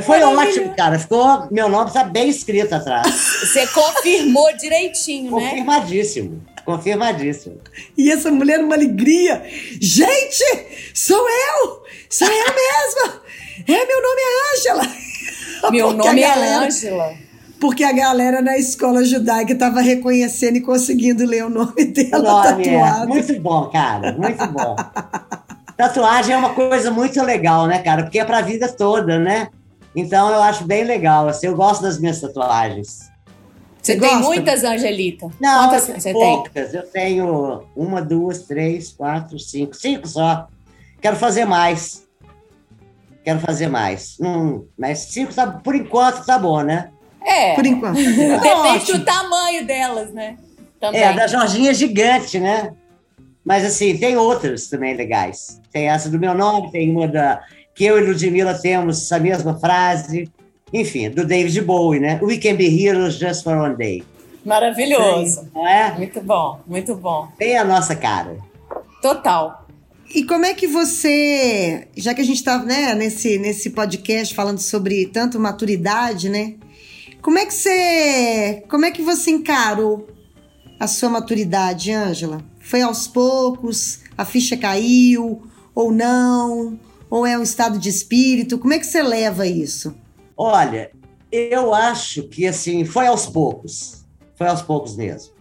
Foi 0.04 0.20
Maravilha. 0.20 0.48
ótimo, 0.62 0.76
cara. 0.76 0.98
Ficou, 0.98 1.48
meu 1.50 1.68
nome 1.68 1.88
está 1.88 2.04
bem 2.04 2.28
escrito 2.28 2.72
atrás. 2.74 3.06
Você 3.40 3.66
confirmou 3.68 4.56
direitinho, 4.56 5.24
né? 5.24 5.30
Confirmadíssimo. 5.50 6.42
Confirmadíssimo. 6.64 7.60
E 7.96 8.10
essa 8.10 8.30
mulher 8.30 8.58
numa 8.60 8.74
alegria. 8.76 9.42
Gente, 9.80 10.44
sou 10.94 11.18
eu! 11.28 11.82
Sou 12.10 12.28
eu 12.28 12.54
mesma! 12.54 13.22
É, 13.66 13.86
meu 13.86 14.02
nome 14.02 14.20
é 14.20 14.56
Ângela! 14.56 14.82
Meu 15.70 15.92
nome 15.92 16.20
é 16.22 16.28
galera- 16.28 16.66
Ângela. 16.66 17.12
Porque 17.60 17.82
a 17.82 17.90
galera 17.92 18.40
na 18.40 18.56
escola 18.56 19.04
judaica 19.04 19.52
estava 19.52 19.80
reconhecendo 19.80 20.56
e 20.56 20.60
conseguindo 20.60 21.26
ler 21.26 21.44
o 21.44 21.50
nome 21.50 21.72
O 21.72 21.86
dela 21.92 22.50
é 22.50 22.54
tatuado. 22.54 23.08
muito 23.08 23.40
bom, 23.40 23.64
cara. 23.68 24.12
Muito 24.12 24.46
bom. 24.46 24.76
Tatuagem 25.76 26.34
é 26.34 26.38
uma 26.38 26.54
coisa 26.54 26.90
muito 26.90 27.20
legal, 27.22 27.66
né, 27.66 27.78
cara? 27.80 28.02
Porque 28.04 28.18
é 28.18 28.24
para 28.24 28.38
a 28.38 28.42
vida 28.42 28.68
toda, 28.68 29.18
né? 29.18 29.48
Então 29.94 30.28
eu 30.30 30.40
acho 30.42 30.64
bem 30.64 30.84
legal. 30.84 31.26
Assim, 31.28 31.46
eu 31.48 31.56
gosto 31.56 31.82
das 31.82 31.98
minhas 31.98 32.20
tatuagens. 32.20 33.08
Você, 33.82 33.94
Você 33.94 34.00
tem 34.00 34.10
gosta? 34.10 34.24
muitas, 34.24 34.64
Angelita? 34.64 35.28
Não, 35.40 35.64
Quantas 35.68 35.82
você 35.86 35.92
tenho 36.12 36.18
tem? 36.18 36.34
poucas. 36.36 36.74
Eu 36.74 36.82
tenho 36.82 37.62
uma, 37.74 38.02
duas, 38.02 38.42
três, 38.42 38.90
quatro, 38.92 39.38
cinco. 39.38 39.74
Cinco 39.74 40.06
só. 40.06 40.46
Quero 41.00 41.16
fazer 41.16 41.44
mais. 41.44 42.04
Quero 43.28 43.40
fazer 43.40 43.68
mais. 43.68 44.16
Hum, 44.18 44.64
mas 44.78 45.00
cinco, 45.00 45.34
tá, 45.34 45.46
por 45.46 45.74
enquanto, 45.74 46.24
tá 46.24 46.38
bom, 46.38 46.62
né? 46.62 46.88
É. 47.22 47.54
Por 47.54 47.66
enquanto. 47.66 47.98
Tá 48.00 48.38
Depende 48.38 48.92
do 48.94 49.04
tamanho 49.04 49.66
delas, 49.66 50.14
né? 50.14 50.38
Também. 50.80 50.98
É, 50.98 51.08
a 51.08 51.12
da 51.12 51.26
Jorginha 51.26 51.72
é 51.72 51.74
gigante, 51.74 52.40
né? 52.40 52.72
Mas 53.44 53.66
assim, 53.66 53.98
tem 53.98 54.16
outras 54.16 54.68
também 54.68 54.94
legais. 54.94 55.60
Tem 55.70 55.90
essa 55.90 56.08
do 56.08 56.18
meu 56.18 56.32
nome, 56.32 56.70
tem 56.70 56.90
uma 56.90 57.06
da 57.06 57.42
que 57.74 57.84
eu 57.84 57.98
e 57.98 58.06
Ludmilla 58.06 58.54
temos 58.54 59.02
essa 59.02 59.18
mesma 59.18 59.60
frase. 59.60 60.32
Enfim, 60.72 61.10
do 61.10 61.26
David 61.26 61.60
Bowie, 61.60 62.00
né? 62.00 62.18
We 62.22 62.38
can 62.38 62.54
be 62.54 62.82
heroes 62.82 63.18
just 63.18 63.44
for 63.44 63.58
one 63.58 63.76
day. 63.76 64.02
Maravilhoso. 64.42 65.50
Não 65.54 65.68
é? 65.68 65.92
Muito 65.98 66.22
bom, 66.22 66.60
muito 66.66 66.94
bom. 66.94 67.28
Tem 67.36 67.58
a 67.58 67.64
nossa 67.64 67.94
cara. 67.94 68.38
Total. 69.02 69.67
E 70.14 70.24
como 70.24 70.46
é 70.46 70.54
que 70.54 70.66
você, 70.66 71.86
já 71.94 72.14
que 72.14 72.20
a 72.22 72.24
gente 72.24 72.38
está 72.38 72.58
né, 72.58 72.94
nesse, 72.94 73.38
nesse 73.38 73.70
podcast 73.70 74.34
falando 74.34 74.58
sobre 74.58 75.06
tanto 75.06 75.38
maturidade, 75.38 76.30
né? 76.30 76.54
Como 77.20 77.38
é 77.38 77.44
que 77.44 77.52
você, 77.52 78.64
como 78.70 78.86
é 78.86 78.90
que 78.90 79.02
você 79.02 79.30
encarou 79.30 80.08
a 80.80 80.86
sua 80.86 81.10
maturidade, 81.10 81.92
Ângela? 81.92 82.42
Foi 82.58 82.80
aos 82.80 83.06
poucos? 83.06 84.00
A 84.16 84.24
ficha 84.24 84.56
caiu 84.56 85.42
ou 85.74 85.92
não? 85.92 86.80
Ou 87.10 87.26
é 87.26 87.38
um 87.38 87.42
estado 87.42 87.78
de 87.78 87.90
espírito? 87.90 88.58
Como 88.58 88.72
é 88.72 88.78
que 88.78 88.86
você 88.86 89.02
leva 89.02 89.46
isso? 89.46 89.94
Olha, 90.36 90.90
eu 91.30 91.74
acho 91.74 92.22
que 92.24 92.46
assim, 92.46 92.84
foi 92.84 93.06
aos 93.06 93.26
poucos. 93.26 94.06
Foi 94.36 94.46
aos 94.46 94.62
poucos 94.62 94.96
mesmo. 94.96 95.34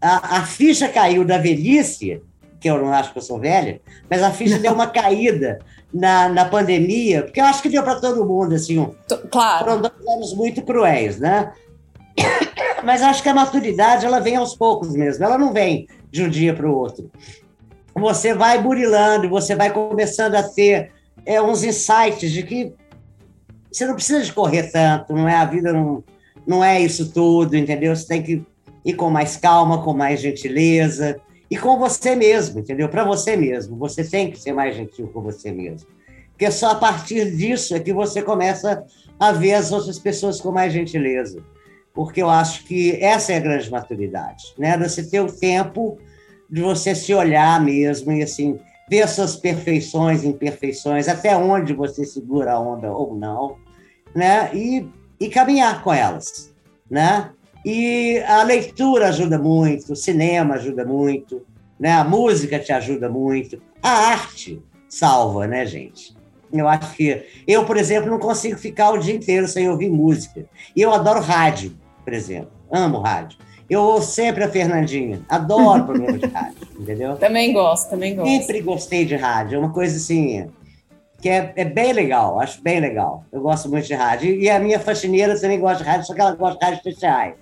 A, 0.00 0.38
a 0.38 0.46
ficha 0.46 0.88
caiu 0.88 1.24
da 1.24 1.36
velhice, 1.36 2.22
que 2.60 2.68
eu 2.68 2.78
não 2.78 2.92
acho 2.92 3.12
que 3.12 3.18
eu 3.18 3.22
sou 3.22 3.38
velha, 3.38 3.80
mas 4.10 4.22
a 4.22 4.30
ficha 4.30 4.58
deu 4.58 4.72
uma 4.72 4.88
caída 4.88 5.60
na, 5.92 6.28
na 6.28 6.44
pandemia, 6.44 7.22
porque 7.22 7.40
eu 7.40 7.44
acho 7.44 7.62
que 7.62 7.68
deu 7.68 7.82
para 7.82 8.00
todo 8.00 8.26
mundo, 8.26 8.54
assim, 8.54 8.78
um, 8.78 8.94
Claro. 9.30 9.64
foram 9.64 9.80
dois 9.80 10.06
anos 10.08 10.34
muito 10.34 10.62
cruéis, 10.62 11.18
né? 11.18 11.52
Mas 12.84 13.02
acho 13.02 13.22
que 13.22 13.28
a 13.28 13.34
maturidade 13.34 14.06
ela 14.06 14.20
vem 14.20 14.36
aos 14.36 14.54
poucos 14.54 14.94
mesmo, 14.94 15.24
ela 15.24 15.38
não 15.38 15.52
vem 15.52 15.88
de 16.10 16.22
um 16.22 16.28
dia 16.28 16.54
para 16.54 16.68
o 16.68 16.76
outro. 16.76 17.10
Você 17.94 18.34
vai 18.34 18.62
burilando, 18.62 19.28
você 19.28 19.56
vai 19.56 19.72
começando 19.72 20.36
a 20.36 20.42
ter 20.42 20.92
é, 21.26 21.42
uns 21.42 21.64
insights 21.64 22.30
de 22.30 22.42
que 22.44 22.72
você 23.70 23.86
não 23.86 23.94
precisa 23.94 24.22
de 24.22 24.32
correr 24.32 24.70
tanto, 24.70 25.12
não 25.12 25.28
é? 25.28 25.34
A 25.34 25.44
vida 25.44 25.72
não, 25.72 26.04
não 26.46 26.64
é 26.64 26.80
isso 26.80 27.12
tudo, 27.12 27.56
entendeu? 27.56 27.94
Você 27.94 28.06
tem 28.06 28.22
que 28.22 28.42
ir 28.84 28.94
com 28.94 29.10
mais 29.10 29.36
calma, 29.36 29.82
com 29.82 29.92
mais 29.92 30.20
gentileza 30.20 31.20
e 31.50 31.56
com 31.56 31.78
você 31.78 32.14
mesmo, 32.14 32.60
entendeu? 32.60 32.88
Para 32.88 33.04
você 33.04 33.36
mesmo. 33.36 33.76
Você 33.78 34.04
tem 34.04 34.30
que 34.30 34.38
ser 34.38 34.52
mais 34.52 34.76
gentil 34.76 35.08
com 35.08 35.22
você 35.22 35.50
mesmo. 35.50 35.88
Porque 36.30 36.50
só 36.50 36.72
a 36.72 36.74
partir 36.76 37.36
disso 37.36 37.74
é 37.74 37.80
que 37.80 37.92
você 37.92 38.22
começa 38.22 38.84
a 39.18 39.32
ver 39.32 39.54
as 39.54 39.72
outras 39.72 39.98
pessoas 39.98 40.40
com 40.40 40.52
mais 40.52 40.72
gentileza. 40.72 41.42
Porque 41.92 42.22
eu 42.22 42.30
acho 42.30 42.64
que 42.64 42.92
essa 43.02 43.32
é 43.32 43.36
a 43.38 43.40
grande 43.40 43.68
maturidade, 43.70 44.44
né? 44.56 44.78
Você 44.78 45.02
ter 45.02 45.20
o 45.20 45.32
tempo 45.32 45.98
de 46.48 46.62
você 46.62 46.94
se 46.94 47.12
olhar 47.12 47.60
mesmo 47.60 48.12
e 48.12 48.22
assim 48.22 48.58
ver 48.88 49.02
as 49.02 49.10
suas 49.10 49.36
perfeições, 49.36 50.24
imperfeições, 50.24 51.08
até 51.08 51.36
onde 51.36 51.72
você 51.72 52.04
segura 52.04 52.52
a 52.52 52.60
onda 52.60 52.90
ou 52.92 53.14
não, 53.14 53.56
né? 54.14 54.50
E, 54.54 54.88
e 55.18 55.28
caminhar 55.28 55.82
com 55.82 55.92
elas, 55.92 56.54
né? 56.90 57.30
E 57.64 58.18
a 58.26 58.42
leitura 58.42 59.08
ajuda 59.08 59.38
muito, 59.38 59.92
o 59.92 59.96
cinema 59.96 60.54
ajuda 60.54 60.84
muito, 60.84 61.42
né? 61.78 61.92
A 61.92 62.04
música 62.04 62.58
te 62.58 62.72
ajuda 62.72 63.08
muito, 63.08 63.60
a 63.82 63.90
arte 63.90 64.62
salva, 64.88 65.46
né, 65.46 65.66
gente? 65.66 66.16
Eu 66.52 66.66
acho 66.66 66.94
que 66.94 67.22
eu, 67.46 67.64
por 67.64 67.76
exemplo, 67.76 68.10
não 68.10 68.18
consigo 68.18 68.58
ficar 68.58 68.90
o 68.90 68.98
dia 68.98 69.14
inteiro 69.14 69.46
sem 69.46 69.68
ouvir 69.68 69.90
música. 69.90 70.46
E 70.74 70.80
eu 70.80 70.92
adoro 70.92 71.20
rádio, 71.20 71.76
por 72.04 72.12
exemplo. 72.12 72.50
Amo 72.70 73.00
rádio. 73.00 73.38
Eu 73.68 73.82
ouço 73.82 74.12
sempre 74.12 74.44
a 74.44 74.48
Fernandinha. 74.48 75.20
Adoro 75.28 75.84
programa 75.84 76.18
de 76.18 76.26
rádio, 76.26 76.56
entendeu? 76.78 77.16
Também 77.16 77.52
gosto, 77.52 77.90
também 77.90 78.16
gosto. 78.16 78.30
Sempre 78.30 78.62
gostei 78.62 79.04
de 79.04 79.14
rádio. 79.14 79.56
É 79.56 79.58
uma 79.58 79.72
coisa 79.72 79.96
assim 79.96 80.48
que 81.20 81.28
é, 81.28 81.52
é 81.54 81.64
bem 81.66 81.92
legal. 81.92 82.40
Acho 82.40 82.62
bem 82.62 82.80
legal. 82.80 83.24
Eu 83.30 83.42
gosto 83.42 83.68
muito 83.68 83.86
de 83.86 83.94
rádio. 83.94 84.34
E 84.34 84.48
a 84.48 84.58
minha 84.58 84.80
faxineira 84.80 85.38
também 85.38 85.60
gosta 85.60 85.84
de 85.84 85.90
rádio, 85.90 86.06
só 86.06 86.14
que 86.14 86.20
ela 86.20 86.34
gosta 86.34 86.58
de 86.58 86.64
rádio 86.64 86.78
especiais. 86.78 87.34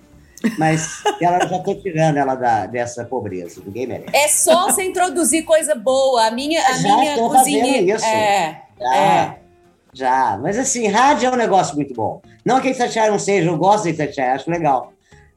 Mas 0.57 1.01
ela 1.19 1.47
já 1.47 1.57
estou 1.57 1.75
tirando 1.81 2.17
ela 2.17 2.35
da, 2.35 2.65
dessa 2.65 3.03
pobreza. 3.03 3.61
Ninguém 3.65 3.87
merece. 3.87 4.15
É 4.15 4.27
só 4.27 4.65
você 4.65 4.83
introduzir 4.83 5.43
coisa 5.43 5.73
boa. 5.75 6.27
A 6.27 6.31
minha, 6.31 6.61
a 6.61 6.73
Já 6.73 6.97
minha 6.97 7.15
tô 7.15 7.29
cozinha. 7.29 7.65
fazendo 7.65 7.89
isso. 7.95 8.05
É, 8.05 8.61
Já, 8.79 8.95
é. 8.95 9.39
já. 9.93 10.39
Mas 10.41 10.57
assim, 10.57 10.87
rádio 10.87 11.27
é 11.27 11.31
um 11.31 11.35
negócio 11.35 11.75
muito 11.75 11.93
bom. 11.93 12.21
Não 12.45 12.61
que 12.61 12.69
Itatiaia 12.69 13.11
não 13.11 13.19
seja, 13.19 13.49
eu 13.49 13.57
gosto 13.57 13.85
de 13.85 13.89
Itatiaia, 13.89 14.33
acho 14.33 14.49
legal. 14.49 14.93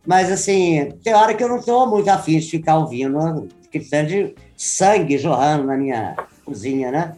Mas 0.07 0.31
assim, 0.31 0.93
tem 1.03 1.15
hora 1.15 1.35
que 1.35 1.43
eu 1.43 1.49
não 1.49 1.59
estou 1.59 1.89
muito 1.89 2.09
afim 2.09 2.39
de 2.39 2.51
ficar 2.51 2.77
ouvindo 2.77 3.49
questão 3.71 4.05
de 4.05 4.35
sangue 4.57 5.17
jorrando 5.17 5.65
na 5.65 5.77
minha 5.77 6.17
cozinha, 6.45 6.91
né? 6.91 7.13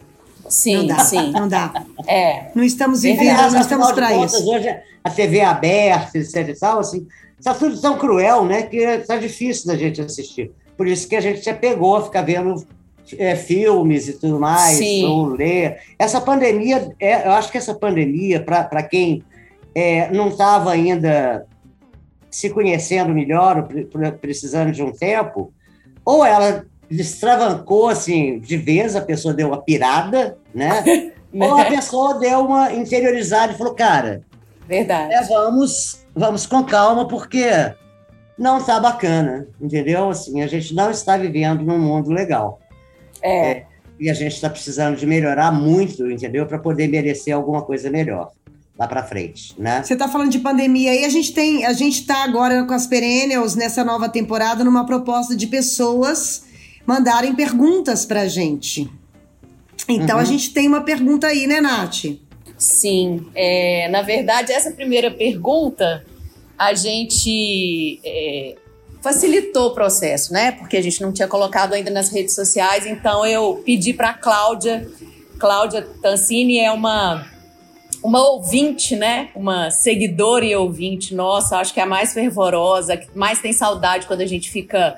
Sim, 0.47 0.77
não 0.77 0.87
dá, 0.87 0.99
sim. 0.99 1.31
não 1.31 1.47
dá. 1.47 1.73
É. 2.07 2.51
Não 2.53 2.63
estamos 2.63 3.01
vivendo, 3.01 3.29
Aliás, 3.29 3.53
não 3.53 3.61
estamos 3.61 3.91
para 3.91 4.09
contas, 4.09 4.33
isso. 4.33 4.49
Hoje 4.49 4.75
a 5.03 5.09
TV 5.09 5.39
é 5.39 5.45
aberta, 5.45 6.17
etc 6.17 6.49
e 6.49 6.59
tal, 6.59 6.79
assim, 6.79 7.07
está 7.43 7.53
tudo 7.53 7.79
tão 7.79 7.97
cruel, 7.97 8.45
né, 8.45 8.63
que 8.63 8.77
está 8.77 9.17
difícil 9.17 9.67
da 9.67 9.75
gente 9.75 10.01
assistir. 10.01 10.49
Por 10.77 10.87
isso 10.87 11.09
que 11.09 11.15
a 11.15 11.19
gente 11.19 11.43
se 11.43 11.53
pegou 11.53 11.97
a 11.97 12.01
ficar 12.01 12.21
vendo 12.21 12.65
é, 13.17 13.35
filmes 13.35 14.07
e 14.07 14.13
tudo 14.13 14.39
mais, 14.39 14.77
Sim. 14.77 15.05
ou 15.05 15.25
ler. 15.25 15.79
Essa 15.99 16.21
pandemia, 16.21 16.95
é, 16.97 17.27
eu 17.27 17.31
acho 17.33 17.51
que 17.51 17.57
essa 17.57 17.75
pandemia, 17.75 18.41
para 18.41 18.81
quem 18.83 19.23
é, 19.75 20.09
não 20.09 20.29
estava 20.29 20.71
ainda 20.71 21.45
se 22.31 22.49
conhecendo 22.49 23.13
melhor, 23.13 23.67
precisando 24.21 24.71
de 24.71 24.81
um 24.81 24.93
tempo, 24.93 25.51
ou 26.05 26.25
ela 26.25 26.65
destravancou 26.89 27.89
assim 27.89 28.39
de 28.39 28.55
vez, 28.55 28.95
a 28.95 29.01
pessoa 29.01 29.33
deu 29.33 29.49
uma 29.49 29.61
pirada, 29.61 30.37
né? 30.55 31.11
ou 31.35 31.57
a 31.57 31.65
pessoa 31.65 32.19
deu 32.19 32.39
uma 32.39 32.71
interiorizada 32.71 33.51
e 33.51 33.57
falou, 33.57 33.75
cara, 33.75 34.23
Verdade. 34.67 35.13
é, 35.13 35.21
vamos, 35.23 35.99
vamos 36.15 36.45
com 36.45 36.63
calma, 36.63 37.07
porque 37.07 37.45
não 38.37 38.57
está 38.57 38.79
bacana, 38.79 39.47
entendeu? 39.61 40.09
Assim, 40.09 40.41
a 40.41 40.47
gente 40.47 40.73
não 40.73 40.89
está 40.89 41.17
vivendo 41.17 41.63
num 41.63 41.79
mundo 41.79 42.09
legal. 42.11 42.59
É. 43.21 43.63
E 43.99 44.09
a 44.09 44.13
gente 44.13 44.33
está 44.33 44.49
precisando 44.49 44.97
de 44.97 45.05
melhorar 45.05 45.51
muito, 45.51 46.09
entendeu? 46.09 46.45
Para 46.45 46.57
poder 46.59 46.87
merecer 46.87 47.33
alguma 47.35 47.61
coisa 47.61 47.89
melhor 47.89 48.31
lá 48.77 48.87
para 48.87 49.03
frente, 49.03 49.53
né? 49.57 49.83
Você 49.83 49.93
está 49.93 50.07
falando 50.07 50.31
de 50.31 50.39
pandemia 50.39 50.95
e 50.95 51.05
a 51.05 51.09
gente 51.09 51.31
tem, 51.31 51.63
a 51.63 51.73
gente 51.73 52.01
está 52.01 52.23
agora 52.23 52.63
com 52.65 52.73
as 52.73 52.87
Perennials 52.87 53.55
nessa 53.55 53.83
nova 53.83 54.09
temporada 54.09 54.63
numa 54.63 54.83
proposta 54.85 55.35
de 55.35 55.45
pessoas 55.45 56.45
mandarem 56.85 57.35
perguntas 57.35 58.03
pra 58.05 58.27
gente. 58.27 58.91
Então 59.87 60.17
a 60.17 60.21
Uhum. 60.21 60.25
gente 60.25 60.51
tem 60.53 60.67
uma 60.67 60.81
pergunta 60.81 61.27
aí, 61.27 61.45
né, 61.45 61.61
Nath? 61.61 62.05
Sim, 62.57 63.27
é, 63.35 63.87
na 63.89 64.01
verdade, 64.01 64.51
essa 64.51 64.71
primeira 64.71 65.11
pergunta 65.11 66.05
a 66.57 66.73
gente 66.73 67.99
é, 68.05 68.55
facilitou 69.01 69.67
o 69.67 69.73
processo, 69.73 70.31
né? 70.31 70.53
Porque 70.53 70.77
a 70.77 70.81
gente 70.81 71.01
não 71.01 71.11
tinha 71.11 71.27
colocado 71.27 71.73
ainda 71.73 71.91
nas 71.91 72.09
redes 72.09 72.33
sociais, 72.33 72.85
então 72.85 73.25
eu 73.25 73.61
pedi 73.65 73.93
para 73.93 74.13
Cláudia. 74.13 74.87
Cláudia 75.37 75.81
Tancini 76.01 76.59
é 76.59 76.71
uma 76.71 77.27
uma 78.01 78.21
ouvinte, 78.31 78.95
né? 78.95 79.29
Uma 79.33 79.71
seguidora 79.71 80.43
e 80.45 80.55
ouvinte 80.55 81.15
nossa, 81.15 81.57
acho 81.57 81.73
que 81.73 81.79
é 81.79 81.83
a 81.83 81.85
mais 81.85 82.13
fervorosa, 82.13 82.97
que 82.97 83.07
mais 83.17 83.39
tem 83.39 83.53
saudade 83.53 84.07
quando 84.07 84.21
a 84.21 84.25
gente 84.25 84.49
fica 84.49 84.95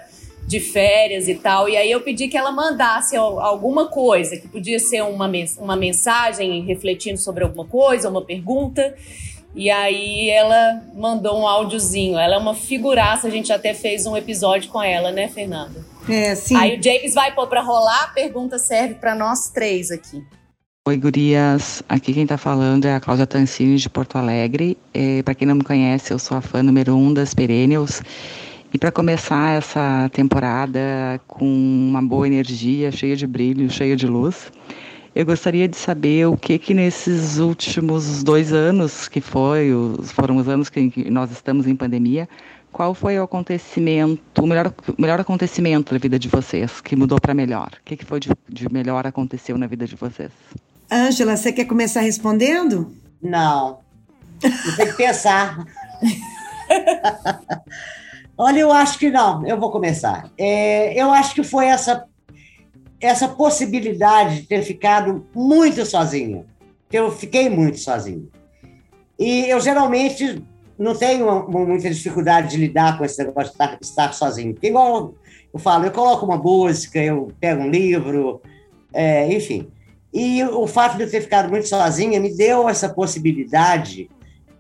de 0.48 0.60
férias 0.60 1.28
e 1.28 1.36
tal. 1.36 1.68
E 1.68 1.76
aí 1.76 1.90
eu 1.90 2.02
pedi 2.02 2.28
que 2.28 2.38
ela 2.38 2.52
mandasse 2.52 3.16
al- 3.16 3.40
alguma 3.40 3.88
coisa, 3.88 4.38
que 4.38 4.48
podia 4.48 4.80
ser 4.80 5.02
uma, 5.04 5.28
mens- 5.28 5.58
uma 5.58 5.76
mensagem 5.76 6.64
refletindo 6.64 7.18
sobre 7.20 7.44
alguma 7.44 7.66
coisa, 7.66 8.10
uma 8.10 8.22
pergunta. 8.22 8.94
E 9.56 9.70
aí 9.72 10.30
ela 10.30 10.82
mandou 10.94 11.40
um 11.40 11.48
áudiozinho. 11.48 12.18
Ela 12.18 12.36
é 12.36 12.38
uma 12.38 12.54
figuraça, 12.54 13.28
a 13.28 13.32
gente 13.32 13.52
até 13.54 13.74
fez 13.74 14.06
um 14.06 14.16
episódio 14.16 14.70
com 14.70 14.84
ela, 14.84 15.12
né, 15.12 15.28
Fernanda? 15.30 15.84
É, 16.10 16.36
sim. 16.36 16.56
Aí 16.56 16.78
o 16.78 16.84
James 16.84 17.14
vai 17.14 17.34
pôr 17.34 17.48
pra 17.48 17.62
rolar, 17.62 18.04
a 18.04 18.08
pergunta 18.10 18.60
serve 18.60 18.96
pra 18.96 19.16
nós 19.16 19.50
três 19.50 19.90
aqui. 19.92 20.22
Oi, 20.88 20.98
gurias. 20.98 21.82
Aqui 21.90 22.14
quem 22.14 22.28
tá 22.28 22.38
falando 22.38 22.86
é 22.86 22.94
a 22.94 23.00
Cláudia 23.00 23.26
Tancini, 23.26 23.78
de 23.78 23.90
Porto 23.90 24.18
Alegre. 24.18 24.78
É, 24.94 25.24
para 25.24 25.34
quem 25.34 25.48
não 25.48 25.56
me 25.56 25.64
conhece, 25.64 26.14
eu 26.14 26.20
sou 26.20 26.38
a 26.38 26.42
fã 26.42 26.62
número 26.62 26.96
um 26.96 27.12
das 27.12 27.34
Perennials. 27.34 28.04
E 28.74 28.78
para 28.78 28.92
começar 28.92 29.58
essa 29.58 30.10
temporada 30.12 31.22
com 31.28 31.46
uma 31.46 32.02
boa 32.02 32.28
energia, 32.28 32.92
cheia 32.92 33.16
de 33.16 33.26
brilho, 33.26 33.70
cheia 33.70 33.96
de 33.96 34.06
luz, 34.06 34.52
eu 35.16 35.26
gostaria 35.26 35.66
de 35.66 35.78
saber 35.78 36.28
o 36.28 36.36
que 36.36 36.60
que 36.60 36.74
nesses 36.74 37.38
últimos 37.38 38.22
dois 38.22 38.52
anos, 38.52 39.08
que 39.08 39.22
foi, 39.22 39.74
os, 39.74 40.12
foram 40.12 40.36
os 40.36 40.50
anos 40.50 40.70
que 40.70 41.10
nós 41.10 41.32
estamos 41.32 41.68
em 41.68 41.76
pandemia, 41.76 42.28
qual 42.70 42.94
foi 42.94 43.18
o 43.18 43.24
acontecimento, 43.24 44.44
o 44.44 44.46
melhor, 44.46 44.74
o 44.86 45.02
melhor 45.02 45.22
acontecimento 45.22 45.94
da 45.94 45.98
vida 45.98 46.20
de 46.20 46.28
vocês, 46.28 46.82
que 46.82 46.98
mudou 46.98 47.18
para 47.22 47.34
melhor? 47.34 47.70
O 47.80 47.84
que, 47.86 47.96
que 47.96 48.04
foi 48.04 48.20
de, 48.20 48.30
de 48.50 48.70
melhor 48.70 49.08
aconteceu 49.08 49.58
na 49.58 49.68
vida 49.68 49.88
de 49.88 49.96
vocês? 49.96 50.32
Ângela, 50.92 51.38
você 51.38 51.54
quer 51.54 51.64
começar 51.64 52.02
respondendo? 52.02 52.92
Não. 53.22 53.80
Eu 54.44 54.76
tenho 54.76 54.92
que 54.92 54.98
pensar. 54.98 55.66
Olha, 58.38 58.60
eu 58.60 58.72
acho 58.72 59.00
que 59.00 59.10
não. 59.10 59.46
Eu 59.48 59.60
vou 59.60 59.72
começar. 59.72 60.32
É, 60.38 60.94
eu 61.00 61.12
acho 61.12 61.34
que 61.36 61.44
foi 61.44 61.68
essa, 61.68 62.06
essa 63.00 63.28
possibilidade 63.28 64.42
de 64.42 64.48
ter 64.48 64.62
ficado 64.64 65.26
muito 65.34 65.86
sozinho. 65.86 66.46
Que 66.90 66.98
eu 66.98 67.12
fiquei 67.12 67.50
muito 67.50 67.78
sozinho. 67.78 68.30
E 69.18 69.50
eu 69.50 69.60
geralmente 69.62 70.44
não 70.78 70.94
tenho 70.94 71.28
uma, 71.28 71.66
muita 71.66 71.90
dificuldade 71.90 72.50
de 72.52 72.58
lidar 72.58 72.98
com 72.98 73.06
esse 73.06 73.24
negócio 73.24 73.50
de 73.50 73.52
estar, 73.52 73.78
estar 73.82 74.14
sozinho. 74.14 74.54
Porque, 74.54 74.68
igual 74.68 75.14
eu 75.54 75.60
falo, 75.60 75.86
eu 75.86 75.92
coloco 75.92 76.26
uma 76.26 76.38
música, 76.38 77.00
eu 77.00 77.32
pego 77.40 77.64
um 77.64 77.70
livro, 77.70 78.42
é, 78.94 79.32
enfim. 79.34 79.70
E 80.14 80.44
o 80.44 80.68
fato 80.68 80.98
de 80.98 81.04
eu 81.04 81.12
ter 81.12 81.22
ficado 81.22 81.50
muito 81.50 81.68
sozinha 81.68 82.20
me 82.20 82.36
deu 82.36 82.68
essa 82.68 82.90
possibilidade 82.90 84.10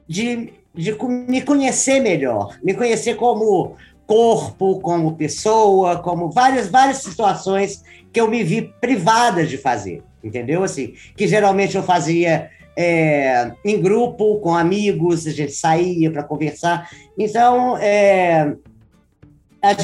de, 0.07 0.53
de 0.75 0.95
me 1.27 1.41
conhecer 1.41 1.99
melhor, 1.99 2.57
me 2.63 2.73
conhecer 2.73 3.15
como 3.15 3.75
corpo, 4.05 4.79
como 4.81 5.15
pessoa, 5.15 5.97
como 5.97 6.29
várias, 6.29 6.67
várias 6.67 6.97
situações 6.97 7.83
que 8.11 8.19
eu 8.19 8.29
me 8.29 8.43
vi 8.43 8.73
privada 8.79 9.45
de 9.45 9.57
fazer, 9.57 10.03
entendeu? 10.23 10.63
Assim, 10.63 10.93
que 11.15 11.27
geralmente 11.27 11.75
eu 11.75 11.83
fazia 11.83 12.49
é, 12.77 13.51
em 13.63 13.81
grupo, 13.81 14.39
com 14.39 14.53
amigos, 14.53 15.25
a 15.25 15.31
gente 15.31 15.53
saía 15.53 16.11
para 16.11 16.23
conversar. 16.23 16.89
Então, 17.17 17.77
é, 17.77 18.53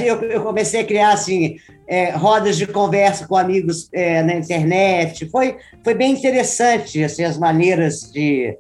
eu, 0.04 0.22
eu, 0.24 0.44
comecei 0.44 0.82
a 0.82 0.86
criar 0.86 1.14
assim, 1.14 1.58
é, 1.88 2.12
rodas 2.12 2.58
de 2.58 2.68
conversa 2.68 3.28
com 3.28 3.36
amigos 3.36 3.90
é, 3.94 4.22
na 4.22 4.36
internet. 4.36 5.28
Foi, 5.30 5.58
foi 5.84 5.94
bem 5.94 6.12
interessante 6.14 7.04
assim, 7.04 7.24
as 7.24 7.38
maneiras 7.38 8.12
de, 8.12 8.58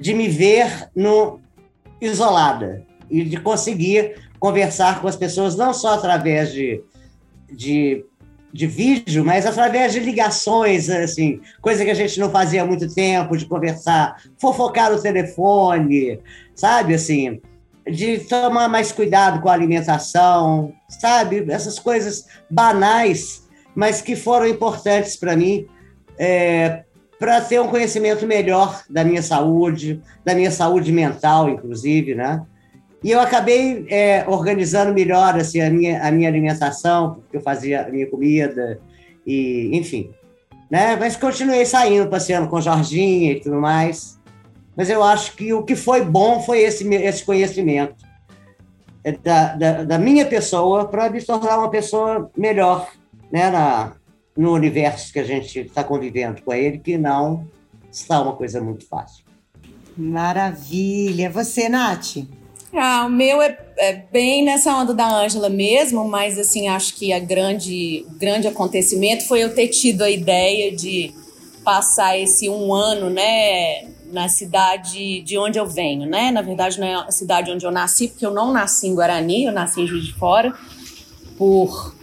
de 0.00 0.14
me 0.14 0.28
ver 0.28 0.88
no, 0.96 1.40
isolada. 2.06 2.84
E 3.10 3.24
de 3.24 3.36
conseguir 3.38 4.16
conversar 4.38 5.00
com 5.00 5.08
as 5.08 5.16
pessoas, 5.16 5.56
não 5.56 5.72
só 5.72 5.94
através 5.94 6.52
de, 6.52 6.82
de 7.50 8.04
de 8.54 8.68
vídeo, 8.68 9.24
mas 9.24 9.44
através 9.44 9.92
de 9.92 9.98
ligações, 9.98 10.88
assim, 10.88 11.40
coisa 11.60 11.84
que 11.84 11.90
a 11.90 11.94
gente 11.94 12.20
não 12.20 12.30
fazia 12.30 12.62
há 12.62 12.64
muito 12.64 12.86
tempo, 12.94 13.36
de 13.36 13.46
conversar, 13.46 14.22
fofocar 14.38 14.92
o 14.92 15.02
telefone, 15.02 16.20
sabe, 16.54 16.94
assim, 16.94 17.40
de 17.84 18.18
tomar 18.18 18.68
mais 18.68 18.92
cuidado 18.92 19.40
com 19.40 19.48
a 19.48 19.52
alimentação, 19.52 20.72
sabe, 20.88 21.44
essas 21.50 21.80
coisas 21.80 22.26
banais, 22.48 23.42
mas 23.74 24.00
que 24.00 24.14
foram 24.14 24.46
importantes 24.46 25.16
para 25.16 25.36
mim, 25.36 25.66
é, 26.16 26.84
para 27.18 27.40
ter 27.40 27.60
um 27.60 27.68
conhecimento 27.68 28.26
melhor 28.26 28.82
da 28.88 29.04
minha 29.04 29.22
saúde, 29.22 30.00
da 30.24 30.34
minha 30.34 30.50
saúde 30.50 30.92
mental, 30.92 31.48
inclusive, 31.48 32.14
né? 32.14 32.44
E 33.02 33.10
eu 33.10 33.20
acabei 33.20 33.86
é, 33.90 34.24
organizando 34.26 34.94
melhor 34.94 35.36
assim, 35.36 35.60
a, 35.60 35.70
minha, 35.70 36.02
a 36.02 36.10
minha 36.10 36.28
alimentação, 36.28 37.16
porque 37.16 37.36
eu 37.36 37.40
fazia 37.40 37.86
a 37.86 37.90
minha 37.90 38.08
comida, 38.08 38.80
e 39.26 39.70
enfim. 39.76 40.10
Né? 40.70 40.96
Mas 40.96 41.14
continuei 41.14 41.66
saindo, 41.66 42.08
passeando 42.08 42.48
com 42.48 42.60
Jorginha 42.60 43.32
e 43.32 43.40
tudo 43.40 43.60
mais. 43.60 44.18
Mas 44.74 44.88
eu 44.88 45.02
acho 45.04 45.36
que 45.36 45.52
o 45.52 45.62
que 45.62 45.76
foi 45.76 46.02
bom 46.02 46.40
foi 46.40 46.60
esse, 46.60 46.88
esse 46.94 47.24
conhecimento 47.24 47.94
é, 49.04 49.12
da, 49.12 49.54
da, 49.54 49.84
da 49.84 49.98
minha 49.98 50.24
pessoa 50.24 50.88
para 50.88 51.10
me 51.10 51.22
tornar 51.22 51.58
uma 51.58 51.70
pessoa 51.70 52.30
melhor 52.36 52.88
né? 53.34 53.50
Na, 53.50 53.92
no 54.36 54.52
universo 54.52 55.12
que 55.12 55.18
a 55.18 55.24
gente 55.24 55.60
está 55.60 55.84
convivendo 55.84 56.42
com 56.42 56.52
ele, 56.52 56.78
que 56.78 56.98
não 56.98 57.46
está 57.90 58.20
uma 58.20 58.34
coisa 58.34 58.60
muito 58.60 58.86
fácil. 58.86 59.24
Maravilha. 59.96 61.30
Você, 61.30 61.68
Nath? 61.68 62.16
Ah, 62.76 63.04
o 63.06 63.10
meu 63.10 63.40
é, 63.40 63.56
é 63.76 63.92
bem 64.10 64.44
nessa 64.44 64.74
onda 64.74 64.92
da 64.92 65.06
Ângela 65.06 65.48
mesmo, 65.48 66.08
mas 66.08 66.36
assim, 66.36 66.66
acho 66.66 66.96
que 66.96 67.12
a 67.12 67.20
grande, 67.20 68.04
grande 68.18 68.48
acontecimento 68.48 69.28
foi 69.28 69.44
eu 69.44 69.54
ter 69.54 69.68
tido 69.68 70.02
a 70.02 70.10
ideia 70.10 70.74
de 70.74 71.14
passar 71.62 72.18
esse 72.18 72.48
um 72.48 72.74
ano, 72.74 73.08
né, 73.08 73.86
na 74.12 74.28
cidade 74.28 75.22
de 75.22 75.38
onde 75.38 75.58
eu 75.58 75.66
venho, 75.66 76.06
né? 76.06 76.30
Na 76.32 76.42
verdade, 76.42 76.78
não 76.78 76.86
é 76.86 76.94
a 76.94 77.10
cidade 77.10 77.50
onde 77.50 77.64
eu 77.64 77.70
nasci, 77.70 78.08
porque 78.08 78.26
eu 78.26 78.32
não 78.32 78.52
nasci 78.52 78.88
em 78.88 78.94
Guarani, 78.94 79.44
eu 79.44 79.52
nasci 79.52 79.80
em 79.80 79.86
Juiz 79.86 80.04
de 80.04 80.12
Fora, 80.12 80.52
por 81.38 81.94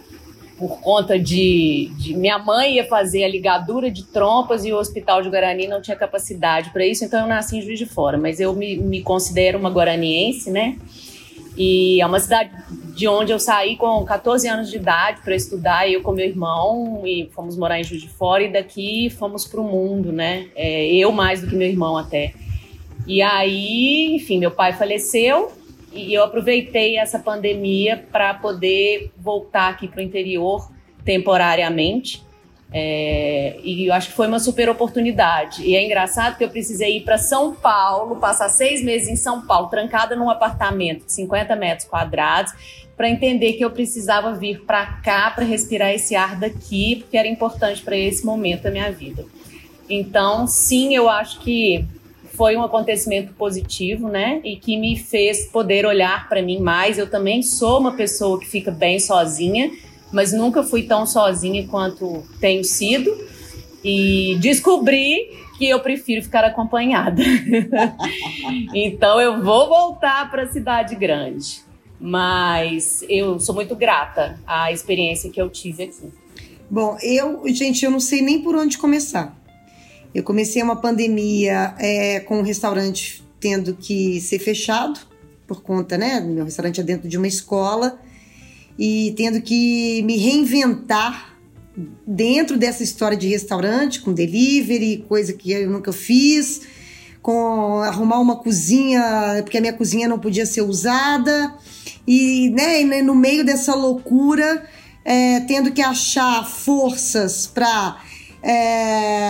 por 0.62 0.80
conta 0.80 1.18
de, 1.18 1.90
de, 1.98 2.14
minha 2.14 2.38
mãe 2.38 2.76
ia 2.76 2.84
fazer 2.84 3.24
a 3.24 3.28
ligadura 3.28 3.90
de 3.90 4.04
trompas 4.04 4.64
e 4.64 4.72
o 4.72 4.76
hospital 4.76 5.20
de 5.20 5.28
Guarani 5.28 5.66
não 5.66 5.82
tinha 5.82 5.96
capacidade 5.96 6.70
para 6.70 6.86
isso, 6.86 7.04
então 7.04 7.22
eu 7.22 7.26
nasci 7.26 7.56
em 7.56 7.62
Juiz 7.62 7.80
de 7.80 7.84
Fora, 7.84 8.16
mas 8.16 8.38
eu 8.38 8.54
me, 8.54 8.76
me 8.76 9.02
considero 9.02 9.58
uma 9.58 9.70
guaraniense, 9.70 10.52
né? 10.52 10.78
E 11.56 12.00
é 12.00 12.06
uma 12.06 12.20
cidade 12.20 12.52
de 12.94 13.08
onde 13.08 13.32
eu 13.32 13.40
saí 13.40 13.76
com 13.76 14.04
14 14.04 14.46
anos 14.46 14.70
de 14.70 14.76
idade 14.76 15.20
para 15.22 15.34
estudar, 15.34 15.90
eu 15.90 16.00
com 16.00 16.12
meu 16.12 16.26
irmão, 16.26 17.02
e 17.04 17.28
fomos 17.34 17.56
morar 17.56 17.80
em 17.80 17.84
Juiz 17.84 18.00
de 18.00 18.08
Fora, 18.08 18.44
e 18.44 18.52
daqui 18.52 19.10
fomos 19.10 19.44
para 19.44 19.60
o 19.60 19.64
mundo, 19.64 20.12
né? 20.12 20.46
É, 20.54 20.94
eu 20.94 21.10
mais 21.10 21.40
do 21.40 21.48
que 21.48 21.56
meu 21.56 21.66
irmão 21.66 21.98
até. 21.98 22.34
E 23.04 23.20
aí, 23.20 24.14
enfim, 24.14 24.38
meu 24.38 24.52
pai 24.52 24.74
faleceu, 24.74 25.50
e 25.92 26.14
eu 26.14 26.24
aproveitei 26.24 26.96
essa 26.96 27.18
pandemia 27.18 28.04
para 28.10 28.34
poder 28.34 29.12
voltar 29.16 29.68
aqui 29.68 29.88
para 29.88 30.00
o 30.00 30.02
interior 30.02 30.70
temporariamente. 31.04 32.22
É, 32.74 33.58
e 33.62 33.86
eu 33.86 33.92
acho 33.92 34.08
que 34.08 34.14
foi 34.14 34.26
uma 34.26 34.38
super 34.38 34.70
oportunidade. 34.70 35.62
E 35.62 35.76
é 35.76 35.84
engraçado 35.84 36.38
que 36.38 36.44
eu 36.44 36.48
precisei 36.48 36.96
ir 36.96 37.00
para 37.02 37.18
São 37.18 37.54
Paulo, 37.54 38.16
passar 38.16 38.48
seis 38.48 38.82
meses 38.82 39.08
em 39.08 39.16
São 39.16 39.46
Paulo, 39.46 39.68
trancada 39.68 40.16
num 40.16 40.30
apartamento 40.30 41.04
de 41.04 41.12
50 41.12 41.54
metros 41.54 41.86
quadrados, 41.86 42.52
para 42.96 43.10
entender 43.10 43.54
que 43.54 43.64
eu 43.64 43.70
precisava 43.70 44.32
vir 44.32 44.62
para 44.62 44.86
cá 44.86 45.30
para 45.30 45.44
respirar 45.44 45.90
esse 45.90 46.14
ar 46.14 46.36
daqui, 46.36 46.96
porque 46.96 47.16
era 47.16 47.28
importante 47.28 47.82
para 47.82 47.96
esse 47.96 48.24
momento 48.24 48.62
da 48.62 48.70
minha 48.70 48.90
vida. 48.90 49.26
Então, 49.88 50.46
sim, 50.46 50.94
eu 50.94 51.08
acho 51.10 51.40
que 51.40 51.84
foi 52.42 52.56
um 52.56 52.62
acontecimento 52.64 53.32
positivo, 53.34 54.08
né? 54.08 54.40
E 54.42 54.56
que 54.56 54.76
me 54.76 54.98
fez 54.98 55.46
poder 55.46 55.86
olhar 55.86 56.28
para 56.28 56.42
mim 56.42 56.58
mais. 56.58 56.98
Eu 56.98 57.08
também 57.08 57.40
sou 57.40 57.78
uma 57.78 57.92
pessoa 57.92 58.40
que 58.40 58.48
fica 58.48 58.72
bem 58.72 58.98
sozinha, 58.98 59.70
mas 60.12 60.32
nunca 60.32 60.64
fui 60.64 60.82
tão 60.82 61.06
sozinha 61.06 61.64
quanto 61.68 62.24
tenho 62.40 62.64
sido. 62.64 63.16
E 63.84 64.36
descobri 64.40 65.30
que 65.56 65.68
eu 65.68 65.78
prefiro 65.78 66.20
ficar 66.20 66.42
acompanhada. 66.42 67.22
então 68.74 69.20
eu 69.20 69.40
vou 69.40 69.68
voltar 69.68 70.28
para 70.28 70.42
a 70.42 70.52
cidade 70.52 70.96
grande. 70.96 71.60
Mas 72.00 73.04
eu 73.08 73.38
sou 73.38 73.54
muito 73.54 73.76
grata 73.76 74.36
à 74.44 74.72
experiência 74.72 75.30
que 75.30 75.40
eu 75.40 75.48
tive 75.48 75.84
aqui. 75.84 76.12
Bom, 76.68 76.96
eu, 77.00 77.40
gente, 77.54 77.84
eu 77.84 77.90
não 77.92 78.00
sei 78.00 78.20
nem 78.20 78.42
por 78.42 78.56
onde 78.56 78.76
começar. 78.78 79.40
Eu 80.14 80.22
comecei 80.22 80.62
uma 80.62 80.76
pandemia 80.76 81.74
é, 81.78 82.20
com 82.20 82.38
um 82.38 82.42
restaurante 82.42 83.24
tendo 83.40 83.74
que 83.74 84.20
ser 84.20 84.38
fechado 84.38 85.00
por 85.46 85.62
conta, 85.62 85.98
né? 85.98 86.20
Meu 86.20 86.44
restaurante 86.44 86.80
é 86.80 86.84
dentro 86.84 87.08
de 87.08 87.16
uma 87.16 87.26
escola 87.26 87.98
e 88.78 89.12
tendo 89.16 89.40
que 89.40 90.02
me 90.02 90.16
reinventar 90.16 91.36
dentro 92.06 92.58
dessa 92.58 92.82
história 92.82 93.16
de 93.16 93.28
restaurante, 93.28 94.00
com 94.00 94.12
delivery, 94.12 95.04
coisa 95.08 95.32
que 95.32 95.52
eu 95.52 95.70
nunca 95.70 95.92
fiz, 95.92 96.62
com 97.22 97.78
arrumar 97.78 98.20
uma 98.20 98.36
cozinha, 98.36 99.40
porque 99.42 99.58
a 99.58 99.60
minha 99.60 99.72
cozinha 99.72 100.08
não 100.08 100.18
podia 100.18 100.44
ser 100.44 100.62
usada, 100.62 101.54
e 102.06 102.50
né, 102.50 103.00
no 103.00 103.14
meio 103.14 103.44
dessa 103.44 103.74
loucura, 103.74 104.66
é, 105.04 105.40
tendo 105.40 105.72
que 105.72 105.80
achar 105.80 106.44
forças 106.46 107.46
para 107.46 108.02
é, 108.42 109.24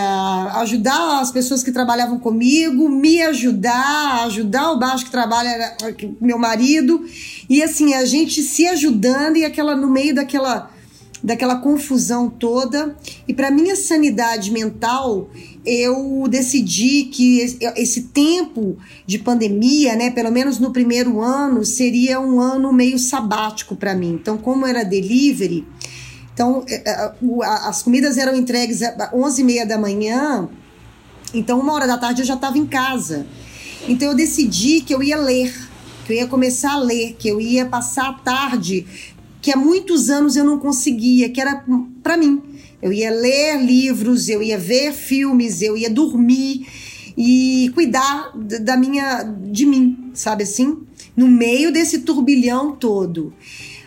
ajudar 0.55 1.21
as 1.21 1.31
pessoas 1.31 1.61
que 1.61 1.71
trabalhavam 1.71 2.17
comigo, 2.17 2.89
me 2.89 3.21
ajudar, 3.21 4.23
ajudar 4.25 4.71
o 4.71 4.79
baixo 4.79 5.05
que 5.05 5.11
trabalha, 5.11 5.77
meu 6.19 6.39
marido, 6.39 7.05
e 7.47 7.61
assim, 7.61 7.93
a 7.93 8.05
gente 8.05 8.41
se 8.41 8.65
ajudando 8.65 9.37
e 9.37 9.45
aquela 9.45 9.75
no 9.75 9.89
meio 9.89 10.15
daquela 10.15 10.71
daquela 11.23 11.55
confusão 11.55 12.29
toda. 12.29 12.97
E 13.25 13.33
para 13.33 13.49
minha 13.49 13.77
sanidade 13.77 14.51
mental, 14.51 15.29
eu 15.65 16.25
decidi 16.29 17.05
que 17.05 17.39
esse 17.77 18.01
tempo 18.13 18.77
de 19.07 19.17
pandemia, 19.19 19.95
né, 19.95 20.11
pelo 20.11 20.29
menos 20.31 20.59
no 20.59 20.73
primeiro 20.73 21.21
ano, 21.21 21.63
seria 21.63 22.19
um 22.19 22.41
ano 22.41 22.73
meio 22.73 22.99
sabático 22.99 23.75
para 23.75 23.95
mim. 23.95 24.17
Então, 24.21 24.37
como 24.37 24.67
era 24.67 24.83
delivery, 24.83 25.65
então 26.33 26.63
é, 26.67 26.89
é, 26.89 27.11
as 27.63 27.81
comidas 27.81 28.17
eram 28.17 28.35
entregues 28.35 28.81
às 28.81 29.11
11h30 29.11 29.65
da 29.65 29.77
manhã, 29.77 30.49
então 31.33 31.59
uma 31.59 31.73
hora 31.73 31.87
da 31.87 31.97
tarde 31.97 32.21
eu 32.21 32.25
já 32.25 32.35
estava 32.35 32.57
em 32.57 32.65
casa. 32.65 33.25
Então 33.87 34.09
eu 34.09 34.15
decidi 34.15 34.81
que 34.81 34.93
eu 34.93 35.03
ia 35.03 35.17
ler, 35.17 35.53
que 36.05 36.13
eu 36.13 36.17
ia 36.17 36.27
começar 36.27 36.73
a 36.73 36.79
ler, 36.79 37.15
que 37.19 37.27
eu 37.27 37.39
ia 37.41 37.65
passar 37.65 38.09
a 38.09 38.13
tarde 38.13 38.85
que 39.43 39.51
há 39.51 39.57
muitos 39.57 40.09
anos 40.09 40.37
eu 40.37 40.45
não 40.45 40.57
conseguia, 40.57 41.29
que 41.29 41.41
era 41.41 41.65
para 42.01 42.15
mim. 42.15 42.41
Eu 42.81 42.93
ia 42.93 43.11
ler 43.11 43.61
livros, 43.61 44.29
eu 44.29 44.41
ia 44.41 44.57
ver 44.57 44.93
filmes, 44.93 45.61
eu 45.61 45.75
ia 45.75 45.89
dormir 45.89 46.65
e 47.17 47.69
cuidar 47.75 48.31
da 48.61 48.77
minha 48.77 49.23
de 49.23 49.65
mim, 49.65 50.11
sabe 50.13 50.43
assim? 50.43 50.77
No 51.15 51.27
meio 51.27 51.73
desse 51.73 51.99
turbilhão 51.99 52.73
todo. 52.73 53.33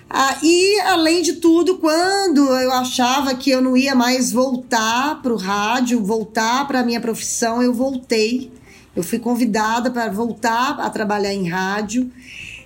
Ah, 0.08 0.38
e 0.42 0.80
além 0.80 1.20
de 1.20 1.34
tudo, 1.34 1.78
quando 1.78 2.40
eu 2.40 2.70
achava 2.72 3.34
que 3.34 3.50
eu 3.50 3.60
não 3.60 3.76
ia 3.76 3.94
mais 3.94 4.30
voltar 4.30 5.20
para 5.20 5.32
o 5.32 5.36
rádio, 5.36 6.02
voltar 6.04 6.66
para 6.66 6.80
a 6.80 6.84
minha 6.84 7.00
profissão, 7.00 7.62
eu 7.62 7.74
voltei. 7.74 8.52
Eu 8.94 9.02
fui 9.02 9.18
convidada 9.18 9.90
para 9.90 10.10
voltar 10.10 10.78
a 10.80 10.88
trabalhar 10.88 11.34
em 11.34 11.48
rádio. 11.48 12.10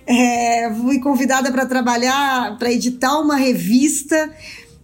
É, 0.05 0.71
fui 0.81 0.99
convidada 0.99 1.51
para 1.51 1.65
trabalhar, 1.65 2.57
para 2.57 2.71
editar 2.71 3.19
uma 3.19 3.35
revista, 3.35 4.33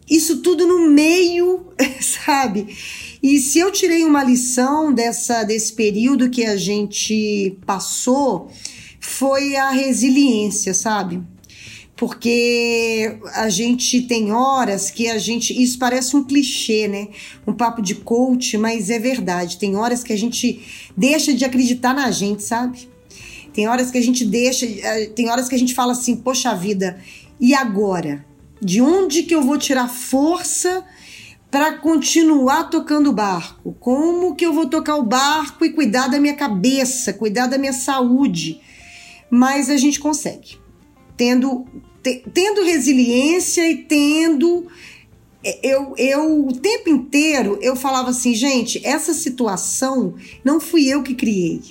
isso 0.10 0.41
tudo 0.41 0.66
no 0.66 0.89
meio, 0.89 1.66
sabe? 1.99 2.68
E 3.22 3.39
se 3.39 3.60
eu 3.60 3.72
tirei 3.72 4.03
uma 4.03 4.24
lição 4.24 4.93
dessa, 4.93 5.43
desse 5.43 5.74
período 5.74 6.30
que 6.30 6.45
a 6.45 6.55
gente 6.55 7.58
passou, 7.66 8.51
foi 8.99 9.55
a 9.55 9.72
resiliência, 9.72 10.74
sabe? 10.74 11.22
Porque 11.98 13.18
a 13.34 13.50
gente 13.50 14.04
tem 14.04 14.32
horas 14.32 14.91
que 14.91 15.10
a 15.10 15.18
gente. 15.18 15.52
Isso 15.52 15.80
parece 15.80 16.16
um 16.16 16.24
clichê, 16.24 16.88
né? 16.88 17.08
Um 17.45 17.54
papo 17.54 17.82
de 17.82 17.95
coach, 17.95 18.56
mas 18.56 18.91
é 18.91 19.00
verdade. 19.00 19.58
Tem 19.58 19.76
horas 19.76 20.04
que 20.04 20.14
a 20.14 20.18
gente 20.18 20.62
deixa 20.95 21.34
de 21.34 21.43
acreditar 21.43 21.95
na 21.95 22.12
gente, 22.12 22.43
sabe? 22.43 22.88
Tem 23.52 23.68
horas 23.68 23.89
que 23.89 23.98
a 23.98 24.02
gente 24.02 24.24
deixa, 24.24 24.68
eh, 24.68 25.08
tem 25.16 25.32
horas 25.32 25.50
que 25.50 25.56
a 25.56 25.58
gente 25.58 25.74
fala 25.74 25.93
assim, 25.93 26.16
poxa 26.16 26.54
vida, 26.54 27.02
e 27.39 27.56
agora? 27.56 28.24
De 28.62 28.80
onde 28.80 29.24
que 29.24 29.34
eu 29.34 29.41
vou 29.41 29.58
tirar 29.58 29.88
força 29.88 30.86
para 31.50 31.74
continuar 31.74 32.66
tocando 32.66 33.10
o 33.10 33.14
barco? 33.14 33.76
Como 33.80 34.36
que 34.36 34.45
eu 34.45 34.54
vou 34.54 34.68
tocar 34.68 34.98
o 34.98 35.04
barco 35.04 35.66
e 35.66 35.72
cuidar 35.72 36.08
da 36.08 36.20
minha 36.20 36.36
cabeça, 36.36 37.12
cuidar 37.14 37.48
da 37.48 37.58
minha 37.58 37.74
saúde? 37.74 38.62
Mas 39.32 39.72
a 39.72 39.78
gente 39.78 40.00
consegue. 40.00 40.60
Tendo, 41.18 41.65
te, 42.01 42.24
tendo 42.34 42.63
resiliência 42.63 43.70
e 43.70 43.84
tendo 43.84 44.68
eh, 45.43 45.59
eu, 45.63 45.93
eu 45.97 46.47
o 46.47 46.53
tempo 46.53 46.89
inteiro 46.89 47.57
eu 47.61 47.76
falava 47.76 48.11
assim, 48.11 48.34
gente, 48.34 48.80
essa 48.86 49.13
situação 49.13 50.15
não 50.45 50.59
fui 50.59 50.88
eu 50.88 51.03
que 51.03 51.15
criei 51.15 51.61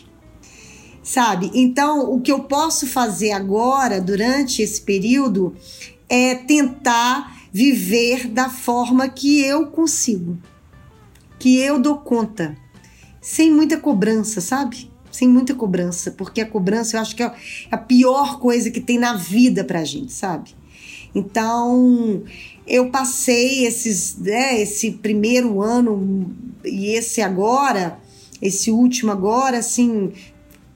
sabe? 1.07 1.53
Então, 1.55 2.13
o 2.13 2.21
que 2.21 2.33
eu 2.33 2.41
posso 2.41 2.85
fazer 2.85 3.31
agora, 3.31 4.01
durante 4.01 4.61
esse 4.61 4.83
período, 4.83 5.55
é 6.09 6.35
tentar 6.35 7.43
viver 7.53 8.27
da 8.27 8.51
forma 8.51 9.09
que 9.09 9.41
eu 9.41 9.69
consigo, 9.69 10.37
que 11.39 11.61
eu 11.61 11.79
dou 11.79 11.99
conta, 11.99 12.57
sem 13.21 13.53
muita 13.53 13.77
cobrança, 13.77 14.41
sabe? 14.41 14.91
Sem 15.17 15.27
muita 15.27 15.55
cobrança, 15.55 16.11
porque 16.11 16.43
a 16.43 16.47
cobrança 16.47 16.99
eu 16.99 17.01
acho 17.01 17.17
que 17.17 17.23
é 17.23 17.33
a 17.71 17.79
pior 17.79 18.39
coisa 18.39 18.71
que 18.71 18.83
tem 18.83 18.99
na 18.99 19.15
vida 19.15 19.65
pra 19.65 19.83
gente, 19.83 20.13
sabe? 20.13 20.51
Então, 21.15 22.23
eu 22.67 22.91
passei 22.91 23.65
esses, 23.65 24.19
né, 24.19 24.61
esse 24.61 24.91
primeiro 24.91 25.63
ano 25.63 26.31
e 26.63 26.89
esse 26.89 27.23
agora, 27.23 27.99
esse 28.43 28.71
último 28.71 29.11
agora, 29.11 29.57
assim, 29.57 30.13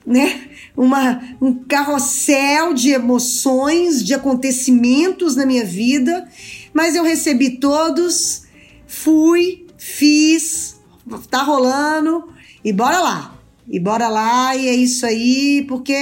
né? 0.03 0.49
Uma, 0.75 1.21
um 1.39 1.53
carrossel 1.53 2.73
de 2.73 2.89
emoções, 2.89 4.03
de 4.03 4.15
acontecimentos 4.15 5.35
na 5.35 5.45
minha 5.45 5.63
vida, 5.63 6.27
mas 6.73 6.95
eu 6.95 7.03
recebi 7.03 7.59
todos, 7.59 8.45
fui, 8.87 9.67
fiz, 9.77 10.81
tá 11.29 11.43
rolando 11.43 12.27
e 12.65 12.73
bora 12.73 12.99
lá. 13.01 13.30
E 13.71 13.79
bora 13.79 14.09
lá, 14.09 14.53
e 14.53 14.67
é 14.67 14.75
isso 14.75 15.05
aí, 15.05 15.65
porque 15.65 15.93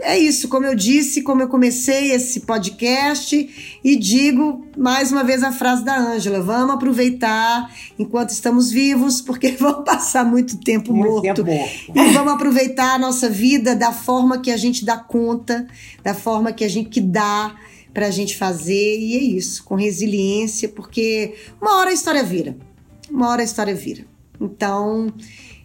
é 0.00 0.18
isso, 0.18 0.48
como 0.48 0.64
eu 0.64 0.74
disse, 0.74 1.20
como 1.20 1.42
eu 1.42 1.48
comecei 1.48 2.12
esse 2.12 2.40
podcast 2.40 3.78
e 3.84 3.96
digo 3.96 4.64
mais 4.74 5.12
uma 5.12 5.22
vez 5.22 5.42
a 5.42 5.52
frase 5.52 5.84
da 5.84 5.98
Ângela: 5.98 6.40
vamos 6.40 6.74
aproveitar 6.74 7.70
enquanto 7.98 8.30
estamos 8.30 8.70
vivos, 8.70 9.20
porque 9.20 9.50
vamos 9.60 9.84
passar 9.84 10.24
muito 10.24 10.56
tempo 10.58 10.94
muito 10.94 11.10
morto. 11.10 11.44
Tempo. 11.44 11.92
E 11.94 12.12
vamos 12.12 12.32
aproveitar 12.32 12.94
a 12.94 12.98
nossa 12.98 13.28
vida 13.28 13.76
da 13.76 13.92
forma 13.92 14.38
que 14.38 14.50
a 14.50 14.56
gente 14.56 14.86
dá 14.86 14.96
conta, 14.96 15.66
da 16.02 16.14
forma 16.14 16.50
que 16.50 16.64
a 16.64 16.68
gente 16.68 16.88
que 16.88 17.00
dá 17.02 17.54
para 17.92 18.06
a 18.06 18.10
gente 18.10 18.36
fazer, 18.38 18.98
e 18.98 19.16
é 19.16 19.20
isso, 19.20 19.64
com 19.64 19.74
resiliência, 19.74 20.66
porque 20.66 21.34
uma 21.60 21.76
hora 21.76 21.90
a 21.90 21.92
história 21.92 22.22
vira. 22.22 22.56
Uma 23.10 23.28
hora 23.28 23.42
a 23.42 23.44
história 23.44 23.74
vira. 23.74 24.06
Então, 24.40 25.12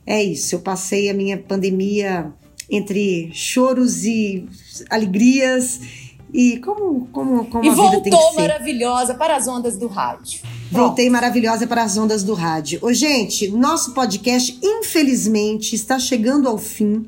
é 0.06 0.24
isso. 0.24 0.56
Eu 0.56 0.60
passei 0.60 1.10
a 1.10 1.14
minha 1.14 1.38
pandemia 1.38 2.32
entre 2.70 3.30
choros 3.34 4.06
e 4.06 4.48
alegrias 4.90 5.80
e 6.34 6.58
como 6.58 7.08
como 7.12 7.46
como 7.46 7.64
e 7.64 7.70
a 7.70 7.74
vida 7.74 8.02
tem 8.02 8.04
que 8.04 8.10
voltou 8.10 8.34
maravilhosa 8.36 9.14
para 9.14 9.36
as 9.36 9.48
ondas 9.48 9.78
do 9.78 9.88
rádio. 9.88 10.42
Voltei 10.72 11.10
maravilhosa 11.10 11.68
para 11.68 11.84
as 11.84 11.96
ondas 11.96 12.24
do 12.24 12.34
rádio. 12.34 12.80
Ô, 12.82 12.92
gente, 12.92 13.48
nosso 13.50 13.94
podcast 13.94 14.58
infelizmente 14.64 15.76
está 15.76 16.00
chegando 16.00 16.48
ao 16.48 16.58
fim. 16.58 17.06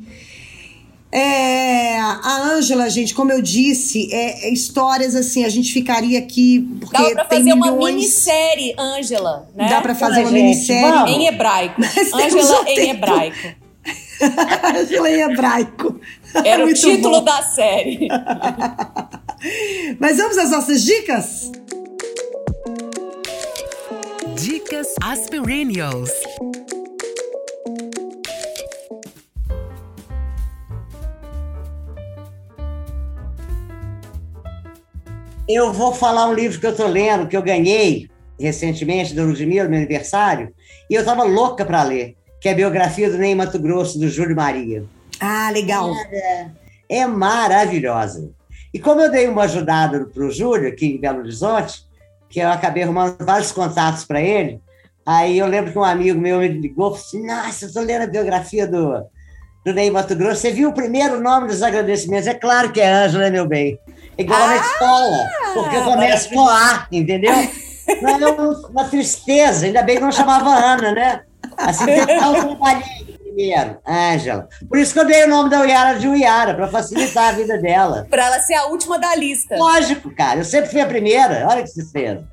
É, 1.17 1.97
a 1.97 2.41
Ângela, 2.51 2.89
gente, 2.89 3.15
como 3.15 3.31
eu 3.31 3.41
disse, 3.41 4.13
é, 4.13 4.47
é, 4.47 4.53
histórias 4.53 5.15
assim, 5.15 5.45
a 5.45 5.49
gente 5.49 5.71
ficaria 5.71 6.19
aqui 6.19 6.59
porque 6.81 7.01
Dá 7.01 7.09
pra 7.11 7.23
tem 7.23 7.37
fazer 7.39 7.55
milhões... 7.55 7.71
uma 7.71 7.85
minissérie, 7.87 8.75
Ângela, 8.77 9.47
né? 9.55 9.69
Dá 9.69 9.79
para 9.79 9.95
fazer 9.95 10.15
Olha, 10.15 10.23
uma 10.23 10.31
gente, 10.31 10.43
minissérie 10.43 10.91
vamos. 10.91 11.11
Em 11.11 11.27
hebraico. 11.27 11.81
Ângela 11.81 12.59
um 12.59 12.67
em 12.67 12.75
tempo. 12.75 12.89
hebraico. 12.89 13.47
Ângela 14.77 15.09
em 15.09 15.21
hebraico. 15.21 16.01
Era 16.43 16.63
o 16.63 16.65
Muito 16.65 16.81
título 16.81 17.19
bom. 17.19 17.23
da 17.23 17.41
série. 17.43 18.09
Mas 19.97 20.17
vamos 20.17 20.37
às 20.37 20.51
nossas 20.51 20.83
dicas? 20.83 21.49
Dicas 24.35 24.93
Aspirinios. 25.01 26.09
Eu 35.47 35.71
vou 35.71 35.93
falar 35.93 36.27
um 36.27 36.33
livro 36.33 36.59
que 36.59 36.65
eu 36.65 36.71
estou 36.71 36.87
lendo, 36.87 37.27
que 37.27 37.37
eu 37.37 37.43
ganhei 37.43 38.09
recentemente 38.39 39.13
do 39.13 39.23
Ludmilla, 39.23 39.69
meu 39.69 39.77
aniversário, 39.77 40.51
e 40.89 40.95
eu 40.95 41.01
estava 41.01 41.23
louca 41.23 41.63
para 41.63 41.83
ler, 41.83 42.15
que 42.41 42.49
é 42.49 42.51
a 42.51 42.55
biografia 42.55 43.09
do 43.11 43.17
Ney 43.17 43.35
Mato 43.35 43.59
Grosso, 43.59 43.99
do 43.99 44.09
Júlio 44.09 44.35
Maria. 44.35 44.83
Ah, 45.19 45.51
legal. 45.51 45.91
É 46.89 47.05
maravilhosa. 47.05 48.31
E 48.73 48.79
como 48.79 49.01
eu 49.01 49.11
dei 49.11 49.27
uma 49.27 49.43
ajudada 49.43 50.05
para 50.05 50.23
o 50.23 50.31
Júlio, 50.31 50.67
aqui 50.67 50.87
em 50.87 50.99
Belo 50.99 51.19
Horizonte, 51.19 51.85
que 52.27 52.39
eu 52.39 52.49
acabei 52.49 52.81
arrumando 52.81 53.15
vários 53.19 53.51
contatos 53.51 54.03
para 54.03 54.19
ele, 54.19 54.59
aí 55.05 55.37
eu 55.37 55.47
lembro 55.47 55.71
que 55.71 55.77
um 55.77 55.83
amigo 55.83 56.19
meu 56.19 56.39
me 56.39 56.47
ligou 56.47 56.87
e 56.87 56.89
falou 56.89 56.95
assim, 56.95 57.25
nossa, 57.25 57.65
eu 57.65 57.67
estou 57.67 57.83
lendo 57.83 58.01
a 58.01 58.07
biografia 58.07 58.67
do, 58.67 59.05
do 59.63 59.73
Ney 59.73 59.91
Mato 59.91 60.15
Grosso, 60.15 60.41
você 60.41 60.51
viu 60.51 60.69
o 60.69 60.73
primeiro 60.73 61.21
nome 61.21 61.47
dos 61.47 61.61
agradecimentos? 61.61 62.27
É 62.27 62.33
claro 62.33 62.71
que 62.71 62.81
é 62.81 62.91
Ângela, 62.91 63.25
né, 63.25 63.29
meu 63.29 63.47
bem? 63.47 63.79
Igual 64.17 64.47
na 64.47 64.55
escola, 64.57 65.17
porque 65.53 65.75
eu 65.75 65.83
começo 65.83 66.29
com 66.29 66.47
A, 66.47 66.87
entendeu? 66.91 67.33
Não, 68.01 68.09
é 68.27 68.31
um- 68.41 68.67
uma 68.69 68.85
tristeza, 68.85 69.65
ainda 69.65 69.81
bem 69.83 69.97
que 69.97 70.01
não 70.03 70.11
chamava 70.11 70.49
Ana, 70.49 70.91
né? 70.91 71.21
Acidental 71.57 72.35
eu 72.35 72.45
trabalhei 72.47 72.83
primeiro, 73.23 73.77
Ângela. 73.87 74.47
Por 74.67 74.77
isso 74.79 74.93
que 74.93 74.99
eu 74.99 75.05
dei 75.05 75.23
o 75.25 75.27
nome 75.29 75.49
da 75.49 75.59
Uiara 75.61 75.99
de 75.99 76.07
Uiara, 76.07 76.53
para 76.55 76.67
facilitar 76.67 77.29
a 77.29 77.31
vida 77.33 77.57
dela. 77.57 78.07
Pra 78.09 78.25
ela 78.25 78.39
ser 78.39 78.55
a 78.55 78.65
última 78.67 78.97
da 78.97 79.13
lista. 79.15 79.55
Lógico, 79.57 80.09
cara, 80.15 80.39
eu 80.39 80.45
sempre 80.45 80.69
fui 80.71 80.79
a 80.81 80.85
primeira, 80.85 81.45
olha 81.49 81.61
que 81.63 81.71
tristeza. 81.73 82.25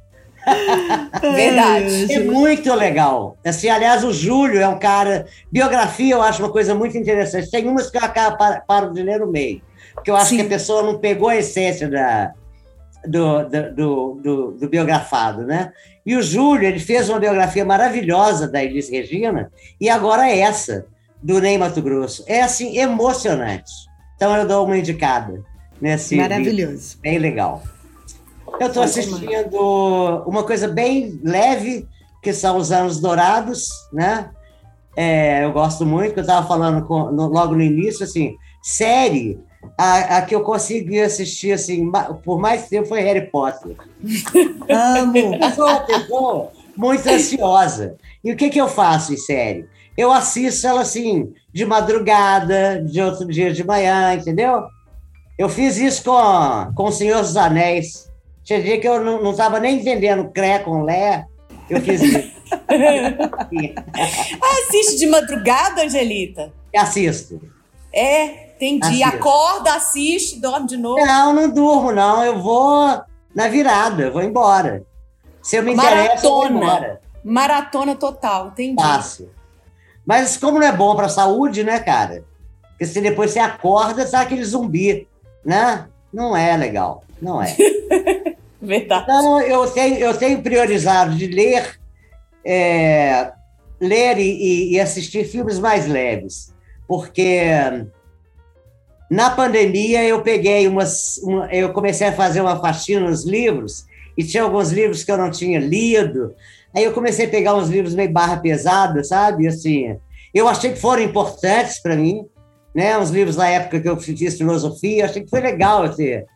Verdade. 1.34 2.12
É 2.12 2.18
muito 2.20 2.72
legal. 2.74 3.36
Assim, 3.44 3.68
aliás, 3.68 4.02
o 4.04 4.12
Júlio 4.12 4.60
é 4.60 4.66
um 4.68 4.78
cara. 4.78 5.26
Biografia 5.50 6.14
eu 6.14 6.22
acho 6.22 6.42
uma 6.42 6.50
coisa 6.50 6.74
muito 6.74 6.96
interessante. 6.96 7.50
Tem 7.50 7.66
umas 7.68 7.90
que 7.90 7.96
eu 7.98 8.04
acabo, 8.04 8.36
paro 8.66 8.92
de 8.92 9.02
ler 9.02 9.20
no 9.20 9.26
meio. 9.30 9.60
Porque 9.94 10.10
eu 10.10 10.16
acho 10.16 10.30
Sim. 10.30 10.36
que 10.36 10.42
a 10.42 10.48
pessoa 10.48 10.82
não 10.82 10.98
pegou 10.98 11.28
a 11.28 11.36
essência 11.36 11.88
da, 11.88 12.32
do, 13.06 13.44
do, 13.44 14.14
do, 14.14 14.50
do, 14.52 14.68
biografado, 14.68 15.44
né? 15.44 15.72
E 16.04 16.16
o 16.16 16.22
Júlio, 16.22 16.66
ele 16.66 16.78
fez 16.78 17.08
uma 17.08 17.18
biografia 17.18 17.64
maravilhosa 17.64 18.48
da 18.48 18.62
Elis 18.62 18.88
Regina, 18.88 19.50
e 19.80 19.88
agora 19.88 20.28
é 20.28 20.40
essa, 20.40 20.86
do 21.22 21.40
Ney 21.40 21.56
Mato 21.58 21.80
Grosso. 21.80 22.24
É, 22.26 22.42
assim, 22.42 22.78
emocionante. 22.78 23.70
Então, 24.16 24.36
eu 24.36 24.46
dou 24.46 24.66
uma 24.66 24.78
indicada 24.78 25.42
nesse 25.80 26.16
Maravilhoso. 26.16 26.72
Livro. 26.72 27.00
Bem 27.00 27.18
legal. 27.18 27.62
Eu 28.60 28.68
estou 28.68 28.82
assistindo 28.82 30.24
uma 30.26 30.42
coisa 30.42 30.68
bem 30.68 31.20
leve, 31.24 31.88
que 32.22 32.32
são 32.32 32.56
os 32.56 32.70
Anos 32.70 33.00
Dourados, 33.00 33.68
né? 33.92 34.30
É, 34.96 35.44
eu 35.44 35.52
gosto 35.52 35.86
muito, 35.86 36.12
que 36.12 36.20
eu 36.20 36.22
estava 36.22 36.46
falando 36.46 36.86
com, 36.86 37.10
no, 37.10 37.26
logo 37.28 37.54
no 37.54 37.62
início, 37.62 38.04
assim, 38.04 38.36
série 38.62 39.40
a, 39.76 40.18
a, 40.18 40.22
que 40.22 40.34
eu 40.34 40.42
consegui 40.42 41.00
assistir 41.00 41.52
assim, 41.52 41.90
por 42.24 42.38
mais 42.38 42.68
tempo 42.68 42.88
foi 42.88 43.00
Harry 43.00 43.26
Potter. 43.30 43.76
Amo! 44.68 45.34
Eu 45.34 45.50
sou 45.52 45.66
uma 45.66 45.80
pessoa 45.80 46.52
muito 46.76 47.08
ansiosa. 47.08 47.96
E 48.22 48.32
o 48.32 48.36
que, 48.36 48.50
que 48.50 48.60
eu 48.60 48.68
faço 48.68 49.12
em 49.12 49.16
série? 49.16 49.66
Eu 49.96 50.12
assisto 50.12 50.66
ela 50.66 50.80
assim, 50.82 51.32
de 51.52 51.66
madrugada, 51.66 52.82
de 52.82 53.00
outro 53.00 53.26
dia 53.26 53.52
de 53.52 53.64
manhã, 53.64 54.14
entendeu? 54.14 54.64
Eu 55.38 55.48
fiz 55.48 55.76
isso 55.76 56.04
com, 56.04 56.72
com 56.74 56.84
o 56.84 56.92
Senhor 56.92 57.20
dos 57.20 57.36
Anéis. 57.36 58.10
Tinha 58.44 58.62
dia 58.62 58.80
que 58.80 58.88
eu 58.88 59.02
não 59.02 59.30
estava 59.30 59.60
nem 59.60 59.80
entendendo 59.80 60.30
Cré 60.30 60.58
com 60.58 60.82
Lé. 60.82 61.26
Eu 61.68 61.80
fiz 61.80 62.02
isso. 62.02 62.32
Assiste 64.42 64.98
de 64.98 65.06
madrugada, 65.06 65.82
Angelita? 65.82 66.52
Assisto. 66.74 67.40
É, 67.92 68.54
entendi. 68.54 69.02
Assisto. 69.02 69.16
Acorda, 69.16 69.74
assiste, 69.74 70.40
dorme 70.40 70.66
de 70.66 70.76
novo. 70.76 71.04
Não, 71.04 71.32
não 71.32 71.50
durmo, 71.50 71.92
não. 71.92 72.24
Eu 72.24 72.40
vou 72.40 73.02
na 73.34 73.48
virada, 73.48 74.10
vou 74.10 74.22
embora. 74.22 74.84
Se 75.42 75.56
eu 75.56 75.62
me 75.62 75.72
interessa, 75.72 76.26
eu 76.26 76.30
vou 76.30 76.46
embora. 76.46 77.00
Maratona 77.24 77.94
total, 77.94 78.48
entendi. 78.48 78.82
Fácil. 78.82 79.30
Mas 80.04 80.36
como 80.36 80.58
não 80.58 80.66
é 80.66 80.72
bom 80.72 80.94
para 80.96 81.06
a 81.06 81.10
saúde, 81.10 81.62
né, 81.62 81.78
cara? 81.78 82.24
Porque 82.70 82.86
se 82.86 83.00
depois 83.00 83.30
você 83.30 83.38
acorda, 83.38 84.08
tá 84.08 84.22
aquele 84.22 84.44
zumbi, 84.44 85.06
né? 85.44 85.86
Não 86.12 86.36
é 86.36 86.56
legal, 86.56 87.04
não 87.20 87.40
é. 87.40 87.56
Verdade. 88.60 89.02
Então, 89.04 89.40
eu 89.40 89.68
tenho, 89.70 89.96
eu 89.96 90.16
tenho 90.16 90.40
priorizado 90.40 91.16
de 91.16 91.26
ler, 91.26 91.78
é, 92.44 93.32
ler 93.80 94.18
e, 94.18 94.72
e, 94.72 94.80
assistir 94.80 95.24
filmes 95.24 95.58
mais 95.58 95.86
leves, 95.86 96.51
porque 96.92 97.40
na 99.10 99.30
pandemia 99.30 100.04
eu 100.04 100.20
peguei 100.20 100.68
umas, 100.68 101.16
uma, 101.22 101.46
eu 101.46 101.72
comecei 101.72 102.08
a 102.08 102.12
fazer 102.12 102.42
uma 102.42 102.60
faxina 102.60 103.08
nos 103.08 103.24
livros 103.24 103.86
e 104.14 104.22
tinha 104.22 104.42
alguns 104.42 104.70
livros 104.70 105.02
que 105.02 105.10
eu 105.10 105.16
não 105.16 105.30
tinha 105.30 105.58
lido, 105.58 106.34
Aí 106.74 106.84
eu 106.84 106.92
comecei 106.92 107.26
a 107.26 107.30
pegar 107.30 107.54
uns 107.54 107.68
livros 107.68 107.94
meio 107.94 108.10
barra 108.10 108.38
pesada, 108.38 109.04
sabe? 109.04 109.46
Assim, 109.46 109.96
eu 110.32 110.48
achei 110.48 110.72
que 110.72 110.80
foram 110.80 111.02
importantes 111.02 111.78
para 111.80 111.96
mim, 111.96 112.26
né? 112.74 112.98
Uns 112.98 113.10
livros 113.10 113.36
da 113.36 113.46
época 113.46 113.80
que 113.80 113.88
eu 113.88 113.98
fiz 113.98 114.38
filosofia, 114.38 115.04
achei 115.04 115.22
que 115.22 115.30
foi 115.30 115.40
legal 115.40 115.88
ter 115.94 116.26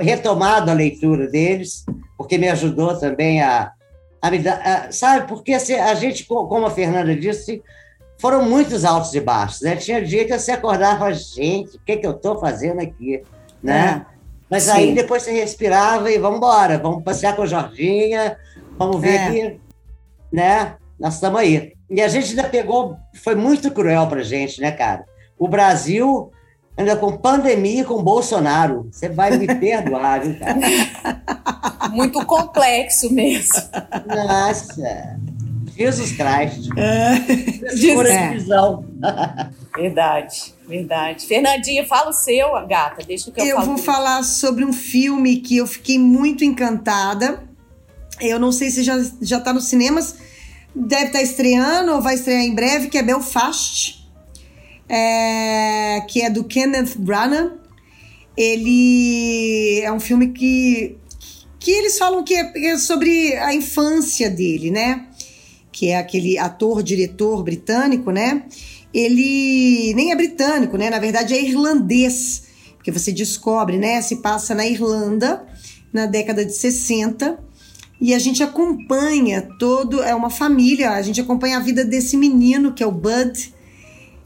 retomado 0.00 0.70
a 0.70 0.74
leitura 0.74 1.26
deles, 1.26 1.84
porque 2.16 2.38
me 2.38 2.48
ajudou 2.48 2.96
também 2.98 3.40
a, 3.40 3.72
a 4.22 4.30
me 4.30 4.38
dar, 4.38 4.60
a, 4.64 4.92
sabe? 4.92 5.26
Porque 5.26 5.54
assim, 5.54 5.74
a 5.74 5.94
gente, 5.94 6.24
como 6.24 6.66
a 6.66 6.70
Fernanda 6.70 7.16
disse, 7.16 7.60
foram 8.18 8.44
muitos 8.44 8.84
altos 8.84 9.14
e 9.14 9.20
baixos, 9.20 9.62
né? 9.62 9.76
Tinha 9.76 10.04
dia 10.04 10.24
que 10.24 10.38
você 10.38 10.52
acordava, 10.52 11.12
gente, 11.12 11.76
o 11.76 11.80
que, 11.80 11.96
que 11.96 12.06
eu 12.06 12.12
estou 12.12 12.38
fazendo 12.38 12.80
aqui, 12.80 13.22
né? 13.62 14.04
É, 14.04 14.18
Mas 14.50 14.64
sim. 14.64 14.70
aí 14.72 14.94
depois 14.94 15.22
você 15.22 15.32
respirava 15.32 16.10
e 16.10 16.18
vamos 16.18 16.38
embora, 16.38 16.78
vamos 16.78 17.02
passear 17.02 17.34
com 17.36 17.42
a 17.42 17.46
Jorginha, 17.46 18.36
Vamos 18.78 19.00
ver 19.00 19.14
é. 19.14 19.30
que, 19.30 19.60
né? 20.32 20.76
Nós 20.98 21.14
estamos 21.14 21.40
aí. 21.40 21.72
E 21.90 22.00
a 22.00 22.06
gente 22.06 22.30
ainda 22.30 22.44
pegou, 22.44 22.96
foi 23.12 23.34
muito 23.34 23.70
cruel 23.72 24.06
para 24.06 24.22
gente, 24.22 24.60
né, 24.60 24.70
cara? 24.70 25.04
O 25.36 25.48
Brasil 25.48 26.30
ainda 26.76 26.94
com 26.94 27.16
pandemia 27.16 27.84
com 27.84 28.02
Bolsonaro. 28.02 28.88
Você 28.92 29.08
vai 29.08 29.36
me 29.36 29.46
perdoar, 29.58 30.20
viu, 30.20 30.38
cara? 30.38 30.56
Muito 31.90 32.24
complexo 32.24 33.12
mesmo. 33.12 33.52
Nossa. 34.06 35.18
Jesus 35.78 36.12
Cristo. 36.12 36.78
É. 36.78 38.32
Visão. 38.34 38.84
Verdade, 39.76 40.54
verdade. 40.66 41.26
Fernandinha, 41.26 41.86
fala 41.86 42.10
o 42.10 42.12
seu, 42.12 42.50
gata. 42.66 43.04
Deixa 43.06 43.30
que 43.30 43.40
eu 43.40 43.44
Eu 43.44 43.60
vou 43.62 43.78
falar 43.78 44.22
sobre 44.24 44.64
um 44.64 44.72
filme 44.72 45.36
que 45.36 45.56
eu 45.56 45.66
fiquei 45.66 45.98
muito 45.98 46.44
encantada 46.44 47.48
eu 48.20 48.38
não 48.38 48.50
sei 48.50 48.70
se 48.70 48.82
já, 48.82 48.94
já 49.20 49.40
tá 49.40 49.52
nos 49.52 49.68
cinemas, 49.68 50.16
deve 50.74 51.06
estar 51.06 51.18
tá 51.18 51.22
estreando 51.22 51.92
ou 51.92 52.02
vai 52.02 52.14
estrear 52.14 52.42
em 52.42 52.54
breve, 52.54 52.88
que 52.88 52.98
é 52.98 53.02
Belfast, 53.02 54.06
é, 54.88 56.00
que 56.08 56.22
é 56.22 56.30
do 56.30 56.44
Kenneth 56.44 56.96
Branagh. 56.98 57.52
Ele 58.36 59.80
é 59.82 59.92
um 59.92 60.00
filme 60.00 60.28
que, 60.28 60.96
que 61.58 61.70
eles 61.70 61.98
falam 61.98 62.22
que 62.22 62.34
é, 62.34 62.72
é 62.72 62.78
sobre 62.78 63.34
a 63.36 63.52
infância 63.54 64.30
dele, 64.30 64.70
né? 64.70 65.07
Que 65.78 65.90
é 65.90 65.96
aquele 65.96 66.36
ator, 66.36 66.82
diretor 66.82 67.44
britânico, 67.44 68.10
né? 68.10 68.46
Ele 68.92 69.94
nem 69.94 70.10
é 70.10 70.16
britânico, 70.16 70.76
né? 70.76 70.90
Na 70.90 70.98
verdade 70.98 71.34
é 71.34 71.40
irlandês, 71.40 72.48
porque 72.74 72.90
você 72.90 73.12
descobre, 73.12 73.78
né? 73.78 74.02
Se 74.02 74.16
passa 74.16 74.56
na 74.56 74.66
Irlanda, 74.66 75.46
na 75.92 76.06
década 76.06 76.44
de 76.44 76.52
60 76.52 77.38
e 78.00 78.12
a 78.12 78.18
gente 78.18 78.42
acompanha 78.42 79.48
todo, 79.56 80.02
é 80.02 80.12
uma 80.16 80.30
família, 80.30 80.90
a 80.90 81.02
gente 81.02 81.20
acompanha 81.20 81.58
a 81.58 81.60
vida 81.60 81.84
desse 81.84 82.16
menino 82.16 82.72
que 82.72 82.82
é 82.82 82.86
o 82.86 82.90
Bud, 82.90 83.54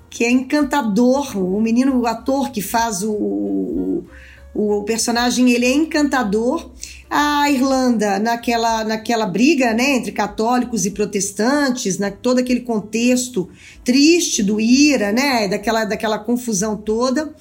que 0.09 0.24
é 0.24 0.30
encantador, 0.30 1.36
o 1.36 1.61
menino, 1.61 2.00
o 2.00 2.07
ator 2.07 2.50
que 2.50 2.62
faz 2.62 3.03
o, 3.03 4.05
o, 4.55 4.82
personagem, 4.84 5.50
ele 5.50 5.66
é 5.66 5.72
encantador. 5.72 6.70
A 7.09 7.50
Irlanda, 7.50 8.18
naquela, 8.18 8.84
naquela 8.84 9.26
briga 9.26 9.74
né, 9.74 9.96
entre 9.96 10.12
católicos 10.12 10.86
e 10.86 10.90
protestantes, 10.90 11.98
na, 11.98 12.11
todo 12.11 12.38
aquele 12.38 12.61
contexto 12.61 13.50
triste 13.84 14.42
do 14.42 14.59
IRA, 14.59 15.12
né, 15.12 15.48
daquela, 15.48 15.84
daquela 15.84 16.18
confusão 16.18 16.76
toda. 16.76 17.34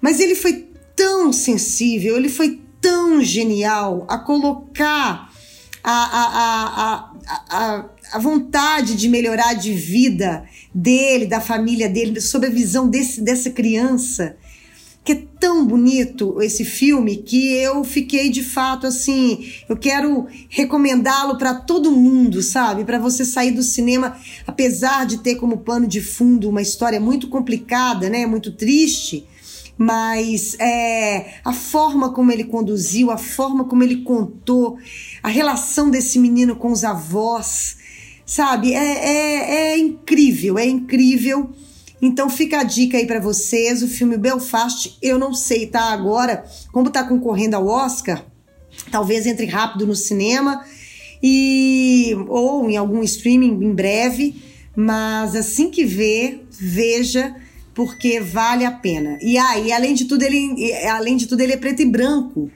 Mas 0.00 0.20
ele 0.20 0.34
foi 0.34 0.66
tão 0.94 1.32
sensível, 1.32 2.16
ele 2.16 2.28
foi 2.28 2.60
tão 2.80 3.22
genial 3.22 4.06
a 4.08 4.18
colocar 4.18 5.30
a, 5.82 5.92
a, 5.92 7.10
a, 7.48 7.84
a, 8.12 8.18
vontade 8.18 8.96
de 8.96 9.08
melhorar 9.08 9.54
de 9.54 9.72
vida 9.72 10.44
dele, 10.74 11.26
da 11.26 11.40
família 11.40 11.88
dele, 11.88 12.20
sob 12.20 12.46
a 12.46 12.50
visão 12.50 12.88
desse, 12.88 13.20
dessa 13.20 13.50
criança. 13.50 14.36
Que 15.06 15.12
é 15.12 15.22
tão 15.38 15.64
bonito 15.64 16.42
esse 16.42 16.64
filme 16.64 17.18
que 17.18 17.52
eu 17.52 17.84
fiquei 17.84 18.28
de 18.28 18.42
fato 18.42 18.88
assim. 18.88 19.52
Eu 19.68 19.76
quero 19.76 20.26
recomendá-lo 20.48 21.38
para 21.38 21.54
todo 21.54 21.92
mundo, 21.92 22.42
sabe? 22.42 22.84
Para 22.84 22.98
você 22.98 23.24
sair 23.24 23.52
do 23.52 23.62
cinema, 23.62 24.18
apesar 24.44 25.06
de 25.06 25.18
ter 25.18 25.36
como 25.36 25.58
pano 25.58 25.86
de 25.86 26.00
fundo 26.00 26.50
uma 26.50 26.60
história 26.60 26.98
muito 26.98 27.28
complicada, 27.28 28.10
né? 28.10 28.26
Muito 28.26 28.50
triste 28.50 29.24
mas 29.78 30.56
é, 30.58 31.34
a 31.44 31.52
forma 31.52 32.10
como 32.10 32.32
ele 32.32 32.44
conduziu, 32.44 33.10
a 33.10 33.18
forma 33.18 33.64
como 33.64 33.82
ele 33.82 33.96
contou, 33.98 34.78
a 35.22 35.28
relação 35.28 35.90
desse 35.90 36.18
menino 36.18 36.56
com 36.56 36.72
os 36.72 36.82
avós, 36.82 37.76
sabe? 38.24 38.72
É, 38.72 38.78
é, 38.78 39.54
é 39.72 39.78
incrível, 39.78 40.58
é 40.58 40.64
incrível. 40.64 41.50
Então 42.00 42.28
fica 42.28 42.60
a 42.60 42.62
dica 42.62 42.98
aí 42.98 43.06
para 43.06 43.20
vocês, 43.20 43.82
o 43.82 43.88
filme 43.88 44.16
Belfast, 44.18 44.96
eu 45.00 45.18
não 45.18 45.32
sei, 45.32 45.66
tá? 45.66 45.92
Agora, 45.92 46.44
como 46.72 46.90
tá 46.90 47.02
concorrendo 47.04 47.56
ao 47.56 47.66
Oscar, 47.66 48.24
talvez 48.90 49.26
entre 49.26 49.46
rápido 49.46 49.86
no 49.86 49.96
cinema 49.96 50.64
e 51.22 52.14
ou 52.28 52.68
em 52.68 52.76
algum 52.76 53.02
streaming 53.02 53.64
em 53.64 53.74
breve, 53.74 54.42
mas 54.76 55.34
assim 55.34 55.70
que 55.70 55.84
ver, 55.84 56.46
veja 56.50 57.34
porque 57.74 58.20
vale 58.20 58.64
a 58.64 58.70
pena. 58.70 59.18
E 59.20 59.36
aí, 59.36 59.70
ah, 59.70 59.76
além 59.76 59.94
de 59.94 60.06
tudo, 60.06 60.22
ele, 60.22 60.72
além 60.88 61.14
de 61.16 61.26
tudo, 61.26 61.42
ele 61.42 61.52
é 61.52 61.56
preto 61.58 61.82
e 61.82 61.84
branco. 61.84 62.50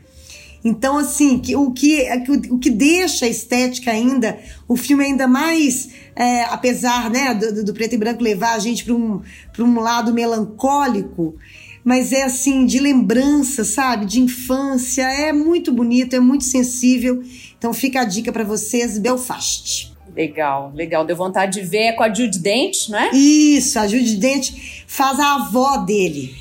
Então, 0.65 0.99
assim, 0.99 1.39
que, 1.39 1.57
o, 1.57 1.71
que, 1.71 2.07
o, 2.29 2.55
o 2.55 2.59
que 2.59 2.71
deixa 2.71 3.25
a 3.25 3.29
estética 3.29 3.91
ainda, 3.91 4.39
o 4.69 4.77
filme 4.77 5.05
ainda 5.05 5.27
mais, 5.27 5.89
é, 6.15 6.45
apesar 6.45 7.11
né, 7.11 7.35
do, 7.35 7.65
do, 7.65 7.73
preto 7.73 7.95
e 7.95 7.99
branco 7.99 8.23
levar 8.23 8.55
a 8.55 8.59
gente 8.59 8.85
para 8.85 8.95
um, 8.95 9.23
um 9.59 9.81
lado 9.81 10.13
melancólico, 10.13 11.35
mas 11.83 12.13
é 12.13 12.25
assim, 12.25 12.67
de 12.67 12.79
lembrança, 12.79 13.65
sabe? 13.65 14.05
De 14.05 14.21
infância. 14.21 15.03
É 15.03 15.33
muito 15.33 15.73
bonito, 15.73 16.15
é 16.15 16.21
muito 16.21 16.45
sensível. 16.45 17.23
Então, 17.57 17.73
fica 17.73 18.03
a 18.03 18.05
dica 18.05 18.31
para 18.31 18.45
vocês: 18.45 18.99
Belfast. 18.99 19.91
Legal, 20.15 20.73
legal. 20.75 21.07
Deu 21.07 21.17
vontade 21.17 21.59
de 21.59 21.67
ver 21.67 21.85
é 21.85 21.93
com 21.93 22.03
a 22.03 22.13
Judy 22.13 22.39
Dent, 22.39 22.89
não 22.91 22.99
é? 22.99 23.11
Isso, 23.13 23.79
a 23.79 23.87
Judy 23.87 24.17
Dent 24.17 24.53
faz 24.87 25.19
a 25.19 25.37
avó 25.37 25.79
dele, 25.79 26.35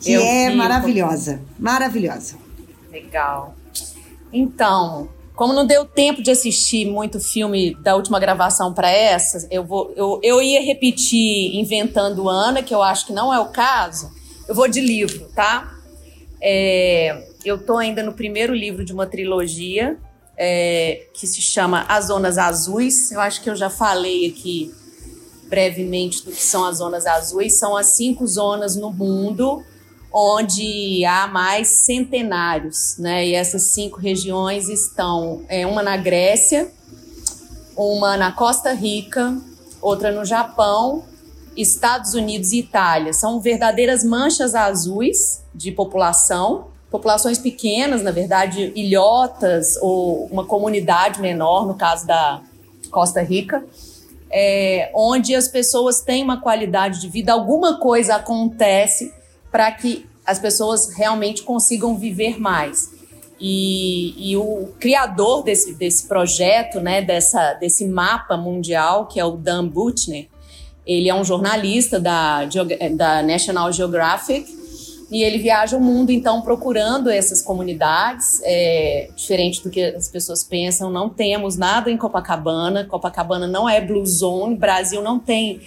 que 0.00 0.12
Eu 0.12 0.20
é 0.20 0.50
vi, 0.50 0.56
maravilhosa. 0.56 1.40
Maravilhosa. 1.58 2.43
Legal. 2.94 3.56
Então, 4.32 5.08
como 5.34 5.52
não 5.52 5.66
deu 5.66 5.84
tempo 5.84 6.22
de 6.22 6.30
assistir 6.30 6.86
muito 6.86 7.18
filme 7.18 7.74
da 7.82 7.96
última 7.96 8.20
gravação 8.20 8.72
para 8.72 8.88
essa, 8.88 9.48
eu, 9.50 9.64
vou, 9.64 9.92
eu, 9.96 10.20
eu 10.22 10.40
ia 10.40 10.62
repetir 10.62 11.56
Inventando 11.56 12.28
Ana, 12.28 12.62
que 12.62 12.72
eu 12.72 12.82
acho 12.82 13.06
que 13.06 13.12
não 13.12 13.34
é 13.34 13.40
o 13.40 13.46
caso. 13.46 14.12
Eu 14.46 14.54
vou 14.54 14.68
de 14.68 14.80
livro, 14.80 15.28
tá? 15.34 15.74
É, 16.40 17.26
eu 17.44 17.64
tô 17.64 17.78
ainda 17.78 18.00
no 18.02 18.12
primeiro 18.12 18.54
livro 18.54 18.84
de 18.84 18.92
uma 18.92 19.06
trilogia 19.06 19.98
é, 20.36 21.06
que 21.14 21.26
se 21.26 21.42
chama 21.42 21.84
As 21.88 22.06
Zonas 22.06 22.38
Azuis. 22.38 23.10
Eu 23.10 23.20
acho 23.20 23.42
que 23.42 23.50
eu 23.50 23.56
já 23.56 23.68
falei 23.68 24.28
aqui 24.28 24.72
brevemente 25.48 26.24
do 26.24 26.30
que 26.30 26.42
são 26.42 26.64
as 26.64 26.78
zonas 26.78 27.06
azuis. 27.06 27.58
São 27.58 27.76
as 27.76 27.88
cinco 27.88 28.26
zonas 28.26 28.76
no 28.76 28.92
mundo 28.92 29.64
onde 30.16 31.04
há 31.04 31.26
mais 31.26 31.66
centenários, 31.66 32.96
né? 32.98 33.26
E 33.26 33.34
essas 33.34 33.72
cinco 33.72 33.98
regiões 33.98 34.68
estão 34.68 35.42
é, 35.48 35.66
uma 35.66 35.82
na 35.82 35.96
Grécia, 35.96 36.70
uma 37.76 38.16
na 38.16 38.30
Costa 38.30 38.72
Rica, 38.72 39.36
outra 39.82 40.12
no 40.12 40.24
Japão, 40.24 41.02
Estados 41.56 42.14
Unidos 42.14 42.52
e 42.52 42.60
Itália. 42.60 43.12
São 43.12 43.40
verdadeiras 43.40 44.04
manchas 44.04 44.54
azuis 44.54 45.42
de 45.52 45.72
população, 45.72 46.68
populações 46.92 47.38
pequenas, 47.38 48.00
na 48.00 48.12
verdade, 48.12 48.72
ilhotas 48.76 49.76
ou 49.82 50.26
uma 50.26 50.44
comunidade 50.44 51.20
menor, 51.20 51.66
no 51.66 51.74
caso 51.74 52.06
da 52.06 52.40
Costa 52.88 53.20
Rica. 53.20 53.64
É, 54.30 54.92
onde 54.94 55.34
as 55.34 55.48
pessoas 55.48 56.02
têm 56.02 56.22
uma 56.22 56.40
qualidade 56.40 57.00
de 57.00 57.08
vida, 57.08 57.32
alguma 57.32 57.80
coisa 57.80 58.14
acontece 58.14 59.12
para 59.54 59.70
que 59.70 60.04
as 60.26 60.40
pessoas 60.40 60.92
realmente 60.96 61.44
consigam 61.44 61.96
viver 61.96 62.40
mais. 62.40 62.90
E, 63.38 64.32
e, 64.32 64.36
o 64.36 64.74
criador 64.80 65.44
desse, 65.44 65.74
desse 65.74 66.08
projeto, 66.08 66.80
né, 66.80 67.00
dessa, 67.00 67.54
desse 67.54 67.86
mapa 67.86 68.36
mundial, 68.36 69.06
que 69.06 69.20
é 69.20 69.24
o 69.24 69.36
Dan 69.36 69.68
Buchner, 69.68 70.26
ele 70.84 71.08
é 71.08 71.14
um 71.14 71.24
jornalista 71.24 72.00
da, 72.00 72.44
da 72.96 73.22
National 73.22 73.72
Geographic 73.72 74.44
e 75.08 75.22
ele 75.22 75.38
viaja 75.38 75.76
o 75.76 75.80
mundo, 75.80 76.10
então, 76.10 76.42
procurando 76.42 77.08
essas 77.08 77.40
comunidades. 77.40 78.40
É, 78.42 79.08
diferente 79.14 79.62
do 79.62 79.70
que 79.70 79.84
as 79.84 80.08
pessoas 80.08 80.42
pensam, 80.42 80.90
não 80.90 81.08
temos 81.08 81.56
nada 81.56 81.92
em 81.92 81.96
Copacabana. 81.96 82.84
Copacabana 82.86 83.46
não 83.46 83.68
é 83.68 83.80
Blue 83.80 84.04
Zone, 84.04 84.56
Brasil 84.56 85.00
não 85.00 85.20
tem 85.20 85.60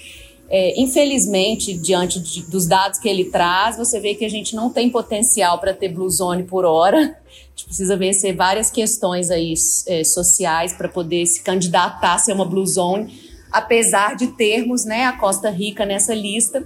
é, 0.49 0.79
infelizmente, 0.79 1.73
diante 1.73 2.19
de, 2.19 2.43
dos 2.43 2.65
dados 2.67 2.99
que 2.99 3.09
ele 3.09 3.25
traz, 3.25 3.77
você 3.77 3.99
vê 3.99 4.15
que 4.15 4.23
a 4.23 4.29
gente 4.29 4.55
não 4.55 4.69
tem 4.69 4.89
potencial 4.89 5.59
para 5.59 5.73
ter 5.73 5.89
blue 5.89 6.09
zone 6.09 6.43
por 6.43 6.63
hora. 6.63 6.97
A 6.99 7.49
gente 7.49 7.65
precisa 7.65 7.97
vencer 7.97 8.35
várias 8.35 8.71
questões 8.71 9.29
aí 9.29 9.53
é, 9.87 10.03
sociais 10.03 10.73
para 10.73 10.87
poder 10.87 11.25
se 11.25 11.41
candidatar 11.41 12.13
a 12.13 12.17
ser 12.17 12.33
uma 12.33 12.45
blue 12.45 12.65
zone, 12.65 13.19
apesar 13.51 14.15
de 14.15 14.27
termos 14.27 14.85
né, 14.85 15.05
a 15.05 15.13
Costa 15.13 15.49
Rica 15.49 15.85
nessa 15.85 16.13
lista. 16.13 16.63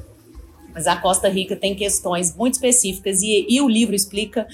Mas 0.74 0.86
a 0.86 0.96
Costa 0.96 1.28
Rica 1.28 1.56
tem 1.56 1.76
questões 1.76 2.36
muito 2.36 2.54
específicas 2.54 3.22
e, 3.22 3.48
e 3.50 3.62
o 3.62 3.68
livro 3.68 3.96
explica, 3.96 4.48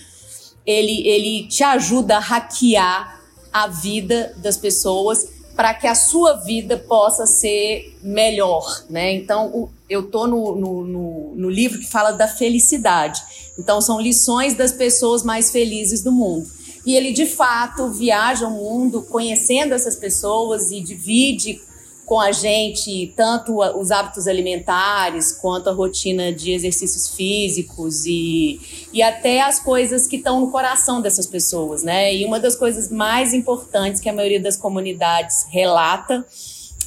ele, 0.66 1.06
ele 1.06 1.48
te 1.48 1.64
ajuda 1.64 2.16
a 2.16 2.20
hackear 2.20 3.22
a 3.52 3.68
vida 3.68 4.34
das 4.38 4.56
pessoas 4.58 5.37
para 5.58 5.74
que 5.74 5.88
a 5.88 5.96
sua 5.96 6.34
vida 6.34 6.78
possa 6.78 7.26
ser 7.26 7.98
melhor, 8.04 8.86
né? 8.88 9.12
Então, 9.12 9.72
eu 9.90 10.04
tô 10.04 10.28
no, 10.28 10.56
no, 10.56 11.36
no, 11.36 11.50
livro 11.50 11.80
que 11.80 11.90
fala 11.90 12.12
da 12.12 12.28
felicidade. 12.28 13.20
Então, 13.58 13.82
são 13.82 14.00
lições 14.00 14.54
das 14.54 14.72
pessoas 14.72 15.24
mais 15.24 15.50
felizes 15.50 16.04
do 16.04 16.12
mundo. 16.12 16.48
E 16.86 16.96
ele, 16.96 17.12
de 17.12 17.26
fato, 17.26 17.90
viaja 17.90 18.48
o 18.48 18.52
mundo 18.52 19.02
conhecendo 19.10 19.74
essas 19.74 19.96
pessoas 19.96 20.70
e 20.70 20.80
divide 20.80 21.60
com 22.08 22.22
a 22.22 22.32
gente 22.32 23.12
tanto 23.18 23.60
os 23.78 23.92
hábitos 23.92 24.30
alimentares 24.30 25.34
quanto 25.34 25.70
a 25.70 25.74
rotina 25.74 26.32
de 26.32 26.54
exercícios 26.54 27.10
físicos 27.10 28.06
e, 28.06 28.88
e 28.94 29.04
até 29.04 29.42
as 29.42 29.60
coisas 29.60 30.08
que 30.08 30.16
estão 30.16 30.40
no 30.40 30.50
coração 30.50 31.02
dessas 31.02 31.28
pessoas, 31.28 31.84
né? 31.84 32.16
E 32.16 32.24
uma 32.24 32.40
das 32.40 32.56
coisas 32.56 32.90
mais 32.90 33.34
importantes 33.34 34.00
que 34.00 34.08
a 34.08 34.14
maioria 34.14 34.40
das 34.40 34.56
comunidades 34.56 35.46
relata 35.50 36.26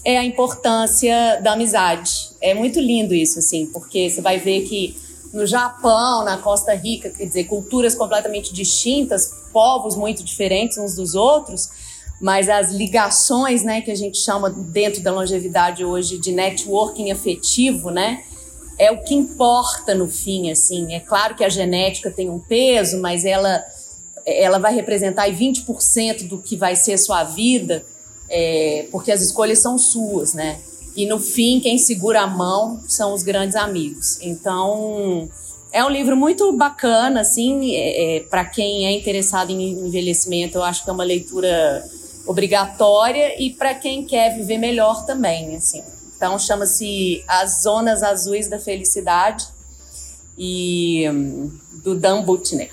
é 0.03 0.17
a 0.17 0.25
importância 0.25 1.39
da 1.43 1.53
amizade. 1.53 2.31
É 2.41 2.55
muito 2.55 2.81
lindo 2.81 3.15
isso, 3.15 3.41
assim, 3.41 3.67
porque 3.67 4.09
você 4.09 4.23
vai 4.23 4.39
ver 4.39 4.63
que 4.63 4.97
no 5.35 5.47
Japão, 5.47 6.25
na 6.25 6.39
Costa 6.39 6.73
Rica, 6.73 7.11
quer 7.11 7.27
dizer, 7.27 7.45
culturas 7.45 7.95
completamente 7.95 8.55
distintas, 8.55 9.31
povos 9.53 9.95
muito 9.97 10.25
diferentes 10.25 10.79
uns 10.79 10.97
dos 10.97 11.15
outros, 11.15 11.69
mas 12.21 12.49
as 12.49 12.71
ligações, 12.73 13.63
né, 13.63 13.81
que 13.81 13.91
a 13.91 13.95
gente 13.95 14.19
chama 14.19 14.51
dentro 14.51 15.03
da 15.03 15.13
longevidade 15.13 15.85
hoje 15.85 16.19
de 16.19 16.33
networking 16.33 17.11
afetivo, 17.11 17.91
né, 17.91 18.23
é 18.79 18.91
o 18.91 19.03
que 19.03 19.15
importa 19.15 19.95
no 19.95 20.09
fim, 20.09 20.51
assim. 20.51 20.95
É 20.95 21.01
claro 21.01 21.35
que 21.35 21.45
a 21.45 21.49
genética 21.49 22.11
tem 22.11 22.29
um 22.31 22.39
peso, 22.39 23.01
mas 23.01 23.25
ela 23.25 23.65
ela 24.27 24.59
vai 24.59 24.75
representar 24.75 25.29
20% 25.31 26.29
do 26.29 26.39
que 26.39 26.57
vai 26.57 26.77
ser 26.77 26.93
a 26.93 26.99
sua 26.99 27.25
vida, 27.25 27.85
é, 28.29 28.87
porque 28.93 29.11
as 29.11 29.23
escolhas 29.23 29.59
são 29.59 29.79
suas, 29.79 30.35
né? 30.35 30.61
E 30.95 31.07
no 31.07 31.19
fim, 31.19 31.61
quem 31.61 31.79
segura 31.79 32.23
a 32.23 32.27
mão 32.27 32.81
são 32.89 33.15
os 33.15 33.23
grandes 33.23 33.57
amigos. 33.57 34.19
Então, 34.21 35.29
é 35.73 35.85
um 35.85 35.89
livro 35.89 36.17
muito 36.17 36.53
bacana, 36.53 37.21
assim, 37.21 37.75
é, 37.75 38.17
é, 38.17 38.21
para 38.21 38.45
quem 38.45 38.87
é 38.87 38.93
interessado 38.93 39.51
em 39.51 39.71
envelhecimento, 39.87 40.59
eu 40.59 40.63
acho 40.63 40.85
que 40.85 40.91
é 40.91 40.93
uma 40.93 41.05
leitura 41.05 41.85
obrigatória 42.27 43.41
e 43.43 43.51
para 43.51 43.75
quem 43.75 44.05
quer 44.05 44.37
viver 44.37 44.59
melhor 44.59 45.05
também, 45.07 45.57
assim. 45.57 45.83
Então 46.17 46.39
chama-se 46.39 47.25
As 47.27 47.63
Zonas 47.63 48.03
Azuis 48.03 48.49
da 48.49 48.59
Felicidade 48.59 49.47
e 50.37 51.09
hum, 51.09 51.51
do 51.83 51.95
Dan 51.95 52.23
Butner. 52.23 52.71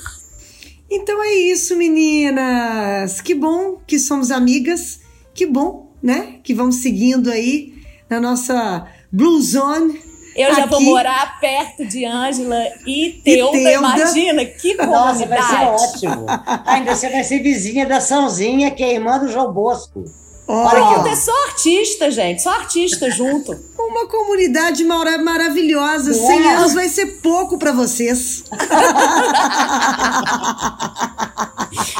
Então 0.89 1.21
é 1.23 1.33
isso, 1.33 1.75
meninas. 1.75 3.21
Que 3.21 3.33
bom 3.33 3.77
que 3.85 3.99
somos 3.99 4.31
amigas. 4.31 4.99
Que 5.33 5.45
bom, 5.45 5.91
né? 6.01 6.39
Que 6.43 6.53
vamos 6.53 6.77
seguindo 6.77 7.29
aí 7.29 7.73
na 8.09 8.19
nossa 8.19 8.87
Blue 9.11 9.41
Zone 9.41 10.06
eu 10.37 10.55
já 10.55 10.65
vou 10.67 10.79
morar 10.81 11.39
perto 11.39 11.85
de 11.85 12.05
Ângela 12.05 12.63
e 12.85 13.21
Teuda, 13.23 13.57
imagina, 13.57 14.45
que 14.45 14.75
comunidade. 14.75 15.19
Nossa, 15.19 15.25
vai 15.25 15.41
ser 15.41 15.65
ótimo. 15.65 16.25
Ainda 16.65 16.95
você 16.95 17.09
vai 17.09 17.23
ser 17.23 17.39
vizinha 17.39 17.85
da 17.85 17.99
Sãozinha, 17.99 18.69
que 18.71 18.83
é 18.83 18.93
irmã 18.93 19.17
do 19.17 19.27
João 19.27 19.51
Bosco. 19.51 20.05
Oh. 20.49 20.69
Pronto, 20.69 21.07
é 21.07 21.15
só 21.15 21.33
artista, 21.49 22.09
gente, 22.09 22.41
só 22.41 22.51
artista 22.51 23.11
junto. 23.11 23.51
Uma 23.77 24.07
comunidade 24.07 24.83
mara 24.85 25.17
maravilhosa. 25.17 26.11
Uau. 26.11 26.27
100 26.27 26.47
anos 26.51 26.73
vai 26.73 26.87
ser 26.87 27.19
pouco 27.21 27.57
para 27.57 27.73
vocês. 27.73 28.45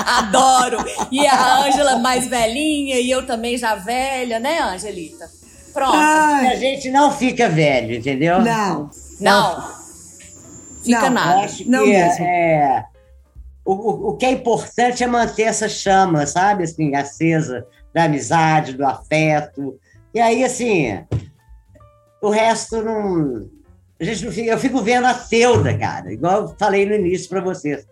Adoro. 0.06 0.78
E 1.12 1.28
a 1.28 1.66
Ângela 1.66 1.98
mais 1.98 2.28
velhinha 2.28 3.00
e 3.00 3.12
eu 3.12 3.26
também 3.26 3.58
já 3.58 3.76
velha, 3.76 4.40
né, 4.40 4.60
Angelita? 4.62 5.30
Pronto. 5.78 5.95
Ai. 5.95 6.47
A 6.47 6.55
gente 6.55 6.89
não 6.89 7.11
fica 7.11 7.47
velho, 7.47 7.95
entendeu? 7.95 8.41
Não. 8.41 8.89
Não. 9.19 9.78
Fica 10.84 11.01
não, 11.01 11.11
nada. 11.11 11.41
Acho 11.41 11.57
que 11.57 11.69
não 11.69 11.86
mesmo. 11.86 12.25
É, 12.25 12.84
o, 13.63 13.73
o, 13.73 14.09
o 14.09 14.17
que 14.17 14.25
é 14.25 14.32
importante 14.32 15.03
é 15.03 15.07
manter 15.07 15.43
essa 15.43 15.69
chama, 15.69 16.25
sabe? 16.25 16.63
Assim, 16.63 16.95
acesa 16.95 17.63
da 17.93 18.05
amizade, 18.05 18.73
do 18.73 18.84
afeto. 18.84 19.80
E 20.15 20.19
aí, 20.19 20.43
assim, 20.43 20.99
o 22.23 22.32
resto 22.32 22.82
não. 22.82 23.47
A 23.99 24.03
gente 24.03 24.25
não 24.25 24.32
fica, 24.32 24.49
eu 24.49 24.57
fico 24.57 24.82
vendo 24.82 25.05
a 25.05 25.13
Teuda, 25.13 25.78
cara, 25.78 26.11
igual 26.11 26.41
eu 26.41 26.55
falei 26.57 26.88
no 26.88 26.95
início 26.95 27.30
para 27.30 27.41
vocês. 27.41 27.86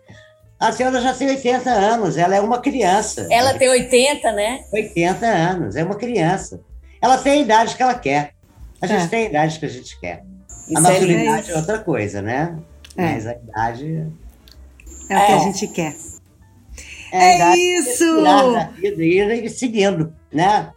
A 0.58 0.72
Teuda 0.72 1.00
já 1.00 1.14
tem 1.14 1.28
80 1.28 1.70
anos, 1.70 2.16
ela 2.16 2.34
é 2.34 2.40
uma 2.40 2.60
criança. 2.60 3.28
Ela 3.30 3.54
tem 3.54 3.68
80, 3.68 4.32
né? 4.32 4.64
80 4.72 5.24
anos, 5.24 5.76
é 5.76 5.84
uma 5.84 5.94
criança. 5.94 6.60
Ela 7.00 7.18
tem 7.18 7.32
a 7.32 7.42
idade 7.42 7.76
que 7.76 7.82
ela 7.82 7.94
quer. 7.94 8.34
A 8.80 8.86
gente 8.86 9.04
é. 9.04 9.08
tem 9.08 9.26
a 9.26 9.28
idade 9.30 9.58
que 9.58 9.66
a 9.66 9.68
gente 9.68 10.00
quer. 10.00 10.24
Isso 10.68 10.78
a 10.78 10.80
maturidade 10.80 11.50
é, 11.50 11.54
é, 11.54 11.56
outra 11.56 11.78
coisa, 11.78 12.20
né? 12.20 12.58
É. 12.96 13.12
Mas 13.12 13.26
a 13.26 13.32
idade. 13.32 14.06
É 15.08 15.16
o 15.16 15.26
que 15.26 15.32
a 15.32 15.36
é. 15.36 15.40
gente 15.40 15.68
quer. 15.68 15.96
É, 17.12 17.40
é 17.40 17.56
isso! 17.56 18.04
Vida, 18.76 19.34
ir 19.34 19.48
seguindo, 19.48 20.12
né? 20.32 20.70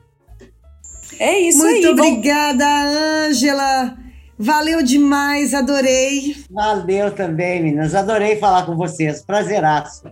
É 1.20 1.38
isso 1.40 1.58
Muito 1.58 1.88
aí. 1.88 1.94
obrigada, 1.94 2.66
Ângela. 2.66 3.98
Valeu 4.38 4.82
demais, 4.82 5.54
adorei. 5.54 6.38
Valeu 6.50 7.12
também, 7.12 7.62
meninas. 7.62 7.94
Adorei 7.94 8.38
falar 8.38 8.66
com 8.66 8.76
vocês. 8.78 9.22
Prazeraço. 9.22 10.04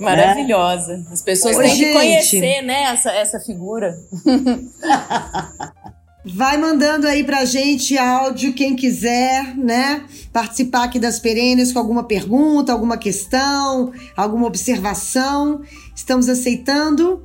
Maravilhosa. 0.00 1.04
As 1.10 1.22
pessoas 1.22 1.56
Ô, 1.56 1.60
têm 1.60 1.70
gente. 1.70 1.86
que 1.86 1.92
conhecer, 1.92 2.62
né, 2.62 2.84
essa, 2.84 3.10
essa 3.10 3.40
figura. 3.40 3.98
Vai 6.24 6.58
mandando 6.58 7.06
aí 7.06 7.24
pra 7.24 7.44
gente 7.44 7.96
áudio, 7.96 8.52
quem 8.52 8.76
quiser, 8.76 9.56
né? 9.56 10.04
Participar 10.32 10.84
aqui 10.84 10.98
das 10.98 11.18
perenes 11.18 11.72
com 11.72 11.78
alguma 11.78 12.04
pergunta, 12.04 12.72
alguma 12.72 12.98
questão, 12.98 13.92
alguma 14.16 14.46
observação. 14.46 15.62
Estamos 15.94 16.28
aceitando. 16.28 17.22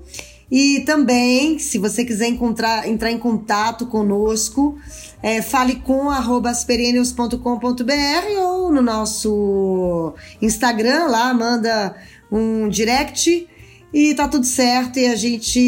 E 0.50 0.82
também, 0.82 1.58
se 1.58 1.80
você 1.80 2.06
quiser 2.06 2.28
encontrar, 2.28 2.88
entrar 2.88 3.12
em 3.12 3.18
contato 3.18 3.88
conosco, 3.88 4.78
é, 5.22 5.42
fale 5.42 5.78
com 5.78 6.10
asperenius.com.br 6.10 8.40
ou 8.40 8.72
no 8.72 8.82
nosso 8.82 10.14
Instagram, 10.42 11.08
lá 11.08 11.34
manda 11.34 11.96
um 12.34 12.68
direct 12.68 13.48
e 13.94 14.14
tá 14.16 14.28
tudo 14.28 14.46
certo. 14.46 14.98
E 15.00 15.08
a 15.08 15.16
gente. 15.16 15.60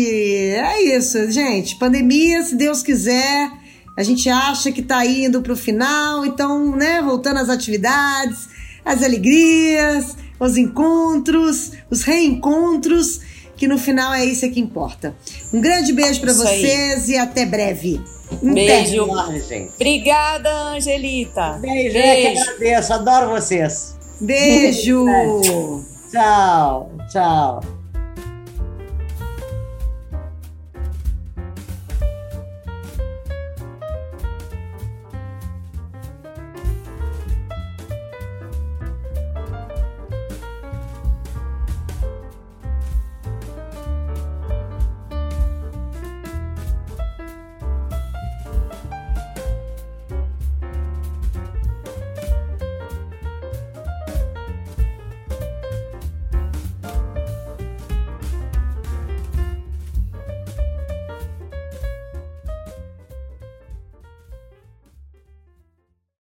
É 0.49 0.97
isso, 0.97 1.31
gente. 1.31 1.75
Pandemia, 1.75 2.41
se 2.43 2.55
Deus 2.55 2.81
quiser, 2.81 3.51
a 3.95 4.03
gente 4.03 4.27
acha 4.29 4.71
que 4.71 4.81
tá 4.81 5.05
indo 5.05 5.41
pro 5.41 5.55
final, 5.55 6.25
então, 6.25 6.75
né, 6.75 7.01
voltando 7.01 7.37
às 7.37 7.49
atividades, 7.49 8.49
as 8.83 9.03
alegrias, 9.03 10.17
os 10.39 10.57
encontros, 10.57 11.71
os 11.89 12.01
reencontros, 12.01 13.21
que 13.55 13.67
no 13.67 13.77
final 13.77 14.13
é 14.13 14.25
isso 14.25 14.49
que 14.49 14.59
importa. 14.59 15.15
Um 15.53 15.61
grande 15.61 15.93
beijo 15.93 16.19
para 16.19 16.33
vocês 16.33 17.07
e 17.07 17.17
até 17.17 17.45
breve. 17.45 18.01
Um 18.41 18.53
beijo. 18.53 19.07
Obrigada, 19.75 20.49
Angelita. 20.73 21.59
Beijo, 21.61 21.93
beijo. 21.93 21.97
eu 21.97 22.33
que 22.33 22.39
agradeço, 22.39 22.93
adoro 22.93 23.29
vocês. 23.29 23.95
Beijo. 24.19 25.05
Tchau, 26.15 26.89
tchau. 27.11 27.74